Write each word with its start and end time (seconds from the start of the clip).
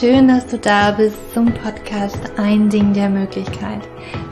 schön, 0.00 0.28
dass 0.28 0.46
du 0.46 0.56
da 0.56 0.92
bist 0.92 1.18
zum 1.34 1.52
Podcast 1.52 2.18
Ein 2.38 2.70
Ding 2.70 2.94
der 2.94 3.10
Möglichkeit. 3.10 3.82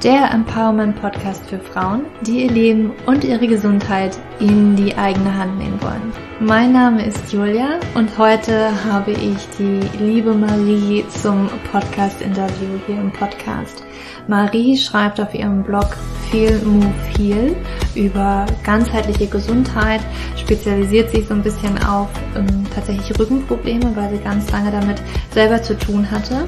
Der 0.03 0.31
Empowerment 0.31 0.99
Podcast 0.99 1.45
für 1.45 1.59
Frauen, 1.59 2.07
die 2.23 2.45
ihr 2.45 2.51
Leben 2.51 2.93
und 3.05 3.23
ihre 3.23 3.47
Gesundheit 3.47 4.19
in 4.41 4.77
die 4.77 4.97
eigene 4.97 5.37
Hand 5.37 5.59
nehmen 5.59 5.81
wollen. 5.83 6.13
Mein 6.41 6.73
Name 6.73 7.05
ist 7.05 7.33
Julia 7.33 7.81
und 7.95 8.17
heute 8.19 8.71
habe 8.85 9.11
ich 9.11 9.49
die 9.59 9.81
liebe 9.99 10.33
Marie 10.35 11.05
zum 11.09 11.49
Podcast-Interview 11.73 12.79
hier 12.87 13.01
im 13.01 13.13
Podcast. 13.13 13.85
Marie 14.29 14.77
schreibt 14.77 15.21
auf 15.21 15.35
ihrem 15.35 15.63
Blog 15.63 15.97
Feel 16.31 16.61
Move 16.65 16.93
Heal 17.17 17.57
über 17.95 18.47
ganzheitliche 18.63 19.27
Gesundheit, 19.27 20.01
spezialisiert 20.37 21.11
sich 21.11 21.27
so 21.27 21.35
ein 21.35 21.43
bisschen 21.43 21.83
auf 21.85 22.09
ähm, 22.37 22.67
tatsächlich 22.75 23.19
Rückenprobleme, 23.19 23.97
weil 23.97 24.11
sie 24.11 24.23
ganz 24.23 24.51
lange 24.53 24.71
damit 24.71 25.03
selber 25.33 25.63
zu 25.63 25.77
tun 25.77 26.09
hatte. 26.11 26.45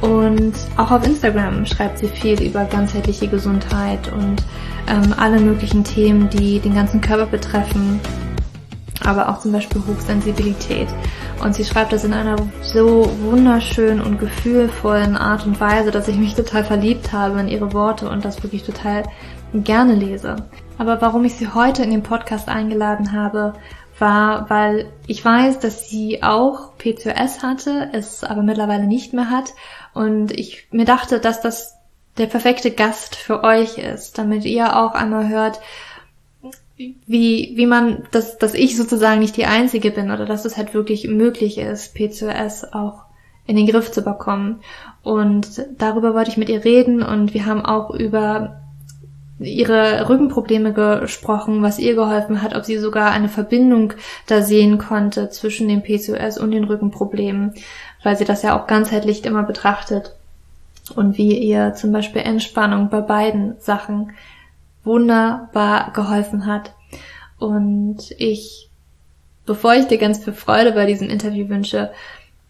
Und 0.00 0.54
auch 0.76 0.90
auf 0.90 1.06
Instagram 1.06 1.64
schreibt 1.66 1.98
sie 1.98 2.08
viel 2.08 2.42
über 2.42 2.64
ganzheitliche 2.64 3.28
Gesundheit 3.28 4.12
und 4.12 4.42
ähm, 4.86 5.14
alle 5.16 5.40
möglichen 5.40 5.84
Themen, 5.84 6.28
die 6.28 6.60
den 6.60 6.74
ganzen 6.74 7.00
Körper 7.00 7.26
betreffen, 7.26 8.00
aber 9.02 9.28
auch 9.28 9.40
zum 9.40 9.52
Beispiel 9.52 9.82
Hochsensibilität. 9.86 10.88
Und 11.42 11.54
sie 11.54 11.64
schreibt 11.64 11.92
das 11.92 12.04
in 12.04 12.12
einer 12.12 12.36
so 12.62 13.10
wunderschönen 13.22 14.00
und 14.00 14.18
gefühlvollen 14.18 15.16
Art 15.16 15.46
und 15.46 15.60
Weise, 15.60 15.90
dass 15.90 16.08
ich 16.08 16.16
mich 16.16 16.34
total 16.34 16.64
verliebt 16.64 17.12
habe 17.12 17.40
in 17.40 17.48
ihre 17.48 17.72
Worte 17.72 18.08
und 18.08 18.24
das 18.24 18.42
wirklich 18.42 18.62
total 18.62 19.02
gerne 19.52 19.94
lese. 19.94 20.36
Aber 20.78 21.00
warum 21.00 21.24
ich 21.24 21.34
sie 21.34 21.48
heute 21.48 21.82
in 21.82 21.90
den 21.90 22.02
Podcast 22.02 22.48
eingeladen 22.48 23.12
habe, 23.12 23.54
war, 23.98 24.50
weil 24.50 24.86
ich 25.06 25.24
weiß, 25.24 25.60
dass 25.60 25.88
sie 25.88 26.22
auch 26.22 26.76
PCOS 26.78 27.42
hatte, 27.42 27.90
es 27.92 28.24
aber 28.24 28.42
mittlerweile 28.42 28.86
nicht 28.86 29.12
mehr 29.12 29.30
hat. 29.30 29.54
Und 29.94 30.32
ich 30.32 30.66
mir 30.70 30.84
dachte, 30.84 31.20
dass 31.20 31.40
das 31.40 31.76
der 32.18 32.26
perfekte 32.26 32.70
Gast 32.70 33.16
für 33.16 33.42
euch 33.42 33.78
ist, 33.78 34.18
damit 34.18 34.44
ihr 34.44 34.76
auch 34.76 34.92
einmal 34.92 35.28
hört, 35.28 35.60
wie, 36.76 37.52
wie 37.54 37.66
man, 37.66 38.04
dass, 38.10 38.38
dass 38.38 38.54
ich 38.54 38.76
sozusagen 38.76 39.20
nicht 39.20 39.36
die 39.36 39.46
Einzige 39.46 39.90
bin 39.90 40.10
oder 40.10 40.26
dass 40.26 40.44
es 40.44 40.56
halt 40.56 40.74
wirklich 40.74 41.06
möglich 41.06 41.58
ist, 41.58 41.96
P2S 41.96 42.72
auch 42.72 43.04
in 43.46 43.56
den 43.56 43.66
Griff 43.66 43.92
zu 43.92 44.02
bekommen. 44.02 44.60
Und 45.02 45.66
darüber 45.78 46.14
wollte 46.14 46.30
ich 46.30 46.36
mit 46.36 46.48
ihr 46.48 46.64
reden 46.64 47.02
und 47.02 47.34
wir 47.34 47.46
haben 47.46 47.64
auch 47.64 47.90
über 47.90 48.60
ihre 49.38 50.08
Rückenprobleme 50.08 50.72
gesprochen, 50.72 51.62
was 51.62 51.78
ihr 51.78 51.94
geholfen 51.94 52.40
hat, 52.40 52.54
ob 52.54 52.64
sie 52.64 52.78
sogar 52.78 53.10
eine 53.10 53.28
Verbindung 53.28 53.92
da 54.26 54.42
sehen 54.42 54.78
konnte 54.78 55.28
zwischen 55.30 55.68
dem 55.68 55.82
PCOS 55.82 56.38
und 56.38 56.52
den 56.52 56.64
Rückenproblemen, 56.64 57.54
weil 58.04 58.16
sie 58.16 58.24
das 58.24 58.42
ja 58.42 58.56
auch 58.56 58.68
ganzheitlich 58.68 59.24
immer 59.24 59.42
betrachtet 59.42 60.14
und 60.94 61.18
wie 61.18 61.36
ihr 61.36 61.74
zum 61.74 61.90
Beispiel 61.90 62.22
Entspannung 62.22 62.90
bei 62.90 63.00
beiden 63.00 63.58
Sachen 63.58 64.12
wunderbar 64.84 65.92
geholfen 65.92 66.46
hat. 66.46 66.74
Und 67.38 68.10
ich, 68.18 68.68
bevor 69.46 69.74
ich 69.74 69.86
dir 69.86 69.98
ganz 69.98 70.22
viel 70.22 70.34
Freude 70.34 70.72
bei 70.72 70.86
diesem 70.86 71.08
Interview 71.08 71.48
wünsche, 71.48 71.90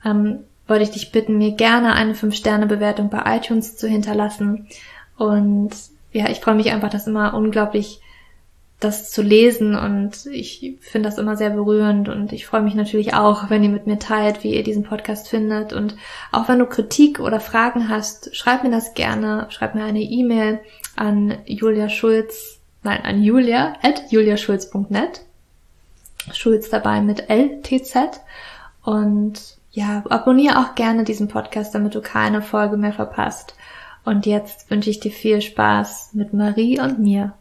ähm, 0.04 0.40
wollte 0.66 0.82
ich 0.82 0.90
dich 0.90 1.12
bitten, 1.12 1.38
mir 1.38 1.52
gerne 1.52 1.94
eine 1.94 2.14
5-Sterne-Bewertung 2.14 3.08
bei 3.08 3.36
iTunes 3.36 3.76
zu 3.76 3.86
hinterlassen. 3.86 4.66
Und 5.16 5.70
ja, 6.12 6.28
ich 6.28 6.40
freue 6.40 6.54
mich 6.54 6.72
einfach, 6.72 6.90
das 6.90 7.06
immer 7.06 7.34
unglaublich 7.34 8.00
das 8.84 9.10
zu 9.10 9.22
lesen 9.22 9.74
und 9.74 10.26
ich 10.26 10.76
finde 10.80 11.08
das 11.08 11.18
immer 11.18 11.36
sehr 11.36 11.50
berührend 11.50 12.08
und 12.08 12.32
ich 12.32 12.46
freue 12.46 12.62
mich 12.62 12.74
natürlich 12.74 13.14
auch, 13.14 13.50
wenn 13.50 13.64
ihr 13.64 13.70
mit 13.70 13.86
mir 13.86 13.98
teilt, 13.98 14.44
wie 14.44 14.54
ihr 14.54 14.62
diesen 14.62 14.84
Podcast 14.84 15.28
findet 15.28 15.72
und 15.72 15.96
auch 16.30 16.48
wenn 16.48 16.58
du 16.58 16.66
Kritik 16.66 17.20
oder 17.20 17.40
Fragen 17.40 17.88
hast, 17.88 18.36
schreib 18.36 18.62
mir 18.62 18.70
das 18.70 18.94
gerne, 18.94 19.46
schreib 19.48 19.74
mir 19.74 19.84
eine 19.84 20.02
E-Mail 20.02 20.60
an 20.96 21.38
Julia 21.46 21.88
Schulz, 21.88 22.60
nein, 22.82 23.00
an 23.04 23.22
Julia 23.22 23.74
at 23.82 24.10
juliaschulz.net. 24.10 25.22
Schulz 26.32 26.70
dabei 26.70 27.00
mit 27.00 27.28
LTZ. 27.28 28.20
Und 28.82 29.58
ja, 29.72 30.04
abonniere 30.08 30.58
auch 30.58 30.74
gerne 30.74 31.04
diesen 31.04 31.28
Podcast, 31.28 31.74
damit 31.74 31.94
du 31.94 32.00
keine 32.00 32.42
Folge 32.42 32.76
mehr 32.76 32.92
verpasst. 32.92 33.54
Und 34.04 34.26
jetzt 34.26 34.70
wünsche 34.70 34.90
ich 34.90 35.00
dir 35.00 35.10
viel 35.10 35.40
Spaß 35.40 36.10
mit 36.12 36.32
Marie 36.32 36.80
und 36.80 36.98
mir. 36.98 37.32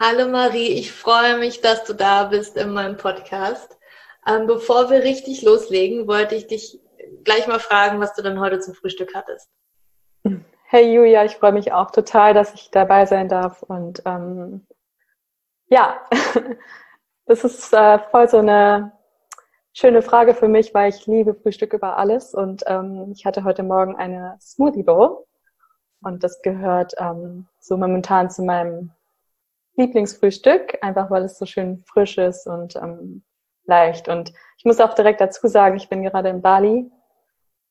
Hallo 0.00 0.28
Marie, 0.28 0.68
ich 0.68 0.92
freue 0.92 1.38
mich, 1.38 1.60
dass 1.60 1.84
du 1.84 1.94
da 1.94 2.24
bist 2.24 2.56
in 2.56 2.72
meinem 2.72 2.96
Podcast. 2.96 3.76
Ähm, 4.26 4.46
bevor 4.46 4.88
wir 4.90 5.02
richtig 5.02 5.42
loslegen, 5.42 6.06
wollte 6.06 6.36
ich 6.36 6.46
dich 6.46 6.80
gleich 7.24 7.48
mal 7.48 7.58
fragen, 7.58 8.00
was 8.00 8.14
du 8.14 8.22
denn 8.22 8.38
heute 8.38 8.60
zum 8.60 8.74
Frühstück 8.74 9.14
hattest. 9.14 9.48
Hey 10.66 10.94
Julia, 10.94 11.24
ich 11.24 11.36
freue 11.36 11.52
mich 11.52 11.72
auch 11.72 11.90
total, 11.90 12.34
dass 12.34 12.54
ich 12.54 12.70
dabei 12.70 13.06
sein 13.06 13.28
darf. 13.28 13.62
Und 13.62 14.02
ähm, 14.04 14.66
ja, 15.66 16.00
das 17.26 17.42
ist 17.42 17.72
äh, 17.72 17.98
voll 18.10 18.28
so 18.28 18.38
eine 18.38 18.92
schöne 19.72 20.02
Frage 20.02 20.34
für 20.34 20.48
mich, 20.48 20.72
weil 20.72 20.90
ich 20.90 21.06
liebe 21.06 21.34
Frühstück 21.34 21.72
über 21.72 21.98
alles. 21.98 22.32
Und 22.32 22.62
ähm, 22.66 23.10
ich 23.12 23.26
hatte 23.26 23.42
heute 23.42 23.64
Morgen 23.64 23.96
eine 23.96 24.36
Smoothie 24.40 24.84
Bowl. 24.84 25.24
Und 26.00 26.22
das 26.22 26.42
gehört 26.42 26.92
ähm, 26.98 27.48
so 27.58 27.76
momentan 27.76 28.30
zu 28.30 28.42
meinem 28.42 28.93
Lieblingsfrühstück, 29.76 30.78
einfach 30.82 31.10
weil 31.10 31.24
es 31.24 31.38
so 31.38 31.46
schön 31.46 31.84
frisch 31.86 32.18
ist 32.18 32.46
und 32.46 32.76
ähm, 32.76 33.24
leicht. 33.64 34.08
Und 34.08 34.32
ich 34.58 34.64
muss 34.64 34.80
auch 34.80 34.94
direkt 34.94 35.20
dazu 35.20 35.48
sagen, 35.48 35.76
ich 35.76 35.88
bin 35.88 36.02
gerade 36.02 36.28
in 36.28 36.42
Bali 36.42 36.90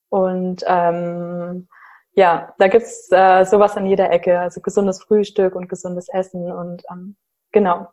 und 0.09 0.63
ähm, 0.67 1.67
ja, 2.15 2.53
da 2.59 2.67
gibt's 2.67 3.11
äh, 3.11 3.43
sowas 3.45 3.75
an 3.77 3.85
jeder 3.85 4.11
Ecke, 4.11 4.39
also 4.39 4.61
gesundes 4.61 5.01
Frühstück 5.01 5.55
und 5.55 5.67
gesundes 5.67 6.09
Essen 6.09 6.51
und 6.51 6.83
ähm, 6.91 7.15
genau, 7.51 7.87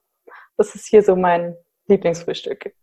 das 0.56 0.74
ist 0.74 0.86
hier 0.86 1.02
so 1.02 1.16
mein 1.16 1.56
Lieblingsfrühstück. 1.86 2.74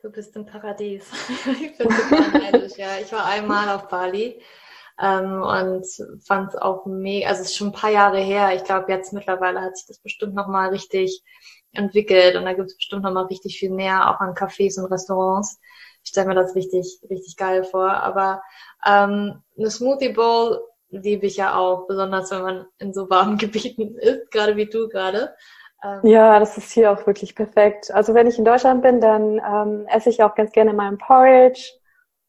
Du 0.00 0.10
bist 0.12 0.36
im 0.36 0.44
Paradies. 0.44 1.10
ich 1.62 1.78
bin 1.78 1.88
super 1.90 2.38
neidisch, 2.38 2.76
ja. 2.76 2.98
Ich 3.00 3.10
war 3.10 3.24
einmal 3.24 3.70
auf 3.70 3.88
Bali 3.88 4.40
ähm, 5.00 5.42
und 5.42 5.86
fand 6.24 6.50
es 6.50 6.56
auch 6.56 6.86
mega, 6.86 7.28
also 7.28 7.42
es 7.42 7.48
ist 7.48 7.56
schon 7.56 7.68
ein 7.68 7.72
paar 7.72 7.90
Jahre 7.90 8.18
her. 8.18 8.54
Ich 8.54 8.64
glaube, 8.64 8.92
jetzt 8.92 9.12
mittlerweile 9.12 9.60
hat 9.60 9.76
sich 9.76 9.86
das 9.86 9.98
bestimmt 9.98 10.34
nochmal 10.34 10.70
richtig 10.70 11.22
entwickelt 11.72 12.36
und 12.36 12.44
da 12.44 12.52
gibt 12.52 12.68
es 12.68 12.76
bestimmt 12.76 13.02
nochmal 13.02 13.24
richtig 13.24 13.58
viel 13.58 13.70
mehr, 13.70 14.10
auch 14.10 14.20
an 14.20 14.34
Cafés 14.34 14.78
und 14.78 14.90
Restaurants. 14.90 15.58
Ich 16.04 16.10
stelle 16.10 16.28
mir 16.28 16.34
das 16.34 16.54
richtig, 16.54 17.00
richtig 17.10 17.36
geil 17.36 17.64
vor. 17.64 17.90
Aber 17.90 18.42
ähm, 18.86 19.42
eine 19.58 19.70
Smoothie 19.70 20.10
Bowl 20.12 20.60
liebe 20.90 21.26
ich 21.26 21.38
ja 21.38 21.56
auch, 21.56 21.86
besonders 21.86 22.30
wenn 22.30 22.42
man 22.42 22.66
in 22.78 22.92
so 22.92 23.10
warmen 23.10 23.38
Gebieten 23.38 23.96
ist, 23.98 24.30
gerade 24.30 24.56
wie 24.56 24.66
du 24.66 24.88
gerade. 24.88 25.34
Ähm, 25.82 26.00
ja, 26.04 26.38
das 26.38 26.56
ist 26.56 26.70
hier 26.72 26.92
auch 26.92 27.06
wirklich 27.06 27.34
perfekt. 27.34 27.90
Also 27.90 28.14
wenn 28.14 28.26
ich 28.26 28.38
in 28.38 28.44
Deutschland 28.44 28.82
bin, 28.82 29.00
dann 29.00 29.40
ähm, 29.44 29.86
esse 29.88 30.10
ich 30.10 30.22
auch 30.22 30.34
ganz 30.34 30.52
gerne 30.52 30.78
ein 30.80 30.98
Porridge 30.98 31.72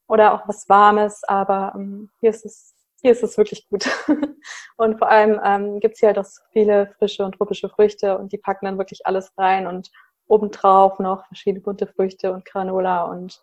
oder 0.08 0.34
auch 0.34 0.48
was 0.48 0.70
Warmes, 0.70 1.24
aber 1.24 1.74
ähm, 1.76 2.10
hier 2.20 2.30
ist 2.30 2.46
es 2.46 2.76
hier 3.02 3.12
ist 3.12 3.24
es 3.24 3.38
wirklich 3.38 3.70
gut. 3.70 3.88
und 4.78 4.98
vor 4.98 5.10
allem 5.10 5.40
ähm, 5.44 5.80
gibt 5.80 5.94
es 5.94 6.00
hier 6.00 6.08
halt 6.08 6.18
auch 6.18 6.28
viele 6.52 6.88
frische 6.98 7.24
und 7.24 7.36
tropische 7.36 7.70
Früchte 7.70 8.18
und 8.18 8.32
die 8.32 8.40
packen 8.40 8.66
dann 8.66 8.80
wirklich 8.80 9.06
alles 9.06 9.32
rein 9.38 9.68
und 9.68 9.92
obendrauf 10.28 10.98
noch 10.98 11.26
verschiedene 11.28 11.62
bunte 11.62 11.86
Früchte 11.86 12.34
und 12.34 12.46
Granola 12.46 13.04
und 13.04 13.40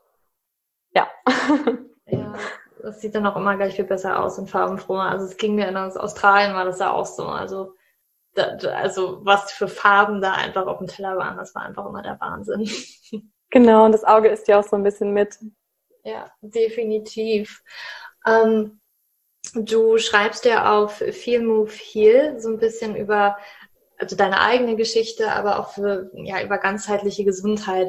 ja. 0.94 1.06
ja, 2.06 2.34
das 2.82 3.00
sieht 3.00 3.14
dann 3.14 3.26
auch 3.26 3.36
immer 3.36 3.56
gleich 3.56 3.76
viel 3.76 3.84
besser 3.84 4.20
aus 4.20 4.38
und 4.38 4.50
farbenfroher. 4.50 5.04
Also 5.04 5.26
es 5.26 5.36
ging 5.36 5.54
mir 5.54 5.68
in 5.68 5.76
Australien 5.76 6.54
war 6.54 6.64
das 6.64 6.80
ja 6.80 6.92
auch 6.92 7.06
so. 7.06 7.26
Also 7.26 7.74
da, 8.34 8.56
also 8.74 9.24
was 9.24 9.52
für 9.52 9.68
Farben 9.68 10.20
da 10.20 10.32
einfach 10.32 10.66
auf 10.66 10.78
dem 10.78 10.88
Teller 10.88 11.16
waren, 11.16 11.36
das 11.36 11.54
war 11.54 11.62
einfach 11.62 11.86
immer 11.86 12.02
der 12.02 12.20
Wahnsinn. 12.20 12.68
Genau, 13.54 13.84
und 13.84 13.92
das 13.92 14.02
Auge 14.02 14.30
ist 14.30 14.48
ja 14.48 14.58
auch 14.58 14.64
so 14.64 14.76
ein 14.76 14.82
bisschen 14.82 15.12
mit. 15.12 15.38
Ja, 16.04 16.32
definitiv. 16.40 17.62
Ähm, 18.26 18.80
du 19.54 19.98
schreibst 19.98 20.44
ja 20.44 20.76
auf 20.76 20.96
Feel 20.96 21.42
Move 21.42 21.70
Heal 21.70 22.40
so 22.40 22.48
ein 22.48 22.58
bisschen 22.58 22.96
über 22.96 23.36
also 23.98 24.16
deine 24.16 24.40
eigene 24.40 24.74
Geschichte, 24.74 25.30
aber 25.30 25.60
auch 25.60 25.74
für, 25.74 26.10
ja, 26.14 26.42
über 26.42 26.58
ganzheitliche 26.58 27.24
Gesundheit. 27.24 27.88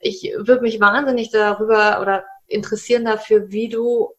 Ich 0.00 0.32
würde 0.38 0.62
mich 0.62 0.80
wahnsinnig 0.80 1.30
darüber 1.30 2.00
oder 2.00 2.24
interessieren 2.46 3.04
dafür, 3.04 3.50
wie 3.50 3.68
du 3.68 4.14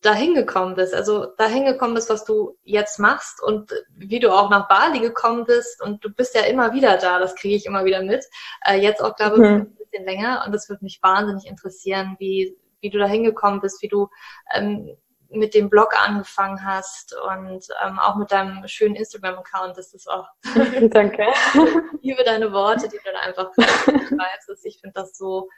dahin 0.00 0.34
gekommen 0.34 0.76
bist. 0.76 0.94
Also 0.94 1.26
dahin 1.36 1.64
gekommen 1.64 1.94
bist, 1.94 2.08
was 2.08 2.24
du 2.24 2.56
jetzt 2.62 3.00
machst 3.00 3.42
und 3.42 3.72
wie 3.90 4.20
du 4.20 4.30
auch 4.30 4.48
nach 4.48 4.68
Bali 4.68 5.00
gekommen 5.00 5.44
bist. 5.44 5.82
Und 5.82 6.04
du 6.04 6.10
bist 6.10 6.36
ja 6.36 6.42
immer 6.42 6.72
wieder 6.72 6.96
da, 6.98 7.18
das 7.18 7.34
kriege 7.34 7.56
ich 7.56 7.66
immer 7.66 7.84
wieder 7.84 8.02
mit. 8.02 8.24
Äh, 8.64 8.76
jetzt 8.76 9.02
auch, 9.02 9.16
glaube 9.16 9.36
ich, 9.36 9.42
mhm. 9.42 9.56
ein 9.56 9.74
bisschen 9.74 10.04
länger. 10.04 10.44
Und 10.46 10.54
das 10.54 10.68
würde 10.68 10.84
mich 10.84 11.00
wahnsinnig 11.02 11.46
interessieren, 11.46 12.14
wie, 12.20 12.56
wie 12.80 12.90
du 12.90 12.98
dahin 12.98 13.24
gekommen 13.24 13.60
bist, 13.60 13.82
wie 13.82 13.88
du 13.88 14.08
ähm, 14.52 14.96
mit 15.28 15.54
dem 15.54 15.68
Blog 15.68 15.94
angefangen 16.00 16.64
hast 16.64 17.14
und 17.14 17.66
ähm, 17.84 17.98
auch 17.98 18.16
mit 18.16 18.30
deinem 18.30 18.66
schönen 18.68 18.94
Instagram-Account. 18.94 19.76
Das 19.76 19.92
ist 19.92 20.08
auch. 20.08 20.28
Danke. 20.90 21.26
ich 21.54 22.02
liebe 22.02 22.24
deine 22.24 22.52
Worte, 22.52 22.88
die 22.88 22.96
du 22.96 23.02
dann 23.04 23.16
einfach 23.16 23.52
schreibst. 23.54 24.64
Ich 24.64 24.80
finde 24.80 24.94
das 24.94 25.16
so 25.18 25.48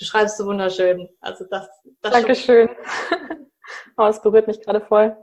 du 0.00 0.06
schreibst 0.06 0.38
so 0.38 0.46
wunderschön. 0.46 1.08
Also 1.20 1.44
das, 1.44 1.68
das 2.00 2.12
Dankeschön. 2.12 2.68
oh, 3.96 4.06
es 4.06 4.20
berührt 4.20 4.48
mich 4.48 4.60
gerade 4.62 4.80
voll. 4.80 5.16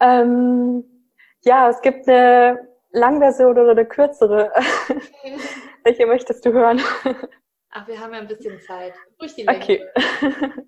Ähm, 0.00 0.84
ja, 1.42 1.68
es 1.68 1.80
gibt 1.82 2.08
eine 2.08 2.68
Langversion 2.92 3.58
oder 3.58 3.72
eine 3.72 3.86
kürzere. 3.86 4.52
Welche 5.84 6.06
möchtest 6.06 6.44
du 6.46 6.52
hören? 6.52 6.80
Ach, 7.76 7.88
wir 7.88 7.98
haben 7.98 8.14
ja 8.14 8.20
ein 8.20 8.28
bisschen 8.28 8.60
Zeit. 8.60 8.94
Ruhig 9.20 9.34
die. 9.34 9.48
Okay. 9.48 9.84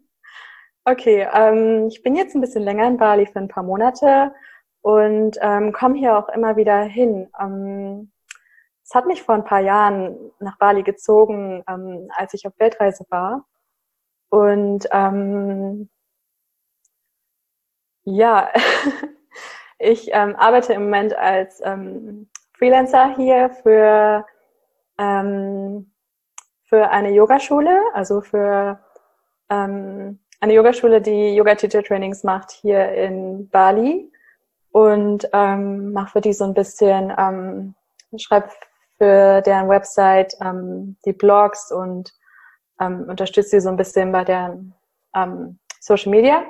okay, 0.85 1.29
ähm, 1.33 1.87
ich 1.87 2.03
bin 2.03 2.17
jetzt 2.17 2.35
ein 2.35 2.41
bisschen 2.41 2.65
länger 2.65 2.89
in 2.89 2.97
Bali 2.97 3.27
für 3.27 3.39
ein 3.39 3.47
paar 3.47 3.63
Monate 3.63 4.35
und 4.81 5.39
ähm, 5.41 5.73
komme 5.73 5.97
hier 5.97 6.19
auch 6.19 6.29
immer 6.31 6.57
wieder 6.57 6.83
hin. 6.83 7.31
Ähm, 7.41 8.11
es 8.83 8.93
hat 8.93 9.07
mich 9.07 9.23
vor 9.23 9.37
ein 9.37 9.45
paar 9.45 9.61
Jahren 9.61 10.33
nach 10.41 10.59
Bali 10.59 10.83
gezogen, 10.83 11.63
ähm, 11.69 12.11
als 12.17 12.35
ich 12.35 12.45
auf 12.45 12.59
Weltreise 12.59 13.07
war. 13.09 13.47
Und 14.29 14.89
ähm, 14.91 15.89
ja, 18.03 18.51
ich 19.79 20.09
ähm, 20.13 20.35
arbeite 20.35 20.73
im 20.73 20.87
Moment 20.87 21.17
als 21.17 21.61
ähm, 21.65 22.29
Freelancer 22.59 23.15
hier 23.15 23.51
für, 23.63 24.27
ähm, 24.99 25.93
für 26.69 26.91
eine 26.91 27.13
Yogaschule, 27.13 27.81
also 27.95 28.21
für 28.21 28.79
ähm, 29.49 30.19
eine 30.41 30.53
Yogaschule, 30.53 31.01
die 31.01 31.35
Yoga-Teacher-Trainings 31.35 32.25
macht 32.25 32.51
hier 32.51 32.93
in 32.93 33.49
Bali. 33.49 34.13
Und 34.71 35.27
ähm, 35.33 35.93
mache 35.93 36.13
für 36.13 36.21
die 36.21 36.35
so 36.35 36.45
ein 36.45 36.53
bisschen, 36.53 37.11
ähm, 37.17 37.75
schreibe 38.19 38.51
für 38.99 39.41
deren 39.41 39.69
Website 39.71 40.37
ähm, 40.43 40.97
die 41.07 41.15
Blogs 41.15 41.73
und 41.73 42.13
ähm, 42.79 43.07
unterstütze 43.09 43.51
sie 43.51 43.61
so 43.61 43.71
ein 43.71 43.79
bisschen 43.79 44.13
bei 44.13 44.25
deren 44.25 44.75
ähm, 45.15 45.59
Social 45.81 46.11
Media. 46.11 46.45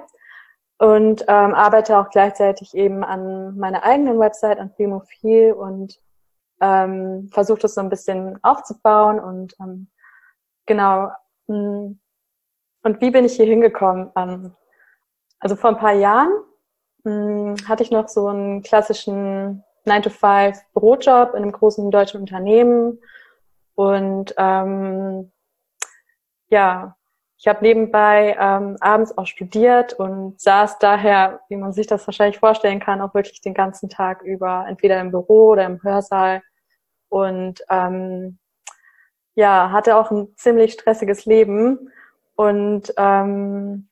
Und 0.79 1.23
ähm, 1.23 1.55
arbeite 1.55 1.99
auch 1.99 2.11
gleichzeitig 2.11 2.75
eben 2.75 3.05
an 3.05 3.57
meiner 3.57 3.85
eigenen 3.85 4.19
Website, 4.19 4.59
an 4.59 4.73
Filmophil 4.77 5.53
und 5.53 5.99
ähm, 6.61 7.31
versuche 7.33 7.61
das 7.61 7.75
so 7.75 7.81
ein 7.81 7.89
bisschen 7.89 8.39
aufzubauen 8.43 9.21
und 9.21 9.55
ähm, 9.61 9.89
genau. 10.67 11.11
Mh, 11.47 11.57
mm, 11.57 12.01
und 12.83 13.01
wie 13.01 13.11
bin 13.11 13.25
ich 13.25 13.35
hier 13.35 13.47
hingekommen? 13.47 14.11
Ähm, 14.17 14.55
also 15.41 15.57
vor 15.57 15.71
ein 15.71 15.79
paar 15.79 15.95
Jahren 15.95 16.33
mh, 17.05 17.13
mm, 17.13 17.69
hatte 17.69 17.83
ich 17.83 17.91
noch 17.91 18.09
so 18.09 18.29
einen 18.29 18.63
klassischen 18.63 19.65
9-to-5 19.87 20.59
Bürojob 20.75 21.35
in 21.35 21.43
einem 21.43 21.53
großen 21.53 21.91
deutschen 21.91 22.21
Unternehmen 22.21 22.99
und 23.77 24.35
ähm, 24.39 25.31
ja, 26.49 26.97
ich 27.39 27.47
habe 27.47 27.63
nebenbei 27.63 28.37
ähm, 28.41 28.77
abends 28.81 29.17
auch 29.17 29.27
studiert 29.27 29.93
und 29.93 30.41
saß 30.41 30.79
daher, 30.79 31.41
wie 31.49 31.57
man 31.57 31.73
sich 31.73 31.87
das 31.87 32.07
wahrscheinlich 32.09 32.39
vorstellen 32.39 32.81
kann, 32.81 33.03
auch 33.03 33.15
wirklich 33.15 33.43
den 33.43 33.55
ganzen 33.55 33.91
Tag 33.91 34.23
über, 34.23 34.65
entweder 34.67 34.99
im 35.01 35.11
Büro 35.11 35.51
oder 35.51 35.67
im 35.67 35.83
Hörsaal. 35.83 36.43
Und 37.09 37.63
ähm, 37.69 38.39
ja, 39.37 39.71
hatte 39.71 39.97
auch 39.97 40.11
ein 40.11 40.35
ziemlich 40.37 40.73
stressiges 40.73 41.27
Leben 41.27 41.91
und 42.35 42.93
ähm, 42.97 43.89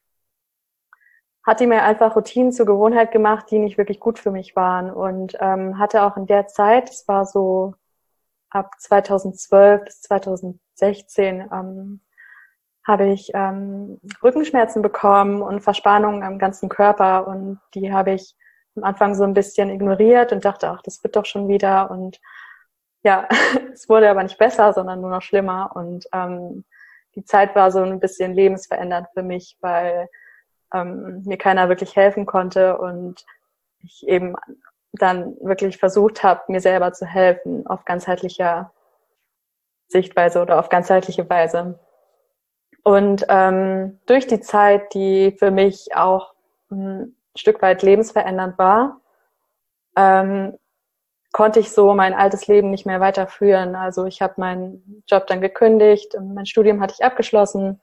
hatte 1.46 1.66
mir 1.66 1.82
einfach 1.82 2.16
Routinen 2.16 2.50
zur 2.50 2.66
Gewohnheit 2.66 3.12
gemacht, 3.12 3.46
die 3.50 3.58
nicht 3.58 3.76
wirklich 3.76 4.00
gut 4.00 4.18
für 4.18 4.30
mich 4.30 4.56
waren. 4.56 4.90
Und 4.90 5.36
ähm, 5.40 5.78
hatte 5.78 6.02
auch 6.02 6.16
in 6.16 6.26
der 6.26 6.46
Zeit, 6.46 6.90
es 6.90 7.06
war 7.06 7.26
so 7.26 7.74
ab 8.48 8.72
2012 8.78 9.84
bis 9.84 10.00
2016, 10.02 11.48
ähm, 11.52 12.00
habe 12.86 13.06
ich 13.08 13.30
ähm, 13.34 14.00
Rückenschmerzen 14.22 14.80
bekommen 14.82 15.42
und 15.42 15.60
Verspannungen 15.60 16.22
am 16.22 16.38
ganzen 16.38 16.68
Körper 16.68 17.26
und 17.26 17.60
die 17.74 17.92
habe 17.92 18.12
ich 18.12 18.34
am 18.76 18.84
Anfang 18.84 19.14
so 19.14 19.24
ein 19.24 19.34
bisschen 19.34 19.70
ignoriert 19.70 20.32
und 20.32 20.44
dachte, 20.44 20.68
ach, 20.68 20.82
das 20.82 21.02
wird 21.04 21.16
doch 21.16 21.26
schon 21.26 21.48
wieder 21.48 21.90
und 21.90 22.20
ja, 23.04 23.28
es 23.72 23.88
wurde 23.88 24.10
aber 24.10 24.22
nicht 24.22 24.38
besser, 24.38 24.72
sondern 24.72 25.00
nur 25.00 25.10
noch 25.10 25.22
schlimmer 25.22 25.70
und 25.74 26.06
ähm, 26.12 26.64
die 27.14 27.24
Zeit 27.24 27.54
war 27.54 27.70
so 27.70 27.80
ein 27.80 28.00
bisschen 28.00 28.34
lebensverändernd 28.34 29.06
für 29.14 29.22
mich, 29.22 29.56
weil 29.60 30.08
ähm, 30.72 31.22
mir 31.24 31.38
keiner 31.38 31.68
wirklich 31.68 31.94
helfen 31.94 32.26
konnte 32.26 32.76
und 32.78 33.24
ich 33.82 34.08
eben 34.08 34.34
dann 34.92 35.36
wirklich 35.40 35.78
versucht 35.78 36.22
habe, 36.22 36.42
mir 36.48 36.60
selber 36.60 36.92
zu 36.92 37.06
helfen 37.06 37.66
auf 37.66 37.84
ganzheitlicher 37.84 38.72
Sichtweise 39.88 40.40
oder 40.40 40.58
auf 40.58 40.68
ganzheitliche 40.68 41.28
Weise. 41.28 41.78
Und 42.82 43.24
ähm, 43.28 44.00
durch 44.06 44.26
die 44.26 44.40
Zeit, 44.40 44.92
die 44.94 45.36
für 45.38 45.50
mich 45.50 45.94
auch 45.94 46.34
ein 46.70 47.16
Stück 47.36 47.62
weit 47.62 47.82
lebensverändernd 47.82 48.58
war, 48.58 49.00
ähm, 49.96 50.56
konnte 51.34 51.58
ich 51.58 51.72
so 51.72 51.94
mein 51.94 52.14
altes 52.14 52.46
Leben 52.46 52.70
nicht 52.70 52.86
mehr 52.86 53.00
weiterführen. 53.00 53.74
Also 53.74 54.04
ich 54.06 54.22
habe 54.22 54.34
meinen 54.36 55.02
Job 55.08 55.26
dann 55.26 55.40
gekündigt, 55.40 56.16
mein 56.20 56.46
Studium 56.46 56.80
hatte 56.80 56.94
ich 56.96 57.04
abgeschlossen 57.04 57.80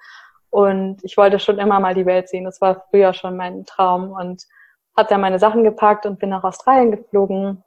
und 0.49 1.03
ich 1.03 1.17
wollte 1.17 1.37
schon 1.37 1.59
immer 1.59 1.81
mal 1.81 1.93
die 1.93 2.05
Welt 2.05 2.29
sehen. 2.29 2.45
Das 2.45 2.61
war 2.61 2.85
früher 2.89 3.13
schon 3.13 3.35
mein 3.35 3.65
Traum 3.65 4.11
und 4.11 4.47
habe 4.95 5.09
dann 5.09 5.19
meine 5.19 5.37
Sachen 5.37 5.65
gepackt 5.65 6.05
und 6.05 6.17
bin 6.17 6.29
nach 6.29 6.45
Australien 6.45 6.91
geflogen 6.91 7.61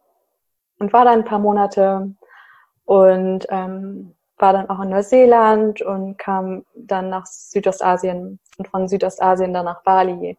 und 0.79 0.91
war 0.91 1.05
da 1.05 1.11
ein 1.11 1.23
paar 1.23 1.37
Monate 1.37 2.15
und 2.85 3.45
ähm, 3.49 4.15
war 4.39 4.53
dann 4.53 4.67
auch 4.71 4.81
in 4.81 4.89
Neuseeland 4.89 5.83
und 5.83 6.17
kam 6.17 6.65
dann 6.73 7.11
nach 7.11 7.27
Südostasien 7.27 8.39
und 8.57 8.67
von 8.69 8.87
Südostasien 8.87 9.53
dann 9.53 9.65
nach 9.65 9.83
Bali. 9.83 10.35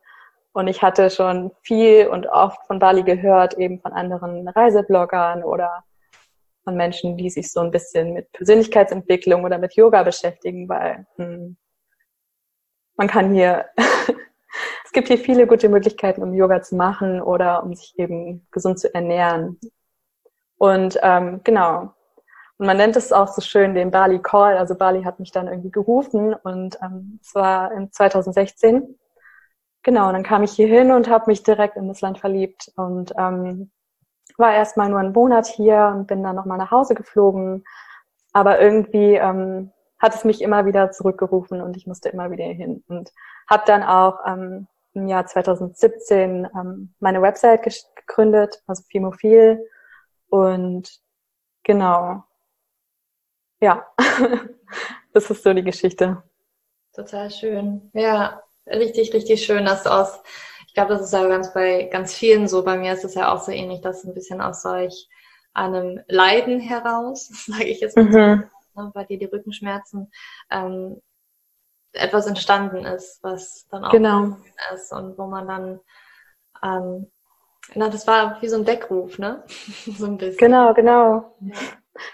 Und 0.56 0.68
ich 0.68 0.80
hatte 0.80 1.10
schon 1.10 1.52
viel 1.60 2.06
und 2.06 2.28
oft 2.28 2.66
von 2.66 2.78
Bali 2.78 3.02
gehört, 3.02 3.58
eben 3.58 3.78
von 3.78 3.92
anderen 3.92 4.48
Reisebloggern 4.48 5.44
oder 5.44 5.84
von 6.64 6.76
Menschen, 6.76 7.18
die 7.18 7.28
sich 7.28 7.52
so 7.52 7.60
ein 7.60 7.70
bisschen 7.70 8.14
mit 8.14 8.32
Persönlichkeitsentwicklung 8.32 9.44
oder 9.44 9.58
mit 9.58 9.74
Yoga 9.74 10.02
beschäftigen, 10.02 10.66
weil 10.66 11.06
hm, 11.16 11.58
man 12.96 13.06
kann 13.06 13.34
hier, 13.34 13.66
es 13.76 14.92
gibt 14.94 15.08
hier 15.08 15.18
viele 15.18 15.46
gute 15.46 15.68
Möglichkeiten, 15.68 16.22
um 16.22 16.32
Yoga 16.32 16.62
zu 16.62 16.74
machen 16.74 17.20
oder 17.20 17.62
um 17.62 17.74
sich 17.74 17.92
eben 17.98 18.46
gesund 18.50 18.78
zu 18.78 18.94
ernähren. 18.94 19.60
Und 20.56 20.98
ähm, 21.02 21.42
genau, 21.44 21.92
und 22.56 22.66
man 22.66 22.78
nennt 22.78 22.96
es 22.96 23.12
auch 23.12 23.28
so 23.28 23.42
schön 23.42 23.74
den 23.74 23.90
Bali 23.90 24.20
Call. 24.22 24.56
Also 24.56 24.74
Bali 24.74 25.02
hat 25.02 25.20
mich 25.20 25.32
dann 25.32 25.48
irgendwie 25.48 25.70
gerufen 25.70 26.32
und 26.32 26.78
ähm, 26.82 27.20
es 27.22 27.34
war 27.34 27.72
in 27.72 27.92
2016. 27.92 28.98
Genau, 29.86 30.10
dann 30.10 30.24
kam 30.24 30.42
ich 30.42 30.50
hier 30.50 30.66
hin 30.66 30.90
und 30.90 31.08
habe 31.08 31.26
mich 31.28 31.44
direkt 31.44 31.76
in 31.76 31.86
das 31.86 32.00
Land 32.00 32.18
verliebt 32.18 32.72
und 32.74 33.12
ähm, 33.16 33.70
war 34.36 34.52
erstmal 34.52 34.88
nur 34.88 34.98
einen 34.98 35.12
Monat 35.12 35.46
hier 35.46 35.94
und 35.94 36.08
bin 36.08 36.24
dann 36.24 36.34
nochmal 36.34 36.58
nach 36.58 36.72
Hause 36.72 36.96
geflogen. 36.96 37.62
Aber 38.32 38.60
irgendwie 38.60 39.14
ähm, 39.14 39.70
hat 40.00 40.16
es 40.16 40.24
mich 40.24 40.42
immer 40.42 40.66
wieder 40.66 40.90
zurückgerufen 40.90 41.60
und 41.60 41.76
ich 41.76 41.86
musste 41.86 42.08
immer 42.08 42.32
wieder 42.32 42.46
hin. 42.46 42.82
Und 42.88 43.12
habe 43.48 43.62
dann 43.64 43.84
auch 43.84 44.18
ähm, 44.26 44.66
im 44.94 45.06
Jahr 45.06 45.24
2017 45.24 46.48
ähm, 46.52 46.92
meine 46.98 47.22
Website 47.22 47.62
gegründet, 47.94 48.60
also 48.66 48.82
Fimophil. 48.90 49.64
Und 50.30 50.98
genau, 51.62 52.24
ja, 53.60 53.86
das 55.12 55.30
ist 55.30 55.44
so 55.44 55.54
die 55.54 55.62
Geschichte. 55.62 56.24
Total 56.92 57.30
schön. 57.30 57.88
Ja, 57.92 58.42
richtig, 58.66 59.12
richtig 59.12 59.44
schön, 59.44 59.64
dass 59.64 59.84
du 59.84 59.92
aus, 59.92 60.20
ich 60.66 60.74
glaube, 60.74 60.94
das 60.94 61.02
ist 61.02 61.12
ja 61.12 61.26
ganz 61.26 61.52
bei 61.52 61.84
ganz 61.84 62.14
vielen 62.14 62.48
so, 62.48 62.64
bei 62.64 62.76
mir 62.76 62.92
ist 62.92 63.04
es 63.04 63.14
ja 63.14 63.32
auch 63.32 63.42
so 63.42 63.52
ähnlich, 63.52 63.80
dass 63.80 64.04
ein 64.04 64.14
bisschen 64.14 64.40
aus 64.40 64.62
solch 64.62 65.08
einem 65.52 66.00
Leiden 66.08 66.60
heraus, 66.60 67.28
sage 67.46 67.64
ich 67.64 67.80
jetzt 67.80 67.96
mal, 67.96 68.04
mhm. 68.04 68.44
so, 68.74 68.82
ne, 68.82 68.90
bei 68.94 69.04
dir 69.04 69.18
die 69.18 69.26
Rückenschmerzen, 69.26 70.10
ähm, 70.50 71.00
etwas 71.92 72.26
entstanden 72.26 72.84
ist, 72.84 73.22
was 73.22 73.66
dann 73.70 73.84
auch 73.84 73.90
genau. 73.90 74.36
ist 74.74 74.92
und 74.92 75.16
wo 75.16 75.26
man 75.26 75.48
dann 75.48 75.80
ähm, 76.62 77.10
na, 77.74 77.88
das 77.88 78.06
war 78.06 78.40
wie 78.40 78.48
so 78.48 78.56
ein 78.56 78.66
Weckruf, 78.66 79.18
ne? 79.18 79.42
so 79.98 80.06
ein 80.06 80.18
bisschen. 80.18 80.38
Genau, 80.38 80.74
genau. 80.74 81.36
Ja. 81.40 81.54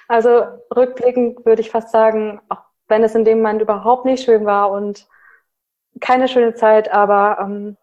Also 0.09 0.45
rückblickend 0.75 1.45
würde 1.45 1.61
ich 1.61 1.71
fast 1.71 1.91
sagen, 1.91 2.41
auch 2.49 2.63
wenn 2.89 3.03
es 3.03 3.15
in 3.15 3.25
dem 3.25 3.39
Moment 3.39 3.63
überhaupt 3.63 4.05
nicht 4.05 4.25
schön 4.25 4.47
war 4.47 4.71
und 4.71 5.07
keine 6.01 6.29
schöne 6.29 6.55
Zeit, 6.55 6.93
aber 6.93 7.39
ähm, 7.41 7.77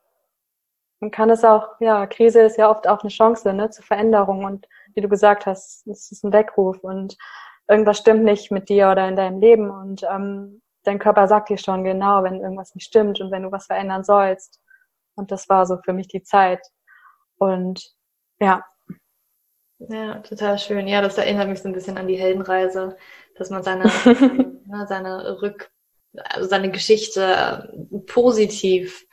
man 0.99 1.11
kann 1.11 1.29
es 1.29 1.43
auch, 1.43 1.79
ja, 1.79 2.05
Krise 2.07 2.41
ist 2.41 2.57
ja 2.57 2.69
oft 2.69 2.87
auch 2.87 3.01
eine 3.01 3.09
Chance 3.09 3.53
ne, 3.53 3.69
zur 3.69 3.85
Veränderung 3.85 4.43
und 4.43 4.67
wie 4.95 5.01
du 5.01 5.07
gesagt 5.07 5.45
hast, 5.45 5.87
es 5.87 6.11
ist 6.11 6.23
ein 6.23 6.33
Weckruf 6.33 6.79
und 6.83 7.17
irgendwas 7.67 7.99
stimmt 7.99 8.23
nicht 8.23 8.51
mit 8.51 8.69
dir 8.69 8.89
oder 8.89 9.07
in 9.07 9.15
deinem 9.15 9.39
Leben 9.39 9.69
und 9.69 10.03
ähm, 10.03 10.61
dein 10.83 10.99
Körper 10.99 11.27
sagt 11.27 11.49
dir 11.49 11.57
schon 11.57 11.83
genau, 11.83 12.23
wenn 12.23 12.41
irgendwas 12.41 12.75
nicht 12.75 12.85
stimmt 12.85 13.21
und 13.21 13.31
wenn 13.31 13.43
du 13.43 13.51
was 13.51 13.67
verändern 13.67 14.03
sollst. 14.03 14.59
Und 15.15 15.31
das 15.31 15.49
war 15.49 15.65
so 15.65 15.77
für 15.83 15.93
mich 15.93 16.07
die 16.07 16.23
Zeit. 16.23 16.61
Und 17.37 17.93
ja, 18.39 18.63
ja, 19.87 20.19
total 20.19 20.59
schön. 20.59 20.87
Ja, 20.87 21.01
das 21.01 21.17
erinnert 21.17 21.47
mich 21.47 21.61
so 21.61 21.69
ein 21.69 21.73
bisschen 21.73 21.97
an 21.97 22.07
die 22.07 22.17
Heldenreise, 22.17 22.97
dass 23.35 23.49
man 23.49 23.63
seine, 23.63 23.83
ne, 24.65 24.85
seine 24.87 25.41
Rück, 25.41 25.71
seine 26.39 26.71
Geschichte 26.71 27.71
positiv 28.07 29.05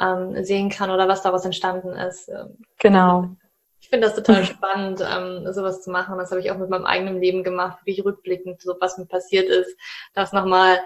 ähm, 0.00 0.44
sehen 0.44 0.70
kann 0.70 0.90
oder 0.90 1.08
was 1.08 1.22
daraus 1.22 1.44
entstanden 1.44 1.92
ist. 1.92 2.30
Genau. 2.78 3.36
Ich 3.80 3.90
finde 3.90 4.06
das 4.06 4.16
total 4.16 4.44
spannend, 4.46 5.04
ähm, 5.06 5.52
sowas 5.52 5.82
zu 5.82 5.90
machen. 5.90 6.16
Das 6.16 6.30
habe 6.30 6.40
ich 6.40 6.50
auch 6.50 6.56
mit 6.56 6.70
meinem 6.70 6.86
eigenen 6.86 7.20
Leben 7.20 7.44
gemacht, 7.44 7.80
wie 7.84 7.92
ich 7.92 8.04
rückblickend, 8.04 8.62
so 8.62 8.76
was 8.80 8.96
mir 8.96 9.06
passiert 9.06 9.48
ist, 9.48 9.76
das 10.14 10.32
nochmal 10.32 10.78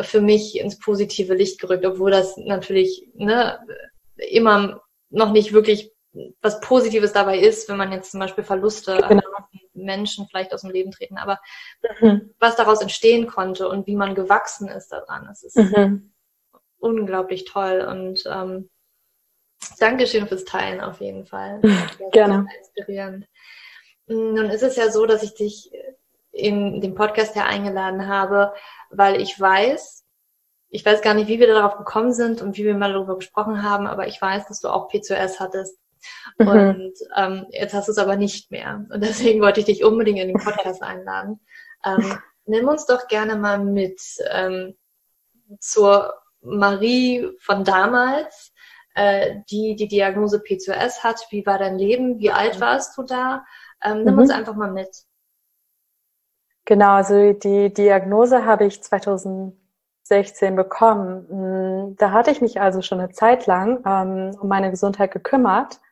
für 0.00 0.20
mich 0.20 0.58
ins 0.58 0.78
positive 0.78 1.34
Licht 1.34 1.60
gerückt, 1.60 1.84
obwohl 1.84 2.10
das 2.10 2.36
natürlich 2.36 3.08
ne, 3.14 3.58
immer 4.16 4.80
noch 5.10 5.32
nicht 5.32 5.52
wirklich 5.52 5.92
was 6.40 6.60
Positives 6.60 7.12
dabei 7.12 7.38
ist, 7.38 7.68
wenn 7.68 7.76
man 7.76 7.92
jetzt 7.92 8.12
zum 8.12 8.20
Beispiel 8.20 8.44
Verluste 8.44 9.04
genau. 9.08 9.22
Menschen 9.84 10.26
vielleicht 10.28 10.52
aus 10.52 10.62
dem 10.62 10.70
Leben 10.70 10.90
treten, 10.90 11.18
aber 11.18 11.40
mhm. 12.00 12.34
was 12.38 12.56
daraus 12.56 12.80
entstehen 12.80 13.26
konnte 13.26 13.68
und 13.68 13.86
wie 13.86 13.96
man 13.96 14.14
gewachsen 14.14 14.68
ist 14.68 14.88
daran, 14.88 15.26
das 15.26 15.42
ist 15.42 15.56
mhm. 15.56 16.12
unglaublich 16.78 17.44
toll 17.44 17.80
und 17.80 18.24
ähm, 18.26 18.70
Dankeschön 19.78 20.26
fürs 20.26 20.44
Teilen 20.44 20.80
auf 20.80 21.00
jeden 21.00 21.26
Fall. 21.26 21.60
Gerne. 22.12 22.46
Inspirierend. 22.58 23.26
Nun 24.06 24.50
ist 24.50 24.62
es 24.62 24.76
ja 24.76 24.90
so, 24.90 25.06
dass 25.06 25.22
ich 25.22 25.34
dich 25.34 25.70
in 26.32 26.80
den 26.80 26.94
Podcast 26.94 27.36
ja 27.36 27.46
eingeladen 27.46 28.06
habe, 28.06 28.52
weil 28.90 29.20
ich 29.20 29.38
weiß, 29.38 30.04
ich 30.68 30.84
weiß 30.84 31.02
gar 31.02 31.14
nicht, 31.14 31.28
wie 31.28 31.38
wir 31.38 31.46
darauf 31.46 31.78
gekommen 31.78 32.12
sind 32.12 32.42
und 32.42 32.56
wie 32.56 32.64
wir 32.64 32.74
mal 32.74 32.92
darüber 32.92 33.16
gesprochen 33.16 33.62
haben, 33.62 33.86
aber 33.86 34.08
ich 34.08 34.20
weiß, 34.20 34.48
dass 34.48 34.60
du 34.60 34.68
auch 34.68 34.90
P2S 34.90 35.38
hattest. 35.38 35.78
Mhm. 36.38 36.48
Und 36.48 36.92
ähm, 37.16 37.46
jetzt 37.50 37.74
hast 37.74 37.88
du 37.88 37.92
es 37.92 37.98
aber 37.98 38.16
nicht 38.16 38.50
mehr. 38.50 38.86
Und 38.92 39.02
deswegen 39.02 39.40
wollte 39.40 39.60
ich 39.60 39.66
dich 39.66 39.84
unbedingt 39.84 40.20
in 40.20 40.28
den 40.28 40.38
Podcast 40.38 40.82
einladen. 40.82 41.40
Ähm, 41.84 42.18
nimm 42.46 42.68
uns 42.68 42.86
doch 42.86 43.08
gerne 43.08 43.36
mal 43.36 43.58
mit 43.58 44.00
ähm, 44.30 44.76
zur 45.60 46.14
Marie 46.40 47.30
von 47.40 47.64
damals, 47.64 48.52
äh, 48.94 49.36
die 49.50 49.76
die 49.76 49.88
Diagnose 49.88 50.38
P2S 50.38 51.02
hat. 51.02 51.26
Wie 51.30 51.44
war 51.46 51.58
dein 51.58 51.78
Leben? 51.78 52.18
Wie 52.18 52.30
alt 52.30 52.60
warst 52.60 52.96
du 52.96 53.02
da? 53.02 53.44
Ähm, 53.82 54.04
nimm 54.04 54.14
mhm. 54.14 54.20
uns 54.20 54.30
einfach 54.30 54.54
mal 54.54 54.70
mit. 54.70 55.04
Genau, 56.66 56.92
also 56.94 57.32
die 57.34 57.72
Diagnose 57.72 58.46
habe 58.46 58.64
ich 58.64 58.82
2016 58.82 60.56
bekommen. 60.56 61.26
Mm, 61.90 61.96
da 61.96 62.10
hatte 62.12 62.30
ich 62.30 62.40
mich 62.40 62.60
also 62.60 62.80
schon 62.80 63.00
eine 63.00 63.10
Zeit 63.10 63.46
lang 63.46 63.82
ähm, 63.86 64.36
um 64.40 64.48
meine 64.48 64.70
Gesundheit 64.70 65.12
gekümmert 65.12 65.74
mhm. 65.74 65.83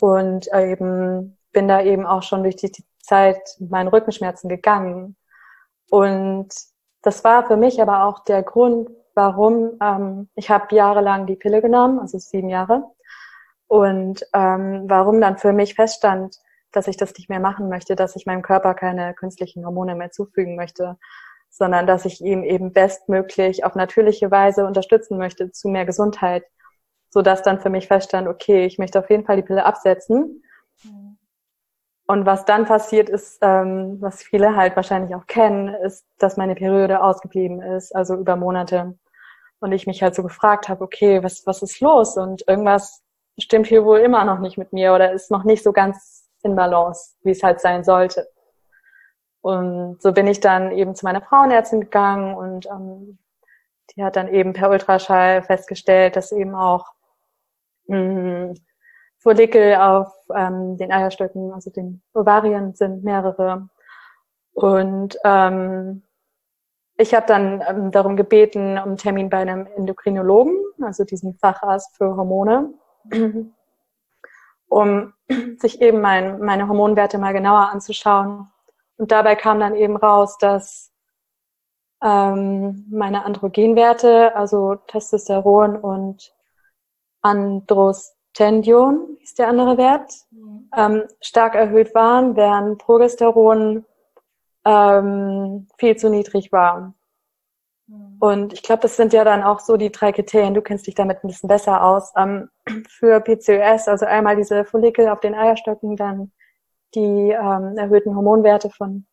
Und 0.00 0.48
eben 0.52 1.38
bin 1.52 1.68
da 1.68 1.82
eben 1.82 2.04
auch 2.04 2.22
schon 2.22 2.42
durch 2.42 2.56
die, 2.56 2.72
Zeit 3.04 3.38
mit 3.58 3.70
meinen 3.70 3.88
Rückenschmerzen 3.88 4.48
gegangen. 4.48 5.16
Und 5.90 6.48
das 7.02 7.22
war 7.22 7.46
für 7.46 7.56
mich 7.56 7.80
aber 7.80 8.04
auch 8.04 8.24
der 8.24 8.42
Grund, 8.42 8.88
warum. 9.14 9.78
Ähm, 9.80 10.28
ich 10.34 10.50
habe 10.50 10.74
jahrelang 10.74 11.26
die 11.26 11.36
Pille 11.36 11.60
genommen, 11.60 11.98
also 11.98 12.18
sieben 12.18 12.48
Jahre. 12.48 12.82
Und 13.66 14.26
ähm, 14.32 14.84
warum 14.88 15.20
dann 15.20 15.38
für 15.38 15.52
mich 15.52 15.74
feststand, 15.74 16.36
dass 16.72 16.88
ich 16.88 16.96
das 16.96 17.14
nicht 17.14 17.28
mehr 17.28 17.40
machen 17.40 17.68
möchte, 17.68 17.94
dass 17.94 18.16
ich 18.16 18.26
meinem 18.26 18.42
Körper 18.42 18.74
keine 18.74 19.14
künstlichen 19.14 19.64
Hormone 19.64 19.94
mehr 19.94 20.10
zufügen 20.10 20.56
möchte, 20.56 20.96
sondern 21.50 21.86
dass 21.86 22.04
ich 22.04 22.20
ihm 22.20 22.42
eben 22.42 22.72
bestmöglich 22.72 23.64
auf 23.64 23.74
natürliche 23.74 24.30
Weise 24.30 24.66
unterstützen 24.66 25.18
möchte 25.18 25.52
zu 25.52 25.68
mehr 25.68 25.84
Gesundheit, 25.84 26.44
so 27.14 27.22
dass 27.22 27.42
dann 27.42 27.60
für 27.60 27.70
mich 27.70 27.86
feststand, 27.86 28.26
okay, 28.26 28.66
ich 28.66 28.76
möchte 28.76 28.98
auf 28.98 29.08
jeden 29.08 29.24
Fall 29.24 29.36
die 29.36 29.42
Pille 29.42 29.64
absetzen. 29.64 30.42
Mhm. 30.82 31.16
Und 32.08 32.26
was 32.26 32.44
dann 32.44 32.66
passiert 32.66 33.08
ist, 33.08 33.38
ähm, 33.40 33.98
was 34.00 34.24
viele 34.24 34.56
halt 34.56 34.74
wahrscheinlich 34.74 35.14
auch 35.14 35.26
kennen, 35.28 35.68
ist, 35.68 36.04
dass 36.18 36.36
meine 36.36 36.56
Periode 36.56 37.00
ausgeblieben 37.00 37.62
ist, 37.62 37.94
also 37.94 38.16
über 38.16 38.34
Monate. 38.34 38.98
Und 39.60 39.70
ich 39.70 39.86
mich 39.86 40.02
halt 40.02 40.16
so 40.16 40.24
gefragt 40.24 40.68
habe, 40.68 40.82
okay, 40.82 41.22
was, 41.22 41.46
was 41.46 41.62
ist 41.62 41.80
los? 41.80 42.16
Und 42.16 42.42
irgendwas 42.48 43.00
stimmt 43.38 43.68
hier 43.68 43.84
wohl 43.84 44.00
immer 44.00 44.24
noch 44.24 44.40
nicht 44.40 44.58
mit 44.58 44.72
mir 44.72 44.92
oder 44.92 45.12
ist 45.12 45.30
noch 45.30 45.44
nicht 45.44 45.62
so 45.62 45.72
ganz 45.72 46.28
in 46.42 46.56
Balance, 46.56 47.14
wie 47.22 47.30
es 47.30 47.44
halt 47.44 47.60
sein 47.60 47.84
sollte. 47.84 48.28
Und 49.40 50.02
so 50.02 50.12
bin 50.12 50.26
ich 50.26 50.40
dann 50.40 50.72
eben 50.72 50.96
zu 50.96 51.06
meiner 51.06 51.22
Frauenärztin 51.22 51.82
gegangen 51.82 52.34
und 52.34 52.66
ähm, 52.66 53.18
die 53.90 54.02
hat 54.02 54.16
dann 54.16 54.26
eben 54.26 54.52
per 54.52 54.70
Ultraschall 54.70 55.42
festgestellt, 55.42 56.16
dass 56.16 56.32
eben 56.32 56.56
auch 56.56 56.93
mh, 57.86 58.54
Follikel 59.18 59.76
auf 59.76 60.12
ähm, 60.34 60.76
den 60.76 60.92
Eierstöcken, 60.92 61.52
also 61.52 61.70
den 61.70 62.02
Ovarien 62.12 62.74
sind 62.74 63.04
mehrere. 63.04 63.68
Und 64.52 65.16
ähm, 65.24 66.02
ich 66.96 67.14
habe 67.14 67.26
dann 67.26 67.64
ähm, 67.66 67.90
darum 67.90 68.16
gebeten, 68.16 68.78
um 68.78 68.84
einen 68.84 68.96
Termin 68.96 69.30
bei 69.30 69.38
einem 69.38 69.66
Endokrinologen, 69.66 70.56
also 70.82 71.04
diesem 71.04 71.34
Facharzt 71.34 71.96
für 71.96 72.16
Hormone, 72.16 72.74
um 74.68 75.12
sich 75.58 75.80
eben 75.80 76.00
mein, 76.00 76.40
meine 76.40 76.68
Hormonwerte 76.68 77.18
mal 77.18 77.32
genauer 77.32 77.70
anzuschauen. 77.70 78.48
Und 78.96 79.10
dabei 79.10 79.34
kam 79.34 79.58
dann 79.58 79.74
eben 79.74 79.96
raus, 79.96 80.36
dass 80.38 80.92
ähm, 82.02 82.86
meine 82.90 83.24
Androgenwerte, 83.24 84.36
also 84.36 84.76
Testosteron 84.86 85.76
und 85.76 86.32
Androstendion, 87.24 89.16
ist 89.22 89.38
der 89.38 89.48
andere 89.48 89.78
Wert, 89.78 90.12
mhm. 90.30 90.68
ähm, 90.76 91.04
stark 91.20 91.54
erhöht 91.54 91.94
waren, 91.94 92.36
während 92.36 92.78
Progesteron 92.78 93.86
ähm, 94.64 95.66
viel 95.78 95.96
zu 95.96 96.10
niedrig 96.10 96.52
war. 96.52 96.94
Mhm. 97.86 98.16
Und 98.20 98.52
ich 98.52 98.62
glaube, 98.62 98.82
das 98.82 98.96
sind 98.96 99.12
ja 99.12 99.24
dann 99.24 99.42
auch 99.42 99.60
so 99.60 99.76
die 99.76 99.90
drei 99.90 100.12
Kriterien. 100.12 100.54
Du 100.54 100.62
kennst 100.62 100.86
dich 100.86 100.94
damit 100.94 101.24
ein 101.24 101.28
bisschen 101.28 101.48
besser 101.48 101.82
aus. 101.82 102.12
Ähm, 102.16 102.50
für 102.88 103.20
PCOS, 103.20 103.88
also 103.88 104.06
einmal 104.06 104.36
diese 104.36 104.64
Follikel 104.64 105.08
auf 105.08 105.20
den 105.20 105.34
Eierstöcken, 105.34 105.96
dann 105.96 106.30
die 106.94 107.30
ähm, 107.30 107.76
erhöhten 107.78 108.14
Hormonwerte 108.14 108.70
von 108.70 109.06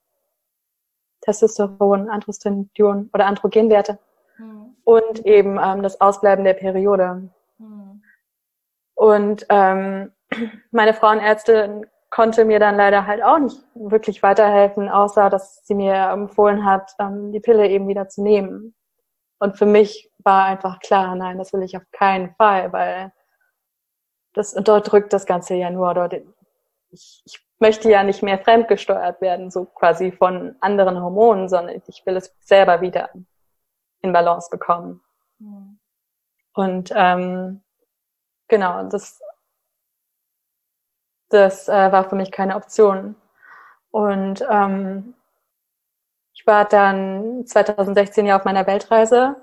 Testosteron, 1.22 2.10
Androstendion 2.10 3.10
oder 3.14 3.26
Androgenwerte 3.26 4.00
mhm. 4.38 4.76
und 4.84 5.26
eben 5.26 5.60
ähm, 5.64 5.82
das 5.82 6.02
Ausbleiben 6.02 6.44
der 6.44 6.54
Periode. 6.54 7.30
Mhm. 7.58 7.91
Und 9.02 9.48
ähm, 9.50 10.12
meine 10.72 10.94
Frauenärztin 10.94 11.88
konnte 12.12 12.46
mir 12.46 12.60
dann 12.60 12.76
leider 12.76 13.08
halt 13.08 13.24
auch 13.24 13.40
nicht 13.40 13.58
wirklich 13.74 14.22
weiterhelfen, 14.22 14.90
außer 14.90 15.32
dass 15.32 15.66
sie 15.66 15.74
mir 15.74 15.96
empfohlen 16.12 16.66
hat, 16.66 16.92
ähm, 17.00 17.32
die 17.32 17.40
Pille 17.40 17.68
eben 17.68 17.88
wieder 17.88 18.10
zu 18.10 18.22
nehmen. 18.22 18.76
Und 19.40 19.58
für 19.58 19.66
mich 19.66 20.12
war 20.20 20.46
einfach 20.46 20.80
klar, 20.82 21.16
nein, 21.16 21.40
das 21.40 21.52
will 21.52 21.64
ich 21.64 21.76
auf 21.76 21.82
keinen 21.92 22.36
Fall, 22.36 22.72
weil 22.74 23.12
das 24.34 24.54
unterdrückt 24.54 25.14
das 25.14 25.26
Ganze 25.26 25.56
ja 25.56 25.72
nur. 25.72 25.96
Dort, 25.96 26.14
ich, 26.92 27.24
ich 27.26 27.44
möchte 27.58 27.90
ja 27.90 28.04
nicht 28.04 28.22
mehr 28.22 28.38
fremdgesteuert 28.38 29.20
werden, 29.20 29.50
so 29.50 29.66
quasi 29.66 30.12
von 30.12 30.56
anderen 30.60 31.02
Hormonen, 31.02 31.50
sondern 31.50 31.82
ich 31.88 32.06
will 32.06 32.18
es 32.18 32.36
selber 32.40 32.82
wieder 32.82 33.10
in 34.04 34.14
Balance 34.14 34.50
bekommen. 34.52 35.02
Mhm. 35.40 35.80
Und 36.54 36.94
ähm, 36.96 37.64
genau, 38.52 38.84
das 38.90 39.20
das 41.32 41.68
äh, 41.68 41.92
war 41.92 42.08
für 42.10 42.16
mich 42.16 42.32
keine 42.32 42.56
Option. 42.56 43.16
Und 43.90 44.46
ähm, 44.50 45.16
ich 46.34 46.46
war 46.46 46.66
dann 46.66 47.46
2016 47.46 48.26
ja 48.26 48.38
auf 48.38 48.46
meiner 48.46 48.68
Weltreise 48.68 49.36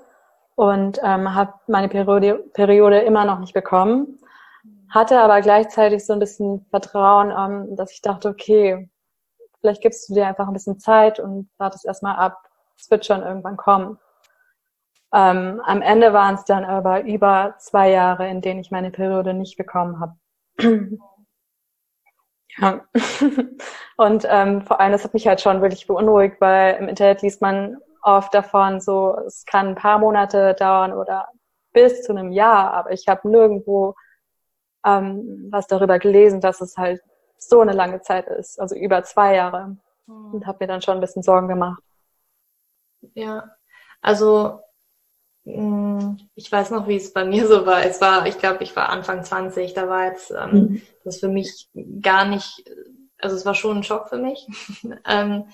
und 0.55 0.99
ähm, 1.03 1.33
habe 1.33 1.53
meine 1.67 1.89
Periode, 1.89 2.35
Periode 2.53 2.99
immer 2.99 3.25
noch 3.25 3.39
nicht 3.39 3.53
bekommen. 3.53 4.19
Hatte 4.89 5.19
aber 5.19 5.41
gleichzeitig 5.41 6.05
so 6.05 6.13
ein 6.13 6.19
bisschen 6.19 6.65
Vertrauen, 6.69 7.31
ähm, 7.31 7.75
dass 7.75 7.91
ich 7.91 8.01
dachte, 8.01 8.29
okay, 8.29 8.89
vielleicht 9.59 9.81
gibst 9.81 10.09
du 10.09 10.13
dir 10.13 10.27
einfach 10.27 10.47
ein 10.47 10.53
bisschen 10.53 10.79
Zeit 10.79 11.19
und 11.19 11.49
wartest 11.57 11.85
erstmal 11.85 12.15
ab. 12.15 12.37
Es 12.77 12.89
wird 12.89 13.05
schon 13.05 13.21
irgendwann 13.23 13.57
kommen. 13.57 13.99
Ähm, 15.13 15.61
am 15.65 15.81
Ende 15.81 16.13
waren 16.13 16.35
es 16.35 16.45
dann 16.45 16.63
aber 16.65 17.03
über 17.03 17.55
zwei 17.57 17.89
Jahre, 17.89 18.29
in 18.29 18.41
denen 18.41 18.59
ich 18.59 18.71
meine 18.71 18.91
Periode 18.91 19.33
nicht 19.33 19.57
bekommen 19.57 19.99
habe. 19.99 20.15
Ja. 22.57 22.81
Und 23.97 24.25
ähm, 24.27 24.63
vor 24.63 24.81
allem, 24.81 24.91
das 24.91 25.03
hat 25.03 25.13
mich 25.13 25.27
halt 25.27 25.39
schon 25.39 25.61
wirklich 25.61 25.87
beunruhigt, 25.87 26.41
weil 26.41 26.75
im 26.75 26.89
Internet 26.89 27.21
liest 27.21 27.41
man 27.41 27.77
oft 28.01 28.33
davon, 28.33 28.81
so 28.81 29.17
es 29.25 29.45
kann 29.45 29.67
ein 29.67 29.75
paar 29.75 29.99
Monate 29.99 30.55
dauern 30.55 30.91
oder 30.93 31.27
bis 31.73 32.01
zu 32.03 32.11
einem 32.11 32.31
Jahr, 32.31 32.73
aber 32.73 32.91
ich 32.91 33.07
habe 33.07 33.29
nirgendwo 33.29 33.95
ähm, 34.85 35.47
was 35.51 35.67
darüber 35.67 35.99
gelesen, 35.99 36.41
dass 36.41 36.61
es 36.61 36.77
halt 36.77 37.01
so 37.37 37.61
eine 37.61 37.73
lange 37.73 38.01
Zeit 38.01 38.27
ist, 38.27 38.59
also 38.59 38.75
über 38.75 39.03
zwei 39.03 39.35
Jahre. 39.35 39.77
Mhm. 40.07 40.33
Und 40.33 40.47
habe 40.47 40.57
mir 40.61 40.67
dann 40.67 40.81
schon 40.81 40.95
ein 40.97 41.01
bisschen 41.01 41.23
Sorgen 41.23 41.47
gemacht. 41.47 41.81
Ja, 43.13 43.43
also 44.01 44.49
hm, 44.49 44.59
ich 46.35 46.51
weiß 46.51 46.71
noch, 46.71 46.87
wie 46.87 46.95
es 46.95 47.13
bei 47.13 47.25
mir 47.25 47.47
so 47.47 47.65
war. 47.65 47.83
Es 47.83 48.01
war, 48.01 48.25
ich 48.27 48.37
glaube, 48.37 48.63
ich 48.63 48.75
war 48.75 48.89
Anfang 48.89 49.23
20, 49.23 49.73
da 49.73 49.87
war 49.87 50.05
jetzt 50.05 50.31
ähm, 50.31 50.51
mhm. 50.51 50.81
das 51.03 51.19
für 51.19 51.27
mich 51.27 51.69
gar 52.01 52.25
nicht, 52.25 52.63
also 53.17 53.35
es 53.35 53.45
war 53.45 53.55
schon 53.55 53.77
ein 53.77 53.83
Schock 53.83 54.09
für 54.09 54.17
mich 54.17 54.47
ähm, 55.05 55.45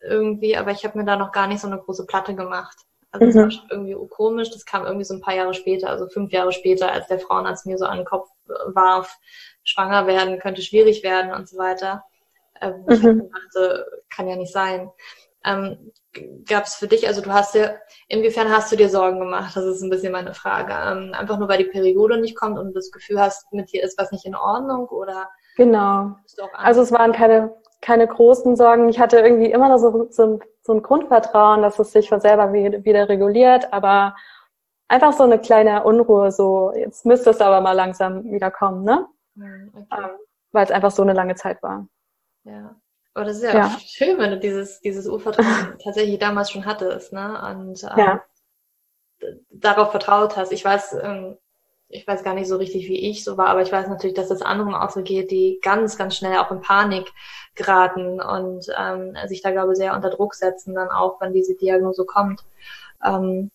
irgendwie, 0.00 0.56
aber 0.56 0.72
ich 0.72 0.84
habe 0.84 0.98
mir 0.98 1.04
da 1.04 1.16
noch 1.16 1.32
gar 1.32 1.46
nicht 1.46 1.60
so 1.60 1.68
eine 1.68 1.78
große 1.78 2.06
Platte 2.06 2.34
gemacht. 2.34 2.76
Also 3.12 3.26
mhm. 3.26 3.28
das 3.28 3.36
war 3.36 3.50
schon 3.50 3.70
irgendwie 3.70 4.08
komisch. 4.08 4.50
Das 4.50 4.64
kam 4.64 4.84
irgendwie 4.84 5.04
so 5.04 5.14
ein 5.14 5.20
paar 5.20 5.34
Jahre 5.34 5.54
später, 5.54 5.90
also 5.90 6.08
fünf 6.08 6.32
Jahre 6.32 6.52
später, 6.52 6.90
als 6.90 7.06
der 7.08 7.20
Frauenarzt 7.20 7.66
mir 7.66 7.78
so 7.78 7.84
an 7.84 7.98
den 7.98 8.06
Kopf 8.06 8.28
warf, 8.66 9.18
schwanger 9.64 10.06
werden 10.06 10.38
könnte 10.38 10.62
schwierig 10.62 11.02
werden 11.02 11.32
und 11.32 11.48
so 11.48 11.58
weiter. 11.58 12.04
Äh, 12.60 12.72
wo 12.72 12.94
mhm. 12.94 13.22
ich 13.22 13.30
dachte, 13.30 13.86
kann 14.14 14.28
ja 14.28 14.36
nicht 14.36 14.52
sein. 14.52 14.90
Ähm, 15.44 15.92
Gab 16.46 16.64
es 16.64 16.74
für 16.74 16.88
dich, 16.88 17.08
also 17.08 17.22
du 17.22 17.32
hast 17.32 17.54
dir, 17.54 17.80
inwiefern 18.06 18.50
hast 18.50 18.70
du 18.70 18.76
dir 18.76 18.90
Sorgen 18.90 19.18
gemacht? 19.18 19.56
Das 19.56 19.64
ist 19.64 19.80
ein 19.80 19.88
bisschen 19.88 20.12
meine 20.12 20.34
Frage. 20.34 20.72
Ähm, 20.72 21.14
einfach 21.14 21.38
nur, 21.38 21.48
weil 21.48 21.58
die 21.58 21.70
Periode 21.70 22.20
nicht 22.20 22.36
kommt 22.36 22.58
und 22.58 22.66
du 22.66 22.72
das 22.74 22.90
Gefühl 22.90 23.18
hast, 23.18 23.50
mit 23.52 23.72
dir 23.72 23.82
ist 23.82 23.98
was 23.98 24.12
nicht 24.12 24.26
in 24.26 24.34
Ordnung 24.34 24.88
oder? 24.88 25.30
Genau. 25.56 26.16
Also 26.52 26.82
es 26.82 26.92
waren 26.92 27.12
keine, 27.12 27.54
keine 27.80 28.06
großen 28.06 28.56
Sorgen. 28.56 28.90
Ich 28.90 29.00
hatte 29.00 29.20
irgendwie 29.20 29.50
immer 29.50 29.78
so, 29.78 30.08
so, 30.10 30.38
so 30.62 30.72
ein 30.74 30.82
Grundvertrauen, 30.82 31.62
dass 31.62 31.78
es 31.78 31.92
sich 31.92 32.10
von 32.10 32.20
selber 32.20 32.52
wieder 32.52 33.08
reguliert, 33.08 33.72
aber 33.72 34.14
einfach 34.88 35.14
so 35.14 35.24
eine 35.24 35.38
kleine 35.38 35.84
Unruhe, 35.84 36.30
so 36.30 36.72
jetzt 36.74 37.06
müsste 37.06 37.30
es 37.30 37.40
aber 37.40 37.62
mal 37.62 37.72
langsam 37.72 38.24
wieder 38.24 38.50
kommen, 38.50 38.84
ne? 38.84 39.06
Hm, 39.36 39.72
okay. 39.74 39.86
Ähm, 40.04 40.10
weil 40.52 40.64
es 40.64 40.70
einfach 40.70 40.90
so 40.90 41.02
eine 41.02 41.14
lange 41.14 41.34
Zeit 41.34 41.62
war. 41.62 41.86
Ja. 42.44 42.76
Aber 43.14 43.26
das 43.26 43.36
ist 43.36 43.42
ja, 43.42 43.54
ja. 43.54 43.78
schön, 43.84 44.18
wenn 44.18 44.30
du 44.30 44.38
dieses, 44.38 44.80
dieses 44.80 45.06
Urvertrauen 45.06 45.76
tatsächlich 45.82 46.18
damals 46.18 46.50
schon 46.50 46.64
hattest, 46.64 47.12
ne? 47.12 47.42
Und 47.50 47.82
ähm, 47.82 47.98
ja. 47.98 48.24
darauf 49.50 49.90
vertraut 49.90 50.36
hast. 50.36 50.52
Ich 50.52 50.64
weiß, 50.64 50.96
ähm, 51.02 51.36
ich 51.92 52.06
weiß 52.06 52.24
gar 52.24 52.34
nicht 52.34 52.48
so 52.48 52.56
richtig, 52.56 52.88
wie 52.88 53.10
ich 53.10 53.22
so 53.22 53.36
war, 53.36 53.48
aber 53.48 53.60
ich 53.60 53.70
weiß 53.70 53.86
natürlich, 53.88 54.16
dass 54.16 54.30
es 54.30 54.40
anderen 54.40 54.74
auch 54.74 54.90
so 54.90 55.02
geht, 55.02 55.30
die 55.30 55.60
ganz, 55.62 55.98
ganz 55.98 56.16
schnell 56.16 56.38
auch 56.38 56.50
in 56.50 56.62
Panik 56.62 57.12
geraten 57.54 58.20
und 58.20 58.66
ähm, 58.78 59.14
sich 59.26 59.42
da, 59.42 59.50
glaube 59.50 59.72
ich, 59.72 59.78
sehr 59.78 59.94
unter 59.94 60.08
Druck 60.08 60.34
setzen, 60.34 60.74
dann 60.74 60.88
auch, 60.88 61.20
wenn 61.20 61.34
diese 61.34 61.54
Diagnose 61.54 62.06
kommt 62.06 62.42
ähm, 63.04 63.50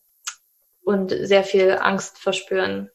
und 0.84 1.10
sehr 1.10 1.44
viel 1.44 1.80
Angst 1.82 2.20
verspüren. 2.20 2.92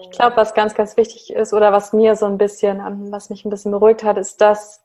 Ich 0.00 0.10
glaube, 0.12 0.36
was 0.36 0.54
ganz, 0.54 0.74
ganz 0.74 0.96
wichtig 0.96 1.32
ist 1.32 1.52
oder 1.52 1.72
was 1.72 1.92
mir 1.92 2.14
so 2.14 2.26
ein 2.26 2.38
bisschen, 2.38 2.78
ähm, 2.78 3.10
was 3.10 3.30
mich 3.30 3.44
ein 3.44 3.50
bisschen 3.50 3.72
beruhigt 3.72 4.04
hat, 4.04 4.16
ist, 4.16 4.40
dass 4.40 4.80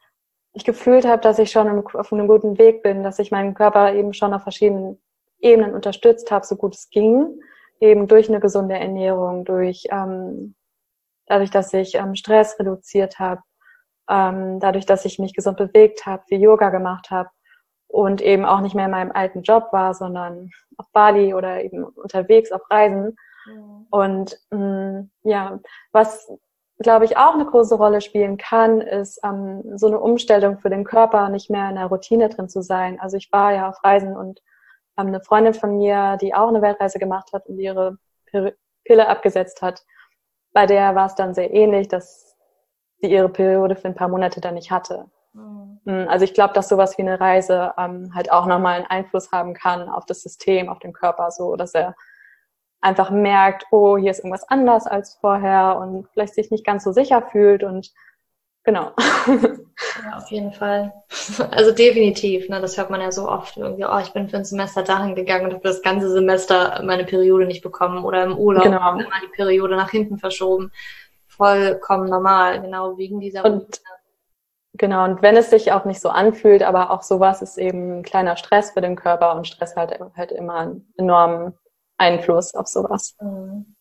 ich 0.55 0.63
gefühlt 0.63 1.05
habe, 1.05 1.21
dass 1.21 1.37
ich 1.37 1.51
schon 1.51 1.85
auf 1.85 2.13
einem 2.13 2.27
guten 2.27 2.57
Weg 2.57 2.81
bin, 2.81 3.03
dass 3.03 3.19
ich 3.19 3.29
meinen 3.29 3.53
Körper 3.53 3.93
eben 3.93 4.13
schon 4.13 4.33
auf 4.33 4.43
verschiedenen 4.43 4.99
Ebenen 5.39 5.73
unterstützt 5.75 6.31
habe, 6.31 6.45
so 6.45 6.55
gut 6.55 6.75
es 6.75 6.89
ging, 6.89 7.41
eben 7.81 8.07
durch 8.07 8.29
eine 8.29 8.39
gesunde 8.39 8.75
Ernährung, 8.75 9.43
durch 9.43 9.83
ähm, 9.91 10.55
dadurch, 11.27 11.51
dass 11.51 11.73
ich 11.73 11.95
ähm, 11.95 12.15
Stress 12.15 12.57
reduziert 12.57 13.19
habe, 13.19 13.41
ähm, 14.09 14.59
dadurch, 14.61 14.85
dass 14.85 15.03
ich 15.03 15.19
mich 15.19 15.33
gesund 15.33 15.57
bewegt 15.57 16.05
habe, 16.05 16.23
viel 16.27 16.39
Yoga 16.39 16.69
gemacht 16.69 17.11
habe 17.11 17.29
und 17.87 18.21
eben 18.21 18.45
auch 18.45 18.61
nicht 18.61 18.75
mehr 18.75 18.85
in 18.85 18.91
meinem 18.91 19.11
alten 19.11 19.41
Job 19.41 19.67
war, 19.71 19.93
sondern 19.93 20.51
auf 20.77 20.89
Bali 20.93 21.33
oder 21.33 21.63
eben 21.63 21.83
unterwegs 21.83 22.51
auf 22.53 22.61
Reisen. 22.71 23.17
Mhm. 23.45 23.87
Und 23.89 24.39
mh, 24.51 24.59
mm, 24.59 25.11
ja, 25.23 25.59
was 25.91 26.31
glaube 26.79 27.05
ich, 27.05 27.17
auch 27.17 27.33
eine 27.33 27.45
große 27.45 27.75
Rolle 27.75 28.01
spielen 28.01 28.37
kann, 28.37 28.81
ist 28.81 29.19
ähm, 29.23 29.63
so 29.77 29.87
eine 29.87 29.99
Umstellung 29.99 30.59
für 30.59 30.69
den 30.69 30.83
Körper, 30.83 31.29
nicht 31.29 31.49
mehr 31.49 31.69
in 31.69 31.75
der 31.75 31.87
Routine 31.87 32.29
drin 32.29 32.49
zu 32.49 32.61
sein. 32.61 32.99
Also 32.99 33.17
ich 33.17 33.31
war 33.31 33.53
ja 33.53 33.69
auf 33.69 33.83
Reisen 33.83 34.15
und 34.15 34.41
ähm, 34.97 35.07
eine 35.07 35.21
Freundin 35.21 35.53
von 35.53 35.77
mir, 35.77 36.17
die 36.21 36.33
auch 36.33 36.49
eine 36.49 36.61
Weltreise 36.61 36.99
gemacht 36.99 37.31
hat 37.33 37.47
und 37.47 37.59
ihre 37.59 37.97
Pille 38.83 39.07
abgesetzt 39.07 39.61
hat, 39.61 39.83
bei 40.53 40.65
der 40.65 40.95
war 40.95 41.05
es 41.05 41.15
dann 41.15 41.33
sehr 41.33 41.53
ähnlich, 41.53 41.87
dass 41.87 42.35
sie 43.01 43.11
ihre 43.11 43.29
Periode 43.29 43.75
für 43.75 43.87
ein 43.87 43.95
paar 43.95 44.07
Monate 44.07 44.41
dann 44.41 44.55
nicht 44.55 44.71
hatte. 44.71 45.05
Mhm. 45.33 45.79
Mm, 45.83 46.07
also 46.07 46.25
ich 46.25 46.33
glaube, 46.33 46.53
dass 46.53 46.69
sowas 46.69 46.97
wie 46.97 47.01
eine 47.01 47.19
Reise 47.19 47.73
ähm, 47.77 48.13
halt 48.15 48.31
auch 48.31 48.45
nochmal 48.45 48.77
einen 48.77 48.85
Einfluss 48.85 49.31
haben 49.31 49.53
kann 49.53 49.89
auf 49.89 50.05
das 50.05 50.21
System, 50.21 50.69
auf 50.69 50.79
den 50.79 50.93
Körper, 50.93 51.31
so 51.31 51.55
dass 51.55 51.73
er 51.73 51.95
einfach 52.85 53.09
merkt, 53.09 53.65
oh, 53.71 53.97
hier 53.97 54.11
ist 54.11 54.19
irgendwas 54.19 54.47
anders 54.47 54.85
als 54.87 55.15
vorher 55.15 55.77
und 55.79 56.07
vielleicht 56.13 56.35
sich 56.35 56.51
nicht 56.51 56.65
ganz 56.65 56.83
so 56.83 56.91
sicher 56.91 57.21
fühlt 57.21 57.63
und 57.63 57.91
genau. 58.63 58.91
Ja, 60.03 60.17
auf 60.17 60.29
jeden 60.31 60.53
Fall. 60.53 60.93
Also 61.51 61.71
definitiv, 61.71 62.47
ne, 62.47 62.61
das 62.61 62.77
hört 62.77 62.89
man 62.89 63.01
ja 63.01 63.11
so 63.11 63.27
oft 63.27 63.57
irgendwie, 63.57 63.85
oh, 63.85 63.99
ich 63.99 64.13
bin 64.13 64.29
für 64.29 64.37
ein 64.37 64.45
Semester 64.45 64.83
dahin 64.83 65.15
gegangen 65.15 65.45
und 65.45 65.53
habe 65.53 65.63
das 65.63 65.81
ganze 65.81 66.09
Semester 66.09 66.81
meine 66.83 67.03
Periode 67.03 67.45
nicht 67.45 67.61
bekommen 67.61 68.05
oder 68.05 68.23
im 68.23 68.37
Urlaub 68.37 68.63
genau. 68.63 68.93
immer 68.93 69.05
die 69.21 69.35
Periode 69.35 69.75
nach 69.75 69.91
hinten 69.91 70.17
verschoben. 70.17 70.71
Vollkommen 71.27 72.09
normal, 72.09 72.61
genau 72.61 72.97
wegen 72.97 73.19
dieser 73.19 73.43
und, 73.43 73.81
Genau, 74.77 75.05
und 75.05 75.21
wenn 75.21 75.37
es 75.37 75.49
sich 75.49 75.71
auch 75.71 75.85
nicht 75.85 76.01
so 76.01 76.09
anfühlt, 76.09 76.61
aber 76.61 76.91
auch 76.91 77.01
sowas 77.01 77.41
ist 77.41 77.57
eben 77.57 77.99
ein 77.99 78.03
kleiner 78.03 78.35
Stress 78.35 78.71
für 78.71 78.81
den 78.81 78.97
Körper 78.97 79.33
und 79.35 79.47
Stress 79.47 79.75
hat 79.77 79.97
halt 80.17 80.31
immer 80.33 80.55
einen 80.55 80.93
enormen 80.97 81.53
Einfluss 81.97 82.53
auf 82.53 82.67
sowas. 82.67 83.15
Mhm. 83.21 83.75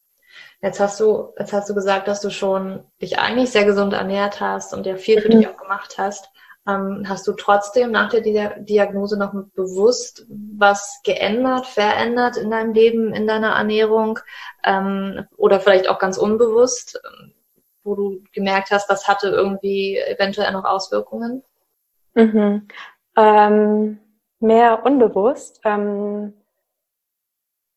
Jetzt 0.63 0.81
hast 0.81 0.99
du, 0.99 1.33
jetzt 1.39 1.53
hast 1.53 1.69
du 1.69 1.75
gesagt, 1.75 2.09
dass 2.09 2.21
du 2.21 2.31
schon 2.31 2.85
dich 3.01 3.19
eigentlich 3.19 3.51
sehr 3.51 3.65
gesund 3.65 3.93
ernährt 3.93 4.41
hast 4.41 4.73
und 4.73 4.87
ja 4.87 4.97
viel 4.97 5.21
für 5.21 5.29
mhm. 5.29 5.39
dich 5.39 5.49
auch 5.49 5.57
gemacht 5.57 5.97
hast. 5.99 6.31
Ähm, 6.67 7.05
hast 7.07 7.27
du 7.27 7.33
trotzdem 7.33 7.91
nach 7.91 8.09
der 8.09 8.23
Diagnose 8.23 9.19
noch 9.19 9.35
bewusst 9.55 10.27
was 10.29 11.01
geändert, 11.05 11.67
verändert 11.67 12.39
in 12.39 12.51
deinem 12.51 12.73
Leben, 12.73 13.13
in 13.13 13.27
deiner 13.27 13.51
Ernährung 13.51 14.19
ähm, 14.65 15.27
oder 15.37 15.61
vielleicht 15.61 15.89
auch 15.89 15.99
ganz 15.99 16.17
unbewusst, 16.17 16.99
wo 17.83 17.95
du 17.95 18.23
gemerkt 18.33 18.71
hast, 18.71 18.89
das 18.89 19.07
hatte 19.07 19.29
irgendwie 19.29 19.99
eventuell 19.99 20.53
noch 20.53 20.65
Auswirkungen? 20.65 21.43
Mhm. 22.15 22.67
Ähm, 23.17 23.99
mehr 24.41 24.87
unbewusst. 24.87 25.61
Ähm, 25.65 26.33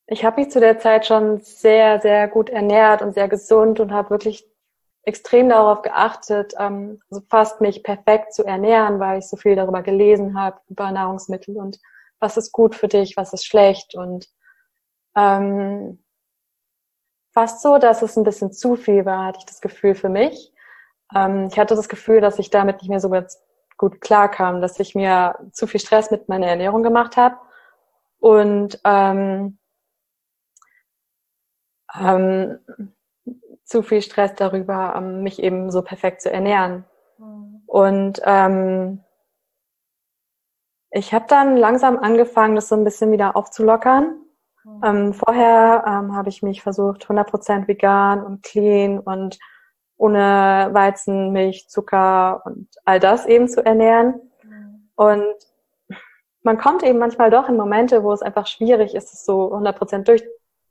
ich 0.08 0.24
habe 0.24 0.42
mich 0.42 0.52
zu 0.52 0.60
der 0.60 0.80
Zeit 0.80 1.06
schon 1.06 1.42
sehr, 1.42 2.00
sehr 2.02 2.28
gut 2.28 2.50
ernährt 2.50 3.02
und 3.02 3.14
sehr 3.14 3.28
gesund 3.28 3.80
und 3.80 3.92
habe 3.92 4.10
wirklich 4.10 4.48
extrem 5.04 5.50
darauf 5.50 5.82
geachtet, 5.82 6.54
ähm, 6.58 7.02
also 7.10 7.24
fast 7.30 7.62
mich 7.62 7.84
perfekt 7.84 8.34
zu 8.34 8.44
ernähren, 8.46 9.00
weil 9.00 9.20
ich 9.20 9.28
so 9.28 9.38
viel 9.38 9.56
darüber 9.56 9.82
gelesen 9.82 10.40
habe, 10.40 10.60
über 10.70 10.92
Nahrungsmittel 10.92 11.58
und 11.58 11.80
was 12.20 12.38
ist 12.38 12.52
gut 12.52 12.76
für 12.76 12.88
dich, 12.88 13.16
was 13.16 13.34
ist 13.34 13.46
schlecht 13.46 13.96
und 13.96 14.28
ähm, 15.16 16.04
fast 17.34 17.62
so, 17.62 17.78
dass 17.78 18.02
es 18.02 18.18
ein 18.18 18.24
bisschen 18.24 18.52
zu 18.52 18.76
viel 18.76 19.06
war, 19.06 19.26
hatte 19.26 19.40
ich 19.40 19.46
das 19.46 19.62
Gefühl 19.62 19.96
für 19.96 20.10
mich. 20.10 20.54
Ähm, 21.16 21.48
ich 21.52 21.60
hatte 21.60 21.76
das 21.76 21.90
Gefühl, 21.90 22.22
dass 22.22 22.40
ich 22.40 22.50
damit 22.50 22.78
nicht 22.82 22.90
mehr 22.90 23.00
so 23.00 23.10
ganz 23.10 23.42
gut 23.78 24.02
klarkam, 24.02 24.62
dass 24.62 24.80
ich 24.80 24.96
mir 24.96 25.36
zu 25.52 25.68
viel 25.68 25.80
Stress 25.80 26.12
mit 26.12 26.30
meiner 26.30 26.48
Ernährung 26.48 26.84
gemacht 26.84 27.16
habe 27.18 27.38
und 28.20 28.80
ähm, 28.84 29.58
ähm, 32.00 32.60
zu 33.64 33.84
viel 33.84 34.02
Stress 34.02 34.34
darüber, 34.36 34.96
ähm, 34.96 35.24
mich 35.24 35.42
eben 35.42 35.72
so 35.72 35.82
perfekt 35.82 36.22
zu 36.22 36.32
ernähren. 36.32 36.86
Mhm. 37.18 37.62
Und 37.66 38.22
ähm, 38.24 39.04
ich 40.92 41.14
habe 41.14 41.26
dann 41.28 41.58
langsam 41.58 41.98
angefangen, 41.98 42.56
das 42.56 42.70
so 42.70 42.76
ein 42.76 42.84
bisschen 42.84 43.12
wieder 43.12 43.36
aufzulockern. 43.36 44.22
Mhm. 44.64 44.82
Ähm, 44.84 45.14
vorher 45.14 45.84
ähm, 45.86 46.16
habe 46.16 46.30
ich 46.30 46.42
mich 46.44 46.62
versucht, 46.64 47.06
100% 47.06 47.68
vegan 47.68 48.24
und 48.24 48.44
clean 48.44 49.00
und 49.00 49.38
ohne 49.98 50.70
Weizen, 50.72 51.32
Milch, 51.32 51.70
Zucker 51.70 52.44
und 52.46 52.70
all 52.86 53.00
das 53.00 53.26
eben 53.26 53.50
zu 53.50 53.66
ernähren. 53.66 54.22
Mhm. 54.44 54.90
Und 54.96 55.36
man 56.44 56.58
kommt 56.58 56.84
eben 56.84 57.00
manchmal 57.00 57.30
doch 57.30 57.50
in 57.50 57.58
Momente, 57.58 58.04
wo 58.04 58.14
es 58.14 58.22
einfach 58.22 58.48
schwierig 58.48 58.96
ist, 58.96 59.14
es 59.14 59.26
so 59.26 59.54
100% 59.54 60.04
durch, 60.04 60.24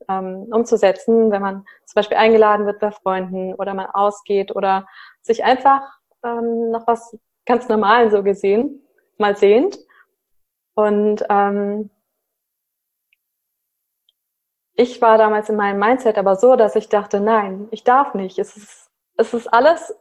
ähm, 0.09 0.49
umzusetzen, 0.51 1.31
wenn 1.31 1.42
man 1.42 1.64
zum 1.85 1.95
Beispiel 1.95 2.16
eingeladen 2.16 2.66
wird 2.66 2.81
bei 2.81 2.90
Freunden 2.90 3.55
oder 3.55 3.75
man 3.75 3.87
ausgeht 3.87 4.55
oder 4.55 4.87
sich 5.23 5.45
einfach 5.45 5.83
ähm, 6.25 6.71
nach 6.71 6.87
was 6.87 7.16
ganz 7.45 7.69
Normalen 7.69 8.11
so 8.11 8.23
gesehen 8.23 8.83
mal 9.19 9.37
sehnt. 9.37 9.79
Und 10.75 11.25
ähm, 11.31 11.90
ich 14.75 15.01
war 15.01 15.16
damals 15.16 15.49
in 15.49 15.57
meinem 15.57 15.79
Mindset 15.79 16.19
aber 16.19 16.37
so, 16.37 16.55
dass 16.55 16.77
ich 16.77 16.88
dachte, 16.88 17.21
nein, 17.21 17.69
ich 17.71 17.83
darf 17.83 18.14
nicht. 18.14 18.38
Es 18.38 18.57
ist, 18.57 18.90
es 19.16 19.33
ist 19.33 19.47
alles 19.53 19.95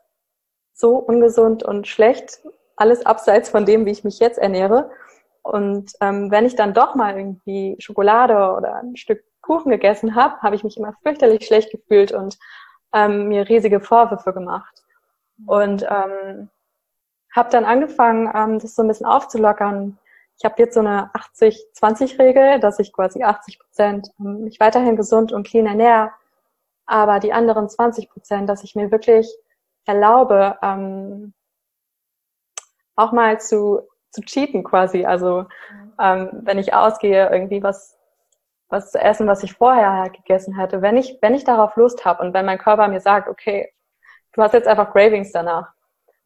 so 0.74 0.98
ungesund 0.98 1.64
und 1.64 1.88
schlecht, 1.88 2.42
alles 2.76 3.06
abseits 3.06 3.50
von 3.50 3.66
dem, 3.66 3.86
wie 3.86 3.92
ich 3.92 4.04
mich 4.04 4.20
jetzt 4.20 4.38
ernähre. 4.38 4.92
Und 5.44 5.94
ähm, 6.02 6.32
wenn 6.32 6.46
ich 6.46 6.56
dann 6.56 6.74
doch 6.74 6.96
mal 6.96 7.16
irgendwie 7.18 7.76
Schokolade 7.80 8.54
oder 8.58 8.76
ein 8.76 8.98
Stück 8.98 9.24
Kuchen 9.46 9.72
gegessen 9.72 10.16
habe, 10.16 10.42
habe 10.42 10.56
ich 10.56 10.64
mich 10.64 10.78
immer 10.78 10.94
fürchterlich 11.04 11.46
schlecht 11.46 11.72
gefühlt 11.72 12.12
und 12.12 12.38
ähm, 12.94 13.28
mir 13.28 13.48
riesige 13.48 13.80
Vorwürfe 13.80 14.34
gemacht. 14.34 14.84
Und 15.46 15.84
ähm, 15.84 16.50
habe 17.36 17.50
dann 17.50 17.66
angefangen, 17.66 18.32
ähm, 18.34 18.60
das 18.60 18.76
so 18.76 18.82
ein 18.82 18.88
bisschen 18.88 19.06
aufzulockern. 19.06 19.98
Ich 20.38 20.46
habe 20.46 20.56
jetzt 20.58 20.74
so 20.74 20.80
eine 20.80 21.12
80-20-Regel, 21.14 22.60
dass 22.60 22.80
ich 22.80 22.94
quasi 22.94 23.24
80 23.24 23.60
Prozent 23.60 24.10
ähm, 24.20 24.46
mich 24.46 24.60
weiterhin 24.60 24.96
gesund 24.96 25.32
und 25.32 25.46
clean 25.46 25.68
ernähre, 25.68 26.12
aber 26.86 27.20
die 27.20 27.34
anderen 27.34 27.70
20 27.70 28.10
Prozent, 28.10 28.50
dass 28.50 28.64
ich 28.64 28.76
mir 28.76 28.92
wirklich 28.92 29.30
erlaube, 29.86 30.58
ähm, 30.62 31.34
auch 32.96 33.12
mal 33.12 33.40
zu, 33.40 33.82
zu 34.12 34.22
cheaten 34.22 34.64
quasi. 34.64 35.06
Also 35.06 35.46
ähm, 36.00 36.30
wenn 36.44 36.58
ich 36.58 36.74
ausgehe, 36.74 37.30
irgendwie 37.30 37.62
was 37.62 37.98
was 38.70 38.92
zu 38.92 39.00
essen, 39.00 39.28
was 39.28 39.44
ich 39.44 39.54
vorher 39.54 39.94
halt 39.94 40.14
gegessen 40.14 40.58
hätte, 40.58 40.82
wenn 40.82 40.98
ich, 40.98 41.18
wenn 41.22 41.36
ich 41.36 41.44
darauf 41.44 41.76
Lust 41.76 42.06
habe 42.06 42.24
und 42.24 42.34
wenn 42.34 42.46
mein 42.46 42.58
Körper 42.58 42.88
mir 42.88 43.00
sagt, 43.00 43.28
okay, 43.30 43.72
du 44.34 44.42
hast 44.42 44.54
jetzt 44.54 44.68
einfach 44.68 44.92
Cravings 44.92 45.32
danach. 45.32 45.72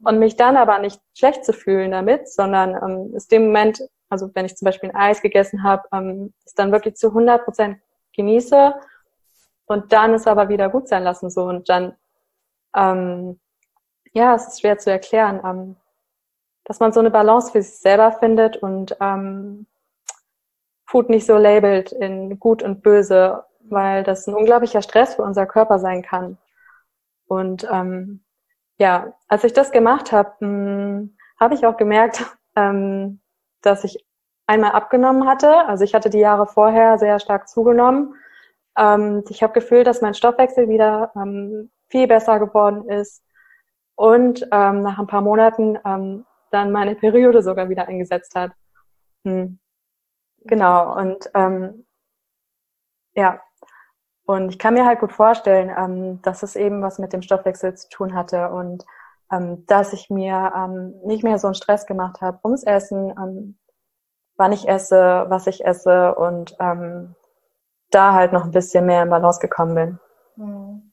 Und 0.02 0.18
mich 0.18 0.38
dann 0.38 0.56
aber 0.56 0.80
nicht 0.80 1.02
schlecht 1.14 1.44
zu 1.44 1.52
fühlen 1.52 1.92
damit, 1.92 2.30
sondern 2.30 2.76
ähm, 2.76 3.16
ist 3.16 3.32
dem 3.34 3.48
Moment, 3.48 3.82
also 4.10 4.30
wenn 4.34 4.46
ich 4.46 4.56
zum 4.56 4.66
Beispiel 4.66 4.90
ein 4.90 4.96
Eis 4.96 5.22
gegessen 5.22 5.64
habe, 5.64 5.84
ähm, 5.92 6.34
ist 6.46 6.58
dann 6.58 6.72
wirklich 6.72 6.96
zu 6.96 7.08
100 7.10 7.44
Prozent 7.44 7.80
genieße 8.16 8.74
und 9.66 9.92
dann 9.92 10.14
es 10.14 10.26
aber 10.26 10.48
wieder 10.48 10.70
gut 10.70 10.88
sein 10.88 11.04
lassen 11.04 11.30
so 11.30 11.44
und 11.44 11.68
dann 11.68 11.98
ähm, 12.76 13.40
ja, 14.14 14.36
es 14.36 14.48
ist 14.48 14.62
schwer 14.62 14.78
zu 14.78 14.92
erklären, 14.92 15.42
ähm, 15.44 15.76
dass 16.64 16.80
man 16.80 16.94
so 16.94 17.00
eine 17.00 17.12
Balance 17.12 17.52
für 17.52 17.62
sich 17.62 17.80
selber 17.80 18.12
findet 18.12 18.58
und 18.58 18.96
ähm, 19.02 19.66
Food 20.90 21.08
nicht 21.10 21.28
so 21.28 21.38
labelt 21.38 21.92
in 21.92 22.40
gut 22.40 22.64
und 22.64 22.82
böse, 22.82 23.44
weil 23.62 24.04
das 24.04 24.26
ein 24.26 24.34
unglaublicher 24.34 24.82
Stress 24.82 25.14
für 25.14 25.22
unser 25.22 25.46
Körper 25.46 25.78
sein 25.78 26.02
kann. 26.02 26.40
Und 27.28 27.68
ähm, 27.72 28.24
ja, 28.80 29.14
als 29.28 29.44
ich 29.44 29.54
das 29.54 29.72
gemacht 29.72 30.12
habe, 30.12 30.34
hm, 30.40 31.16
habe 31.40 31.54
ich 31.54 31.68
auch 31.68 31.78
gemerkt, 31.78 32.26
ähm, 32.56 33.22
dass 33.62 33.84
ich 33.84 34.04
einmal 34.48 34.72
abgenommen 34.72 35.28
hatte. 35.28 35.68
Also 35.68 35.84
ich 35.84 35.94
hatte 35.94 36.10
die 36.10 36.18
Jahre 36.18 36.48
vorher 36.48 36.98
sehr 36.98 37.20
stark 37.20 37.48
zugenommen. 37.48 38.16
Ähm, 38.76 39.24
ich 39.30 39.44
habe 39.44 39.54
gefühlt, 39.54 39.86
dass 39.86 40.02
mein 40.02 40.16
Stoffwechsel 40.16 40.70
wieder 40.70 41.12
ähm, 41.16 41.70
viel 41.90 42.08
besser 42.08 42.40
geworden 42.40 42.90
ist 42.90 43.24
und 43.94 44.42
ähm, 44.52 44.82
nach 44.82 44.98
ein 44.98 45.08
paar 45.08 45.22
Monaten 45.22 45.78
ähm, 45.86 46.26
dann 46.50 46.72
meine 46.72 46.96
Periode 46.96 47.44
sogar 47.44 47.70
wieder 47.70 47.88
eingesetzt 47.88 48.34
hat. 48.34 48.54
Hm. 49.24 49.60
Genau, 50.46 50.98
und 50.98 51.30
ähm, 51.34 51.86
ja, 53.14 53.42
und 54.26 54.50
ich 54.50 54.60
kann 54.60 54.76
mir 54.76 54.86
halt 54.86 55.00
gut 55.00 55.12
vorstellen, 55.12 55.72
ähm, 55.76 56.22
dass 56.22 56.44
es 56.44 56.56
eben 56.56 56.82
was 56.82 57.00
mit 57.00 57.14
dem 57.14 57.22
Stoffwechsel 57.22 57.74
zu 57.76 57.90
tun 57.90 58.14
hatte 58.14 58.50
und 58.50 58.86
ähm, 59.32 59.66
dass 59.66 59.94
ich 59.94 60.10
mir 60.10 60.54
ähm, 60.56 60.94
nicht 61.04 61.24
mehr 61.24 61.40
so 61.40 61.48
einen 61.48 61.56
Stress 61.56 61.86
gemacht 61.86 62.22
habe 62.22 62.40
ums 62.44 62.64
Essen, 62.64 63.10
ähm, 63.10 63.58
wann 64.38 64.52
ich 64.52 64.68
esse, 64.68 65.26
was 65.28 65.48
ich 65.48 65.66
esse 65.66 66.16
und 66.16 66.56
ähm, 66.60 67.16
da 67.92 68.14
halt 68.14 68.32
noch 68.32 68.46
ein 68.46 68.52
bisschen 68.52 68.86
mehr 68.86 69.04
in 69.04 69.10
Balance 69.10 69.40
gekommen 69.40 69.76
bin. 69.76 70.00
Hm. 70.36 70.92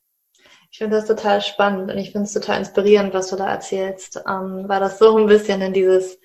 Ich 0.71 0.79
finde 0.79 0.97
das 0.97 1.07
total 1.07 1.41
spannend 1.41 1.91
und 1.91 1.99
ich 1.99 2.13
finde 2.13 2.27
es 2.27 2.33
total 2.33 2.59
inspirierend, 2.59 3.15
was 3.15 3.29
du 3.29 3.37
da 3.37 3.49
erzählst, 3.49 4.23
ähm, 4.29 4.65
weil 4.67 4.81
das 4.81 4.99
so 4.99 5.17
ein 5.17 5.27
bisschen 5.27 5.63
in 5.63 5.73
dieses 5.73 6.19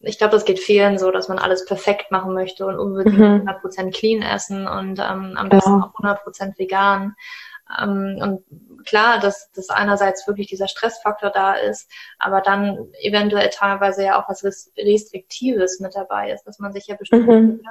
ich 0.00 0.18
glaube, 0.18 0.32
das 0.32 0.44
geht 0.44 0.58
vielen 0.58 0.98
so, 0.98 1.10
dass 1.10 1.28
man 1.28 1.38
alles 1.38 1.64
perfekt 1.64 2.10
machen 2.10 2.34
möchte 2.34 2.66
und 2.66 2.78
unbedingt 2.78 3.18
mhm. 3.18 3.48
100% 3.48 3.92
clean 3.92 4.22
essen 4.22 4.66
und 4.66 4.98
ähm, 4.98 5.34
am 5.36 5.48
besten 5.48 5.78
ja. 5.78 5.92
auch 5.94 6.00
100% 6.00 6.58
vegan. 6.58 7.16
Ähm, 7.80 8.18
und 8.20 8.86
klar, 8.86 9.18
dass, 9.18 9.50
dass 9.52 9.70
einerseits 9.70 10.26
wirklich 10.26 10.46
dieser 10.46 10.68
Stressfaktor 10.68 11.30
da 11.30 11.54
ist, 11.54 11.90
aber 12.18 12.40
dann 12.40 12.88
eventuell 13.02 13.50
teilweise 13.50 14.04
ja 14.04 14.20
auch 14.20 14.28
was 14.28 14.44
Restriktives 14.76 15.80
mit 15.80 15.94
dabei 15.96 16.30
ist, 16.30 16.44
dass 16.44 16.58
man 16.58 16.72
sich 16.72 16.86
ja 16.86 16.96
bestimmt, 16.96 17.26
mhm. 17.26 17.62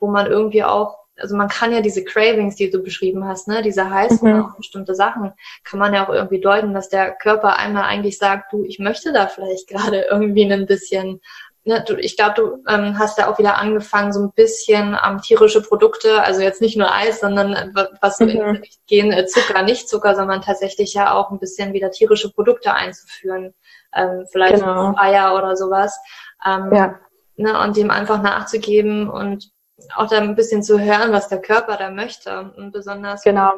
wo 0.00 0.08
man 0.08 0.26
irgendwie 0.26 0.64
auch 0.64 1.06
also 1.18 1.36
man 1.36 1.48
kann 1.48 1.72
ja 1.72 1.80
diese 1.80 2.04
Cravings, 2.04 2.56
die 2.56 2.70
du 2.70 2.82
beschrieben 2.82 3.24
hast, 3.24 3.48
ne, 3.48 3.62
diese 3.62 3.90
Heißhunger 3.90 4.34
mhm. 4.34 4.44
auf 4.44 4.56
bestimmte 4.56 4.94
Sachen, 4.94 5.32
kann 5.64 5.80
man 5.80 5.94
ja 5.94 6.06
auch 6.06 6.12
irgendwie 6.12 6.40
deuten, 6.40 6.74
dass 6.74 6.88
der 6.88 7.12
Körper 7.12 7.56
einmal 7.56 7.84
eigentlich 7.84 8.18
sagt, 8.18 8.52
du, 8.52 8.64
ich 8.64 8.78
möchte 8.78 9.12
da 9.12 9.26
vielleicht 9.26 9.68
gerade 9.68 10.02
irgendwie 10.10 10.50
ein 10.50 10.66
bisschen 10.66 11.20
ne, 11.66 11.84
du, 11.86 11.96
ich 11.96 12.16
glaube, 12.16 12.34
du 12.34 12.64
ähm, 12.68 12.98
hast 12.98 13.18
ja 13.18 13.30
auch 13.30 13.38
wieder 13.38 13.58
angefangen, 13.58 14.12
so 14.12 14.20
ein 14.20 14.32
bisschen 14.32 14.96
ähm, 15.04 15.20
tierische 15.20 15.60
Produkte, 15.60 16.22
also 16.22 16.40
jetzt 16.40 16.60
nicht 16.60 16.76
nur 16.76 16.92
Eis, 16.92 17.20
sondern 17.20 17.52
äh, 17.52 17.86
was 18.00 18.18
so 18.18 18.24
mhm. 18.24 18.30
in 18.30 18.62
die 18.62 18.70
gehen, 18.86 19.12
äh, 19.12 19.26
Zucker, 19.26 19.62
nicht 19.62 19.88
Zucker, 19.88 20.14
sondern 20.14 20.42
tatsächlich 20.42 20.94
ja 20.94 21.12
auch 21.12 21.30
ein 21.30 21.38
bisschen 21.38 21.72
wieder 21.72 21.90
tierische 21.90 22.32
Produkte 22.32 22.72
einzuführen. 22.72 23.52
Ähm, 23.94 24.26
vielleicht 24.30 24.60
genau. 24.60 24.94
Eier 24.96 25.36
oder 25.36 25.56
sowas. 25.56 25.98
Ähm, 26.46 26.72
ja. 26.72 26.98
ne, 27.36 27.60
und 27.60 27.76
dem 27.76 27.90
einfach 27.90 28.22
nachzugeben 28.22 29.10
und 29.10 29.50
auch 29.94 30.08
da 30.08 30.18
ein 30.18 30.36
bisschen 30.36 30.62
zu 30.62 30.80
hören, 30.80 31.12
was 31.12 31.28
der 31.28 31.42
Körper 31.42 31.76
da 31.76 31.90
möchte. 31.90 32.52
Und 32.56 32.72
besonders 32.72 33.22
genau. 33.22 33.52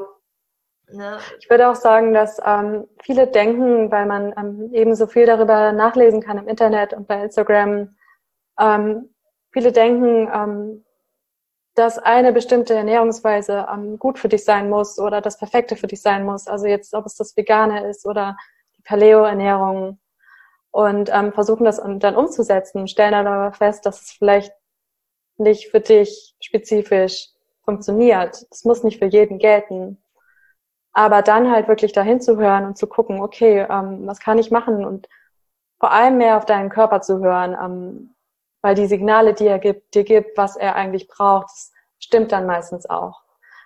Ne? 0.91 1.19
Ich 1.39 1.51
würde 1.51 1.69
auch 1.69 1.75
sagen, 1.75 2.15
dass 2.15 2.41
ähm, 2.45 2.87
viele 3.03 3.27
denken, 3.27 3.91
weil 3.91 4.07
man 4.07 4.33
ähm, 4.39 4.71
eben 4.73 4.95
so 4.95 5.07
viel 5.07 5.27
darüber 5.27 5.73
nachlesen 5.73 6.23
kann 6.23 6.39
im 6.39 6.49
Internet 6.49 6.95
und 6.95 7.07
bei 7.07 7.23
Instagram, 7.23 7.95
ähm, 8.59 9.15
viele 9.53 9.73
denken, 9.73 10.29
ähm, 10.33 10.85
dass 11.75 11.99
eine 11.99 12.33
bestimmte 12.33 12.75
Ernährungsweise 12.75 13.69
ähm, 13.73 13.99
gut 13.99 14.19
für 14.19 14.29
dich 14.29 14.45
sein 14.45 14.69
muss 14.69 14.99
oder 14.99 15.21
das 15.21 15.39
Perfekte 15.39 15.77
für 15.77 15.87
dich 15.87 16.03
sein 16.03 16.25
muss. 16.25 16.49
Also 16.49 16.67
jetzt, 16.67 16.93
ob 16.93 17.07
es 17.07 17.15
das 17.15 17.37
Vegane 17.37 17.89
ist 17.89 18.05
oder 18.05 18.37
die 18.77 18.83
Paleo-Ernährung 18.83 20.01
und 20.73 21.11
ähm, 21.13 21.33
versuchen 21.33 21.65
das 21.65 21.81
dann 21.81 22.17
umzusetzen, 22.17 22.89
stellen 22.89 23.13
dann 23.13 23.27
aber 23.27 23.53
fest, 23.53 23.87
dass 23.87 24.03
es 24.03 24.11
vielleicht 24.11 24.53
nicht 25.37 25.71
für 25.71 25.81
dich 25.81 26.35
spezifisch 26.41 27.29
funktioniert. 27.65 28.45
Das 28.51 28.65
muss 28.65 28.83
nicht 28.83 28.99
für 28.99 29.07
jeden 29.07 29.39
gelten. 29.39 30.03
Aber 30.93 31.23
dann 31.23 31.51
halt 31.51 31.69
wirklich 31.69 31.93
dahin 31.93 32.21
zu 32.21 32.39
hören 32.39 32.67
und 32.67 32.77
zu 32.77 32.89
gucken, 32.89 33.21
okay, 33.21 33.67
ähm, 33.71 34.07
was 34.07 34.19
kann 34.19 34.39
ich 34.39 34.51
machen 34.51 34.85
und 34.85 35.09
vor 35.79 35.93
allem 35.93 36.17
mehr 36.19 36.37
auf 36.37 36.45
deinen 36.45 36.71
Körper 36.71 37.03
zu 37.03 37.21
hören, 37.21 37.57
ähm, 37.63 38.15
weil 38.63 38.75
die 38.75 38.87
Signale, 38.87 39.35
die 39.35 39.47
er 39.47 39.59
gibt, 39.59 39.95
dir 39.95 40.05
gibt, 40.05 40.37
was 40.37 40.57
er 40.57 40.75
eigentlich 40.75 41.09
braucht, 41.09 41.51
stimmt 41.99 42.33
dann 42.33 42.47
meistens 42.47 42.89
auch. 42.89 43.23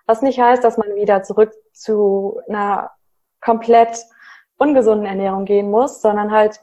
Was 0.06 0.22
nicht 0.22 0.40
heißt, 0.40 0.62
dass 0.64 0.78
man 0.78 0.94
wieder 0.94 1.22
zurück 1.22 1.52
zu 1.72 2.40
einer 2.48 2.90
komplett 3.40 4.04
ungesunden 4.58 5.06
Ernährung 5.06 5.44
gehen 5.44 5.70
muss, 5.70 6.02
sondern 6.02 6.30
halt 6.30 6.60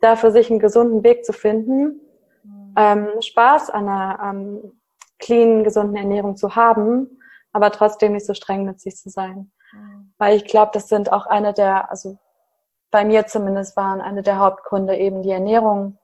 dafür 0.00 0.30
sich 0.30 0.50
einen 0.50 0.60
gesunden 0.60 1.02
Weg 1.02 1.24
zu 1.24 1.32
finden, 1.32 2.00
mhm. 2.42 2.74
ähm, 2.76 3.08
Spaß 3.20 3.70
an 3.70 3.88
einer 3.88 4.18
ähm, 4.22 4.80
clean, 5.18 5.64
gesunden 5.64 5.96
Ernährung 5.96 6.36
zu 6.36 6.54
haben, 6.56 7.18
aber 7.52 7.70
trotzdem 7.70 8.12
nicht 8.12 8.26
so 8.26 8.34
streng 8.34 8.64
mit 8.64 8.80
sich 8.80 8.96
zu 8.96 9.08
sein. 9.08 9.50
Mhm. 9.72 10.12
Weil 10.18 10.36
ich 10.36 10.44
glaube, 10.44 10.70
das 10.74 10.88
sind 10.88 11.12
auch 11.12 11.26
eine 11.26 11.54
der, 11.54 11.90
also 11.90 12.18
bei 12.90 13.04
mir 13.04 13.26
zumindest 13.26 13.76
waren 13.76 14.00
eine 14.00 14.22
der 14.22 14.38
Hauptgründe 14.38 14.96
eben 14.96 15.22
die 15.22 15.30
Ernährung 15.30 15.98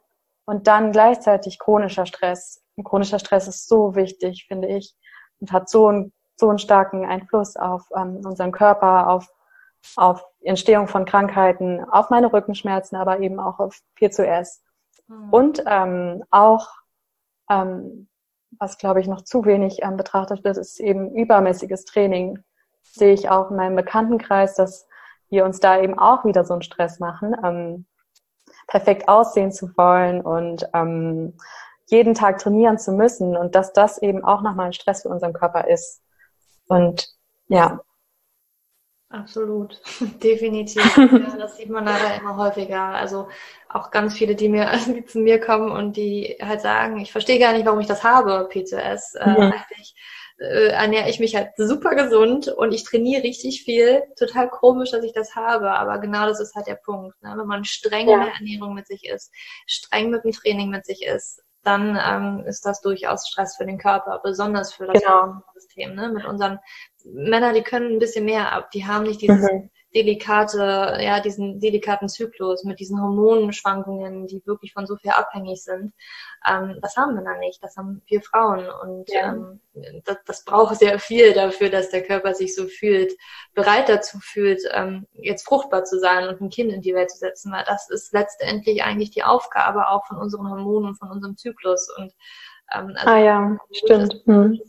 und 0.50 0.66
dann 0.66 0.90
gleichzeitig 0.90 1.60
chronischer 1.60 2.06
Stress. 2.06 2.60
Und 2.74 2.82
chronischer 2.82 3.20
Stress 3.20 3.46
ist 3.46 3.68
so 3.68 3.94
wichtig, 3.94 4.46
finde 4.48 4.66
ich, 4.66 4.96
und 5.38 5.52
hat 5.52 5.68
so 5.68 5.86
einen, 5.86 6.12
so 6.34 6.48
einen 6.48 6.58
starken 6.58 7.06
Einfluss 7.06 7.54
auf 7.54 7.84
ähm, 7.96 8.20
unseren 8.24 8.50
Körper, 8.50 9.10
auf, 9.10 9.28
auf 9.94 10.24
Entstehung 10.40 10.88
von 10.88 11.04
Krankheiten, 11.04 11.84
auf 11.88 12.10
meine 12.10 12.32
Rückenschmerzen, 12.32 12.96
aber 12.96 13.20
eben 13.20 13.38
auch 13.38 13.60
auf 13.60 13.78
PCOS. 13.94 14.64
Mhm. 15.06 15.28
Und 15.30 15.62
ähm, 15.66 16.24
auch, 16.32 16.66
ähm, 17.48 18.08
was 18.58 18.76
glaube 18.76 19.00
ich 19.00 19.06
noch 19.06 19.22
zu 19.22 19.44
wenig 19.44 19.84
ähm, 19.84 19.96
betrachtet 19.96 20.42
wird, 20.42 20.56
ist 20.56 20.80
eben 20.80 21.14
übermäßiges 21.14 21.84
Training. 21.84 22.42
sehe 22.82 23.14
ich 23.14 23.30
auch 23.30 23.52
in 23.52 23.56
meinem 23.56 23.76
Bekanntenkreis, 23.76 24.56
dass 24.56 24.88
wir 25.28 25.44
uns 25.44 25.60
da 25.60 25.80
eben 25.80 25.96
auch 25.96 26.24
wieder 26.24 26.44
so 26.44 26.54
einen 26.54 26.62
Stress 26.62 26.98
machen. 26.98 27.36
Ähm, 27.44 27.86
perfekt 28.70 29.08
aussehen 29.08 29.52
zu 29.52 29.76
wollen 29.76 30.22
und 30.22 30.66
ähm, 30.72 31.34
jeden 31.86 32.14
Tag 32.14 32.38
trainieren 32.38 32.78
zu 32.78 32.92
müssen 32.92 33.36
und 33.36 33.54
dass 33.54 33.72
das 33.72 34.00
eben 34.00 34.24
auch 34.24 34.42
nochmal 34.42 34.66
ein 34.66 34.72
Stress 34.72 35.02
für 35.02 35.08
unseren 35.08 35.32
Körper 35.32 35.68
ist. 35.68 36.00
Und 36.68 37.08
ja. 37.48 37.80
Absolut, 39.08 39.82
definitiv. 40.22 40.96
ja, 40.96 41.36
das 41.36 41.56
sieht 41.56 41.68
man 41.68 41.84
leider 41.84 42.14
immer 42.14 42.36
häufiger. 42.36 42.80
Also 42.80 43.28
auch 43.68 43.90
ganz 43.90 44.14
viele, 44.14 44.36
die 44.36 44.48
mir 44.48 44.70
die 44.86 45.04
zu 45.04 45.18
mir 45.18 45.40
kommen 45.40 45.72
und 45.72 45.96
die 45.96 46.38
halt 46.40 46.60
sagen, 46.60 46.98
ich 47.00 47.10
verstehe 47.10 47.40
gar 47.40 47.52
nicht, 47.52 47.66
warum 47.66 47.80
ich 47.80 47.88
das 47.88 48.04
habe, 48.04 48.48
PCOS. 48.48 49.16
Äh, 49.16 49.30
mhm. 49.30 49.52
Eigentlich 49.52 49.96
äh, 50.40 50.68
ernähre 50.68 51.10
ich 51.10 51.20
mich 51.20 51.36
halt 51.36 51.50
super 51.56 51.94
gesund 51.94 52.48
und 52.48 52.72
ich 52.72 52.84
trainiere 52.84 53.22
richtig 53.22 53.62
viel. 53.62 54.02
Total 54.18 54.48
komisch, 54.48 54.90
dass 54.90 55.04
ich 55.04 55.12
das 55.12 55.36
habe, 55.36 55.72
aber 55.72 55.98
genau 55.98 56.26
das 56.26 56.40
ist 56.40 56.54
halt 56.54 56.66
der 56.66 56.76
Punkt. 56.76 57.20
Ne? 57.22 57.34
Wenn 57.36 57.46
man 57.46 57.64
streng 57.64 58.08
ja. 58.08 58.14
in 58.14 58.20
der 58.20 58.34
Ernährung 58.34 58.74
mit 58.74 58.86
sich 58.86 59.06
ist, 59.06 59.32
streng 59.66 60.10
mit 60.10 60.24
dem 60.24 60.32
Training 60.32 60.70
mit 60.70 60.86
sich 60.86 61.04
ist, 61.04 61.42
dann 61.62 61.98
ähm, 62.02 62.46
ist 62.46 62.64
das 62.64 62.80
durchaus 62.80 63.28
Stress 63.28 63.56
für 63.56 63.66
den 63.66 63.76
Körper, 63.76 64.20
besonders 64.24 64.72
für 64.72 64.86
das 64.86 65.02
genau. 65.02 65.34
System. 65.54 65.94
Ne? 65.94 66.08
Mit 66.08 66.24
unseren 66.24 66.58
Männern, 67.04 67.54
die 67.54 67.62
können 67.62 67.92
ein 67.92 67.98
bisschen 67.98 68.24
mehr 68.24 68.52
ab, 68.52 68.70
die 68.70 68.86
haben 68.86 69.04
nicht 69.04 69.20
dieses 69.20 69.42
mhm 69.42 69.70
delikate, 69.94 70.98
ja, 71.00 71.20
diesen 71.20 71.60
delikaten 71.60 72.08
Zyklus 72.08 72.64
mit 72.64 72.78
diesen 72.78 73.00
Hormonschwankungen, 73.00 74.26
die 74.26 74.42
wirklich 74.46 74.72
von 74.72 74.86
so 74.86 74.96
viel 74.96 75.10
abhängig 75.10 75.62
sind. 75.62 75.92
Ähm, 76.48 76.78
das 76.80 76.96
haben 76.96 77.14
wir 77.14 77.22
dann 77.22 77.40
nicht. 77.40 77.62
Das 77.62 77.76
haben 77.76 78.02
wir 78.06 78.22
Frauen. 78.22 78.68
Und 78.82 79.10
ja. 79.10 79.32
ähm, 79.32 79.60
das, 80.04 80.18
das 80.26 80.44
braucht 80.44 80.76
sehr 80.76 80.98
viel 80.98 81.32
dafür, 81.32 81.70
dass 81.70 81.90
der 81.90 82.02
Körper 82.02 82.34
sich 82.34 82.54
so 82.54 82.66
fühlt, 82.66 83.12
bereit 83.54 83.88
dazu 83.88 84.18
fühlt, 84.20 84.62
ähm, 84.72 85.06
jetzt 85.12 85.46
fruchtbar 85.46 85.84
zu 85.84 85.98
sein 85.98 86.28
und 86.28 86.40
ein 86.40 86.50
Kind 86.50 86.72
in 86.72 86.82
die 86.82 86.94
Welt 86.94 87.10
zu 87.10 87.18
setzen. 87.18 87.52
Weil 87.52 87.64
das 87.64 87.90
ist 87.90 88.12
letztendlich 88.12 88.84
eigentlich 88.84 89.10
die 89.10 89.24
Aufgabe 89.24 89.88
auch 89.88 90.06
von 90.06 90.18
unseren 90.18 90.48
Hormonen 90.48 90.90
und 90.90 90.96
von 90.96 91.10
unserem 91.10 91.36
Zyklus. 91.36 91.88
Und 91.96 92.12
ähm, 92.72 92.94
also 92.96 93.08
ah 93.08 93.18
ja, 93.18 93.58
stimmt. 93.72 94.22
Hm 94.26 94.60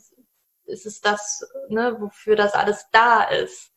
ist 0.71 0.85
es 0.85 1.01
das, 1.01 1.45
ne, 1.69 1.97
wofür 1.99 2.35
das 2.35 2.53
alles 2.53 2.87
da 2.91 3.23
ist. 3.23 3.71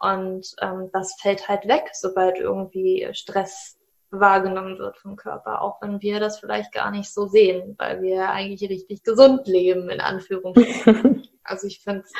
Und 0.00 0.54
ähm, 0.60 0.90
das 0.92 1.16
fällt 1.20 1.48
halt 1.48 1.66
weg, 1.66 1.90
sobald 1.92 2.38
irgendwie 2.38 3.08
Stress 3.12 3.78
wahrgenommen 4.10 4.78
wird 4.78 4.96
vom 4.96 5.16
Körper, 5.16 5.60
auch 5.60 5.82
wenn 5.82 6.00
wir 6.00 6.18
das 6.20 6.38
vielleicht 6.38 6.72
gar 6.72 6.90
nicht 6.90 7.12
so 7.12 7.26
sehen, 7.26 7.74
weil 7.78 8.00
wir 8.00 8.30
eigentlich 8.30 8.68
richtig 8.70 9.02
gesund 9.02 9.46
leben, 9.46 9.90
in 9.90 10.00
Anführungszeichen. 10.00 11.28
also 11.44 11.66
ich 11.66 11.80
finde 11.80 12.04
es 12.04 12.12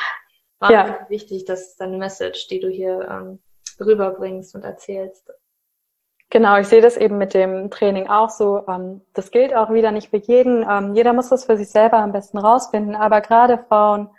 wahnsinnig 0.59 1.01
ja. 1.01 1.09
wichtig, 1.09 1.45
dass 1.47 1.77
deine 1.77 1.97
Message, 1.97 2.49
die 2.49 2.61
du 2.61 2.69
hier 2.69 3.09
ähm, 3.09 3.38
rüberbringst 3.81 4.55
und 4.55 4.64
erzählst. 4.64 5.31
Genau, 6.31 6.59
ich 6.59 6.67
sehe 6.67 6.83
das 6.83 6.99
eben 6.99 7.17
mit 7.17 7.33
dem 7.33 7.71
Training 7.71 8.09
auch 8.09 8.29
so. 8.29 8.67
Ähm, 8.69 9.01
das 9.14 9.31
gilt 9.31 9.55
auch 9.55 9.73
wieder 9.73 9.93
nicht 9.93 10.11
für 10.11 10.19
jeden. 10.19 10.67
Ähm, 10.69 10.95
jeder 10.95 11.14
muss 11.14 11.31
das 11.31 11.47
für 11.47 11.57
sich 11.57 11.71
selber 11.71 11.99
am 11.99 12.12
besten 12.12 12.37
rausfinden. 12.37 12.95
Aber 12.95 13.23
gerade 13.23 13.64
Frauen, 13.69 14.11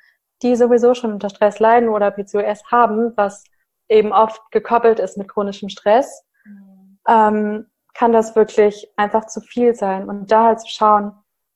die 0.41 0.55
sowieso 0.55 0.93
schon 0.93 1.13
unter 1.13 1.29
Stress 1.29 1.59
leiden 1.59 1.89
oder 1.89 2.11
PCOS 2.11 2.63
haben, 2.71 3.13
was 3.15 3.43
eben 3.89 4.13
oft 4.13 4.41
gekoppelt 4.51 4.99
ist 4.99 5.17
mit 5.17 5.27
chronischem 5.27 5.69
Stress, 5.69 6.23
mhm. 6.45 6.99
ähm, 7.07 7.65
kann 7.93 8.13
das 8.13 8.35
wirklich 8.35 8.91
einfach 8.95 9.25
zu 9.25 9.41
viel 9.41 9.75
sein. 9.75 10.07
Und 10.07 10.31
da 10.31 10.45
halt 10.45 10.61
zu 10.61 10.69
schauen, 10.69 11.13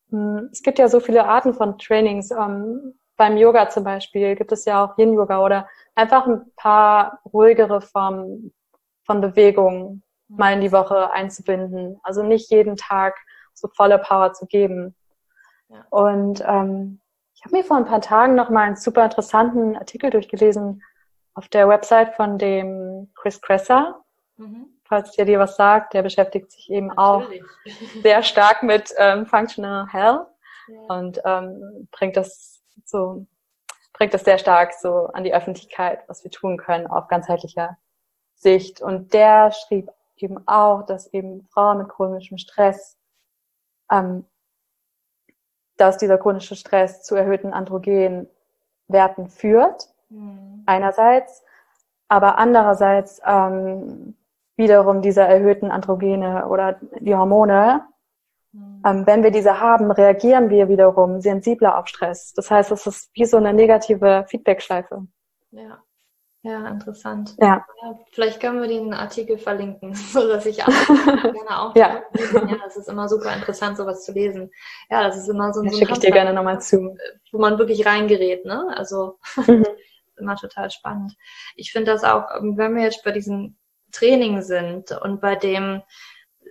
hm, 0.09 0.49
es 0.51 0.61
gibt 0.61 0.79
ja 0.79 0.87
so 0.87 0.99
viele 0.99 1.25
Arten 1.25 1.53
von 1.53 1.77
Trainings. 1.77 2.29
beim 3.15 3.37
Yoga 3.37 3.69
zum 3.69 3.83
Beispiel 3.83 4.35
gibt 4.35 4.51
es 4.51 4.65
ja 4.65 4.83
auch 4.83 4.97
Yin-Yoga 4.97 5.39
oder 5.39 5.67
einfach 5.95 6.25
ein 6.27 6.51
paar 6.55 7.19
ruhigere 7.31 7.81
Formen 7.81 8.53
von 9.05 9.21
Bewegungen 9.21 10.03
mal 10.27 10.53
in 10.53 10.61
die 10.61 10.71
Woche 10.71 11.11
einzubinden. 11.11 11.99
Also 12.03 12.23
nicht 12.23 12.49
jeden 12.49 12.75
Tag 12.75 13.15
so 13.53 13.67
volle 13.75 13.99
Power 13.99 14.33
zu 14.33 14.47
geben. 14.47 14.95
Ja. 15.69 15.85
Und 15.89 16.43
ähm, 16.45 16.99
ich 17.43 17.45
habe 17.45 17.57
mir 17.57 17.65
vor 17.65 17.75
ein 17.75 17.85
paar 17.85 17.99
Tagen 17.99 18.35
noch 18.35 18.49
mal 18.49 18.61
einen 18.61 18.77
super 18.77 19.03
interessanten 19.03 19.75
Artikel 19.75 20.09
durchgelesen 20.09 20.81
auf 21.33 21.49
der 21.49 21.67
Website 21.67 22.15
von 22.15 22.37
dem 22.37 23.11
Chris 23.15 23.41
Kresser. 23.41 24.01
Mhm. 24.37 24.67
Falls 24.85 25.11
der 25.11 25.25
dir 25.25 25.39
was 25.39 25.57
sagt, 25.57 25.93
der 25.93 26.03
beschäftigt 26.03 26.53
sich 26.53 26.71
eben 26.71 26.87
Natürlich. 26.87 27.43
auch 27.43 27.61
sehr 28.01 28.23
stark 28.23 28.63
mit 28.63 28.93
ähm, 28.97 29.25
Functional 29.25 29.87
Health 29.91 30.25
ja. 30.69 30.95
und 30.95 31.19
ähm, 31.25 31.89
bringt 31.91 32.15
das 32.15 32.63
so 32.85 33.27
bringt 33.91 34.13
das 34.13 34.23
sehr 34.23 34.37
stark 34.37 34.73
so 34.73 35.07
an 35.07 35.25
die 35.25 35.33
Öffentlichkeit, 35.33 35.99
was 36.07 36.23
wir 36.23 36.31
tun 36.31 36.57
können 36.57 36.87
auf 36.87 37.09
ganzheitlicher 37.09 37.77
Sicht. 38.35 38.81
Und 38.81 39.13
der 39.13 39.51
schrieb 39.51 39.91
eben 40.15 40.47
auch, 40.47 40.83
dass 40.85 41.13
eben 41.13 41.45
Frauen 41.51 41.79
mit 41.79 41.89
chronischem 41.89 42.37
Stress, 42.37 42.97
ähm, 43.91 44.25
dass 45.77 45.97
dieser 45.97 46.17
chronische 46.17 46.55
Stress 46.55 47.03
zu 47.03 47.15
erhöhten 47.15 47.53
Androgenwerten 47.53 49.29
führt, 49.29 49.89
mhm. 50.09 50.63
einerseits, 50.65 51.43
aber 52.07 52.37
andererseits 52.37 53.21
ähm, 53.25 54.15
wiederum 54.55 55.01
diese 55.01 55.21
erhöhten 55.21 55.71
Androgene 55.71 56.47
oder 56.47 56.79
die 56.99 57.15
Hormone, 57.15 57.81
mhm. 58.51 58.83
ähm, 58.85 59.07
wenn 59.07 59.23
wir 59.23 59.31
diese 59.31 59.59
haben, 59.59 59.91
reagieren 59.91 60.49
wir 60.49 60.69
wiederum 60.69 61.21
sensibler 61.21 61.77
auf 61.77 61.87
Stress. 61.87 62.33
Das 62.33 62.51
heißt, 62.51 62.71
es 62.71 62.85
ist 62.85 63.09
wie 63.13 63.25
so 63.25 63.37
eine 63.37 63.53
negative 63.53 64.25
Feedbackschleife. 64.27 65.07
Ja. 65.51 65.79
Ja, 66.45 66.67
interessant. 66.67 67.35
Ja. 67.39 67.65
ja. 67.81 67.99
Vielleicht 68.11 68.41
können 68.41 68.61
wir 68.61 68.67
den 68.67 68.93
Artikel 68.93 69.37
verlinken, 69.37 69.93
so 69.95 70.27
dass 70.27 70.45
ich 70.45 70.63
alle 70.63 70.75
gerne 71.21 71.59
auch. 71.59 71.75
ja. 71.75 72.03
ja, 72.13 72.57
das 72.63 72.75
ist 72.75 72.89
immer 72.89 73.07
super 73.07 73.33
interessant, 73.33 73.77
sowas 73.77 74.03
zu 74.03 74.11
lesen. 74.11 74.51
Ja, 74.89 75.03
das 75.03 75.17
ist 75.17 75.29
immer 75.29 75.53
so 75.53 75.61
ein. 75.61 75.67
Das 75.67 75.77
schicke 75.77 75.93
ich 75.93 75.99
dir 75.99 76.11
gerne 76.11 76.33
nochmal 76.33 76.61
zu. 76.61 76.97
Wo 77.31 77.39
man 77.39 77.57
wirklich 77.57 77.85
reingerät, 77.85 78.45
ne? 78.45 78.73
Also 78.75 79.19
mhm. 79.47 79.65
immer 80.17 80.35
total 80.35 80.69
spannend. 80.69 81.15
Ich 81.55 81.71
finde 81.71 81.91
das 81.93 82.03
auch, 82.03 82.25
wenn 82.41 82.75
wir 82.75 82.83
jetzt 82.83 83.05
bei 83.05 83.11
diesem 83.11 83.55
Training 83.93 84.41
sind 84.41 84.91
und 84.91 85.21
bei 85.21 85.35
dem 85.35 85.81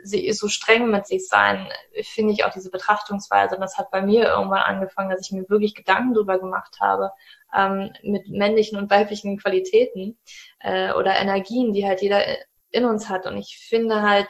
so 0.02 0.48
streng 0.48 0.90
mit 0.90 1.06
sich 1.06 1.28
sein, 1.28 1.68
finde 2.02 2.32
ich 2.32 2.44
auch 2.44 2.52
diese 2.52 2.70
Betrachtungsweise. 2.70 3.54
Und 3.54 3.60
das 3.60 3.78
hat 3.78 3.90
bei 3.90 4.02
mir 4.02 4.28
irgendwann 4.28 4.62
angefangen, 4.62 5.10
dass 5.10 5.20
ich 5.26 5.32
mir 5.32 5.48
wirklich 5.48 5.74
Gedanken 5.74 6.14
darüber 6.14 6.38
gemacht 6.38 6.78
habe, 6.80 7.10
ähm, 7.54 7.92
mit 8.02 8.28
männlichen 8.28 8.78
und 8.78 8.90
weiblichen 8.90 9.38
Qualitäten 9.38 10.18
äh, 10.60 10.92
oder 10.92 11.16
Energien, 11.16 11.72
die 11.72 11.86
halt 11.86 12.02
jeder 12.02 12.22
in 12.70 12.84
uns 12.84 13.08
hat. 13.08 13.26
Und 13.26 13.36
ich 13.36 13.58
finde 13.58 14.02
halt, 14.02 14.28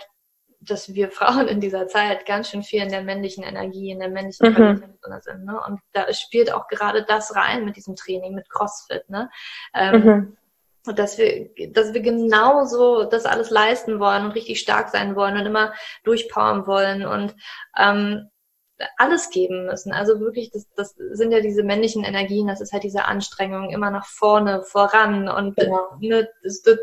dass 0.61 0.95
wir 0.95 1.11
Frauen 1.11 1.49
in 1.49 1.61
dieser 1.61 1.89
Zeit 1.89 2.27
ganz 2.27 2.51
schön 2.51 2.63
viel 2.63 2.83
in 2.83 2.89
der 2.89 3.03
männlichen 3.03 3.43
Energie, 3.43 3.91
in 3.91 3.99
der 3.99 4.09
männlichen 4.09 4.51
mhm. 4.51 4.55
Qualität 4.55 5.25
sind. 5.25 5.45
Ne? 5.45 5.61
Und 5.67 5.81
da 5.93 6.13
spielt 6.13 6.53
auch 6.53 6.69
gerade 6.69 7.05
das 7.05 7.35
rein 7.35 7.65
mit 7.65 7.77
diesem 7.77 7.97
Training, 7.97 8.35
mit 8.35 8.49
CrossFit. 8.49 9.09
Ne? 9.09 9.29
Ähm, 9.75 10.05
mhm. 10.05 10.37
Dass 10.85 11.19
wir, 11.19 11.51
dass 11.71 11.95
wir 11.95 12.01
genauso 12.01 13.05
das 13.05 13.25
alles 13.25 13.51
leisten 13.51 14.01
wollen 14.01 14.25
und 14.25 14.33
richtig 14.33 14.61
stark 14.61 14.89
sein 14.89 15.15
wollen 15.15 15.37
und 15.37 15.47
immer 15.47 15.73
durchpowern 16.05 16.67
wollen 16.67 17.07
und 17.07 17.37
ähm, 17.79 18.29
alles 18.97 19.31
geben 19.31 19.67
müssen. 19.67 19.93
Also 19.93 20.21
wirklich, 20.21 20.51
das, 20.51 20.67
das 20.75 20.95
sind 21.13 21.33
ja 21.33 21.41
diese 21.41 21.63
männlichen 21.63 22.05
Energien, 22.05 22.47
das 22.47 22.61
ist 22.61 22.73
halt 22.73 22.83
diese 22.83 23.05
Anstrengung, 23.05 23.71
immer 23.71 23.91
nach 23.91 24.07
vorne, 24.07 24.63
voran 24.63 25.29
und 25.29 25.57
genau. 25.57 25.97
ne, 26.01 26.29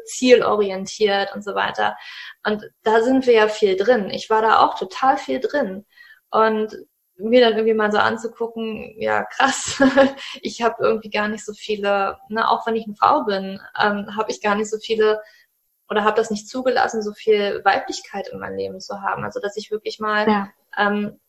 zielorientiert 0.05 1.33
und 1.35 1.43
so 1.43 1.55
weiter. 1.55 1.97
Und 2.45 2.69
da 2.83 3.01
sind 3.01 3.27
wir 3.27 3.33
ja 3.33 3.47
viel 3.47 3.75
drin. 3.75 4.09
Ich 4.11 4.29
war 4.29 4.41
da 4.41 4.59
auch 4.59 4.77
total 4.77 5.17
viel 5.17 5.39
drin. 5.39 5.85
Und 6.31 6.77
mir 7.19 7.41
dann 7.41 7.53
irgendwie 7.53 7.73
mal 7.73 7.91
so 7.91 7.97
anzugucken, 7.97 8.95
ja 8.97 9.23
krass, 9.23 9.81
ich 10.41 10.61
habe 10.61 10.83
irgendwie 10.83 11.09
gar 11.09 11.27
nicht 11.27 11.45
so 11.45 11.53
viele, 11.53 12.17
ne, 12.29 12.49
auch 12.49 12.65
wenn 12.65 12.75
ich 12.75 12.85
eine 12.85 12.95
Frau 12.95 13.23
bin, 13.23 13.59
ähm, 13.79 14.15
habe 14.15 14.31
ich 14.31 14.41
gar 14.41 14.55
nicht 14.55 14.69
so 14.69 14.77
viele 14.77 15.21
oder 15.89 16.03
habe 16.03 16.17
das 16.17 16.29
nicht 16.29 16.47
zugelassen, 16.47 17.01
so 17.01 17.13
viel 17.13 17.61
Weiblichkeit 17.65 18.27
in 18.29 18.39
meinem 18.39 18.57
Leben 18.57 18.79
zu 18.79 19.01
haben. 19.01 19.23
Also 19.23 19.39
dass 19.39 19.57
ich 19.57 19.71
wirklich 19.71 19.99
mal 19.99 20.27
ja. 20.27 20.49
ähm, 20.77 21.19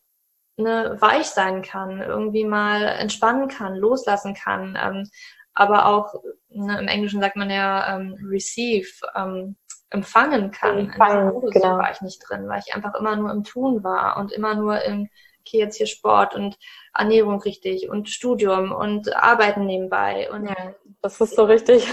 ne, 0.56 0.96
weich 1.00 1.26
sein 1.26 1.62
kann, 1.62 2.00
irgendwie 2.00 2.44
mal 2.44 2.82
entspannen 2.82 3.48
kann, 3.48 3.74
loslassen 3.74 4.34
kann. 4.34 4.78
Ähm, 4.80 5.08
aber 5.54 5.86
auch, 5.86 6.14
ne, 6.48 6.78
im 6.78 6.88
Englischen 6.88 7.20
sagt 7.20 7.36
man 7.36 7.50
ja 7.50 7.96
ähm, 7.96 8.16
receive, 8.22 8.88
ähm, 9.16 9.56
empfangen 9.90 10.50
kann. 10.50 10.78
Empfangen, 10.78 11.42
In 11.42 11.50
genau. 11.50 11.78
war 11.78 11.90
ich 11.90 12.00
nicht 12.00 12.22
drin, 12.28 12.48
weil 12.48 12.62
ich 12.64 12.74
einfach 12.74 12.94
immer 12.94 13.16
nur 13.16 13.30
im 13.30 13.44
Tun 13.44 13.82
war 13.82 14.16
und 14.18 14.32
immer 14.32 14.54
nur 14.54 14.82
im, 14.82 15.08
okay, 15.40 15.58
jetzt 15.58 15.76
hier 15.76 15.86
Sport 15.86 16.34
und 16.34 16.58
Ernährung 16.94 17.40
richtig 17.42 17.88
und 17.88 18.08
Studium 18.08 18.72
und 18.72 19.14
Arbeiten 19.16 19.66
nebenbei. 19.66 20.30
Und 20.30 20.46
ja, 20.46 20.74
das 21.02 21.20
ist 21.20 21.36
so 21.36 21.44
richtig. 21.44 21.86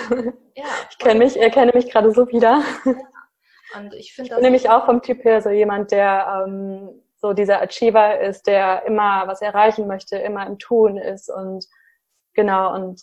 Ja, 0.55 0.65
ich 0.89 0.97
kenne 0.97 1.19
mich, 1.19 1.39
erkenne 1.39 1.71
mich 1.73 1.89
gerade 1.89 2.11
so 2.11 2.27
wieder. 2.29 2.61
Ja. 2.85 2.93
Und 3.75 3.93
ich 3.93 4.13
finde 4.13 4.31
das. 4.31 4.41
Nämlich 4.41 4.69
auch 4.69 4.85
vom 4.85 5.01
Typ 5.01 5.23
her 5.23 5.41
so 5.41 5.49
jemand, 5.49 5.91
der 5.91 6.45
ähm, 6.47 6.89
so 7.17 7.33
dieser 7.33 7.61
Achiever 7.61 8.19
ist, 8.21 8.47
der 8.47 8.85
immer 8.85 9.27
was 9.27 9.41
erreichen 9.41 9.87
möchte, 9.87 10.17
immer 10.17 10.45
im 10.47 10.57
Tun 10.57 10.97
ist 10.97 11.29
und 11.29 11.65
genau 12.33 12.73
und 12.73 13.01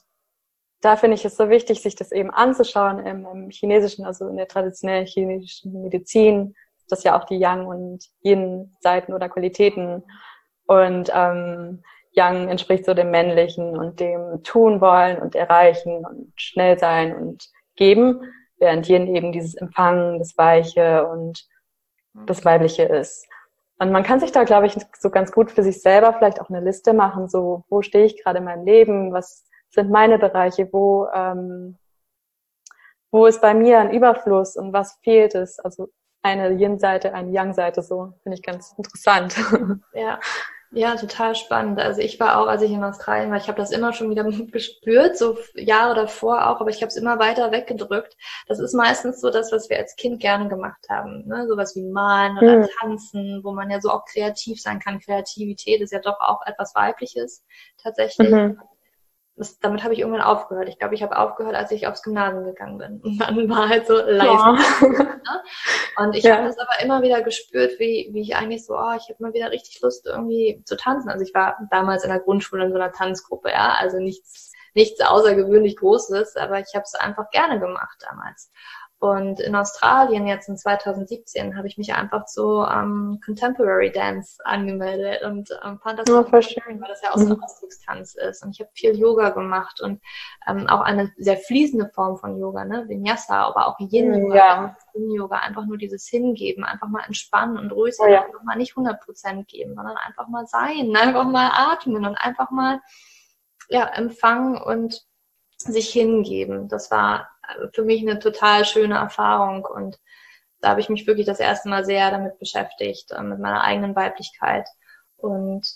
da 0.81 0.97
finde 0.97 1.15
ich 1.15 1.25
es 1.25 1.37
so 1.37 1.49
wichtig, 1.49 1.81
sich 1.81 1.97
das 1.97 2.13
eben 2.13 2.31
anzuschauen 2.31 3.05
im, 3.07 3.27
im 3.27 3.51
chinesischen, 3.51 4.05
also 4.05 4.29
in 4.29 4.37
der 4.37 4.49
traditionellen 4.49 5.07
chinesischen 5.07 5.83
Medizin, 5.83 6.55
das 6.89 7.05
ja 7.05 7.19
auch 7.19 7.25
die 7.25 7.39
Yang 7.39 7.67
und 7.67 8.11
Yin 8.23 8.77
Seiten 8.81 9.15
oder 9.15 9.31
Qualitäten 9.31 10.05
und 10.67 11.11
ähm, 11.15 11.83
Yang 12.17 12.49
entspricht 12.49 12.85
so 12.85 12.95
dem 12.95 13.11
männlichen 13.11 13.77
und 13.77 13.99
dem 13.99 14.43
tun 14.45 14.81
wollen 14.81 15.19
und 15.19 15.35
erreichen 15.35 16.05
und 16.07 16.33
schnell 16.37 16.79
sein 16.79 17.15
und 17.15 17.49
geben, 17.77 18.21
während 18.59 18.89
Yin 18.89 19.15
eben 19.15 19.33
dieses 19.33 19.55
Empfangen, 19.55 20.21
das 20.21 20.39
Weiche 20.39 21.07
und 21.09 21.45
das 22.27 22.45
Weibliche 22.45 22.85
ist. 22.85 23.27
Und 23.79 23.91
man 23.91 24.05
kann 24.05 24.21
sich 24.21 24.31
da, 24.31 24.45
glaube 24.45 24.67
ich, 24.67 24.77
so 24.99 25.11
ganz 25.11 25.33
gut 25.33 25.51
für 25.51 25.65
sich 25.65 25.83
selber 25.83 26.13
vielleicht 26.13 26.41
auch 26.41 26.49
eine 26.49 26.61
Liste 26.61 26.93
machen, 26.93 27.29
so 27.29 27.65
wo 27.69 27.83
stehe 27.83 28.05
ich 28.05 28.23
gerade 28.23 28.39
in 28.39 28.45
meinem 28.45 28.65
Leben, 28.65 29.13
was 29.13 29.45
sind 29.71 29.91
meine 29.91 30.19
Bereiche, 30.19 30.69
wo, 30.73 31.09
ähm, 31.13 31.77
wo 33.11 33.27
ist 33.27 33.41
bei 33.41 33.55
mir 33.55 33.81
ein 33.81 33.93
Überfluss 33.93 34.57
und 34.57 34.73
was 34.73 34.99
fehlt 35.03 35.35
es? 35.35 35.59
Also 35.59 35.89
eine 36.23 36.51
Yin-Seite, 36.51 37.13
eine 37.13 37.33
Yang-Seite, 37.33 37.83
so 37.83 38.15
finde 38.23 38.37
ich 38.37 38.43
ganz 38.43 38.73
interessant. 38.79 39.35
Ja, 39.93 40.21
ja, 40.75 40.97
total 40.97 41.35
spannend. 41.35 41.81
Also 41.81 42.01
ich 42.01 42.19
war 42.21 42.39
auch, 42.39 42.47
als 42.47 42.63
ich 42.63 42.71
in 42.71 42.83
Australien 42.83 43.31
war, 43.31 43.39
ich 43.39 43.49
habe 43.49 43.59
das 43.59 43.71
immer 43.71 43.93
schon 43.93 44.11
wieder 44.11 44.25
gespürt, 44.51 45.17
so 45.17 45.39
Jahre 45.55 45.95
davor 45.95 46.49
auch, 46.49 46.61
aber 46.61 46.71
ich 46.71 46.83
habe 46.83 46.89
es 46.89 46.97
immer 46.97 47.19
weiter 47.19 47.53
weggedrückt. 47.53 48.17
Das 48.47 48.59
ist 48.59 48.75
meistens 48.75 49.21
so 49.21 49.31
das, 49.31 49.53
was 49.53 49.71
wir 49.71 49.79
als 49.79 49.97
Kind 49.97 50.21
gerne 50.21 50.49
gemacht 50.49 50.87
haben. 50.89 51.27
Ne? 51.27 51.47
Sowas 51.49 51.75
wie 51.77 51.85
Malen 51.85 52.39
oder 52.39 52.59
mhm. 52.59 52.69
Tanzen, 52.81 53.41
wo 53.43 53.53
man 53.53 53.71
ja 53.71 53.81
so 53.81 53.91
auch 53.91 54.05
kreativ 54.05 54.61
sein 54.61 54.81
kann. 54.81 55.01
Kreativität 55.01 55.81
ist 55.81 55.93
ja 55.93 56.01
doch 56.01 56.21
auch 56.21 56.41
etwas 56.47 56.75
Weibliches 56.75 57.45
tatsächlich. 57.83 58.31
Mhm. 58.31 58.59
Das, 59.37 59.59
damit 59.59 59.83
habe 59.83 59.95
ich 59.95 60.01
irgendwann 60.01 60.23
aufgehört. 60.23 60.69
Ich 60.69 60.79
glaube, 60.79 60.95
ich 60.95 61.03
habe 61.03 61.19
aufgehört, 61.19 61.57
als 61.57 61.73
ich 61.73 61.89
aufs 61.89 62.03
Gymnasium 62.03 62.45
gegangen 62.45 62.79
bin. 62.79 63.01
Und 63.01 63.19
dann 63.19 63.49
war 63.49 63.69
halt 63.69 63.87
so 63.87 63.95
live. 63.95 64.23
Ja. 64.23 64.57
Und 65.97 66.15
ich 66.15 66.25
ja. 66.25 66.37
habe 66.37 66.47
das 66.47 66.59
aber 66.59 66.83
immer 66.83 67.03
wieder 67.03 67.23
gespürt, 67.23 67.79
wie, 67.79 68.11
wie 68.13 68.21
ich 68.21 68.37
eigentlich 68.37 68.65
so, 68.65 68.75
oh, 68.75 68.93
ich 68.97 69.09
habe 69.09 69.17
mal 69.19 69.35
wieder 69.35 69.51
richtig 69.51 69.81
Lust, 69.81 70.07
irgendwie 70.07 70.63
zu 70.65 70.77
tanzen. 70.77 71.09
Also 71.09 71.25
ich 71.25 71.35
war 71.35 71.59
damals 71.71 72.05
in 72.05 72.11
der 72.11 72.21
Grundschule 72.21 72.65
in 72.65 72.71
so 72.71 72.77
einer 72.77 72.93
Tanzgruppe, 72.93 73.51
ja, 73.51 73.75
also 73.79 73.99
nichts, 73.99 74.53
nichts 74.75 75.01
außergewöhnlich 75.01 75.77
Großes, 75.77 76.37
aber 76.37 76.61
ich 76.61 76.75
habe 76.75 76.85
es 76.85 76.95
einfach 76.95 77.31
gerne 77.31 77.59
gemacht 77.59 77.99
damals. 78.09 78.53
Und 79.05 79.39
in 79.39 79.55
Australien 79.55 80.27
jetzt 80.27 80.49
in 80.49 80.57
2017 80.57 81.59
habe 81.59 81.67
ich 81.67 81.77
mich 81.77 81.93
einfach 81.93 82.25
zu 82.25 82.63
ähm, 82.63 83.21
Contemporary 83.23 83.93
Dance 83.93 84.39
angemeldet 84.47 85.23
und 85.25 85.51
ähm, 85.63 85.79
fand 85.79 85.99
das 85.99 86.11
oh, 86.11 86.25
voll 86.25 86.43
schön, 86.43 86.81
weil 86.81 86.89
das 86.89 87.03
ja 87.03 87.11
auch 87.11 87.19
so 87.19 87.27
ein 87.27 87.37
mhm. 87.37 87.45
Ausdruckstanz 87.45 88.15
ist. 88.15 88.43
Und 88.43 88.53
ich 88.53 88.61
habe 88.61 88.71
viel 88.73 88.99
Yoga 88.99 89.29
gemacht 89.29 89.83
und 89.83 90.01
ähm, 90.49 90.67
auch 90.69 90.81
eine 90.81 91.13
sehr 91.19 91.37
fließende 91.37 91.91
Form 91.91 92.17
von 92.17 92.39
Yoga, 92.39 92.65
ne? 92.65 92.89
Vinyasa, 92.89 93.43
aber 93.43 93.67
auch 93.67 93.79
Yin-Yoga. 93.79 94.35
Ja. 94.35 94.77
Yin-Yoga, 94.95 95.37
einfach 95.37 95.67
nur 95.67 95.77
dieses 95.77 96.09
Hingeben, 96.09 96.65
einfach 96.65 96.89
mal 96.89 97.05
entspannen 97.05 97.59
und 97.59 97.73
ruhig 97.73 97.95
sein, 97.95 98.09
oh, 98.09 98.13
ja. 98.13 98.25
einfach 98.25 98.43
mal 98.43 98.57
nicht 98.57 98.73
100% 98.73 99.45
geben, 99.45 99.75
sondern 99.75 99.99
einfach 99.99 100.29
mal 100.29 100.47
sein, 100.47 100.97
einfach 100.97 101.25
mal 101.27 101.51
atmen 101.53 102.07
und 102.07 102.17
einfach 102.17 102.51
mal 102.51 102.81
ja, 103.69 103.85
empfangen 103.85 104.57
und 104.57 105.05
sich 105.59 105.91
hingeben. 105.91 106.69
Das 106.69 106.91
war 106.91 107.34
für 107.73 107.83
mich 107.83 108.03
eine 108.03 108.19
total 108.19 108.65
schöne 108.65 108.97
Erfahrung 108.97 109.65
und 109.65 109.99
da 110.61 110.71
habe 110.71 110.81
ich 110.81 110.89
mich 110.89 111.07
wirklich 111.07 111.27
das 111.27 111.41
erste 111.41 111.69
Mal 111.69 111.85
sehr 111.85 112.11
damit 112.11 112.39
beschäftigt, 112.39 113.11
äh, 113.13 113.23
mit 113.23 113.39
meiner 113.39 113.63
eigenen 113.63 113.95
Weiblichkeit 113.95 114.67
und 115.17 115.67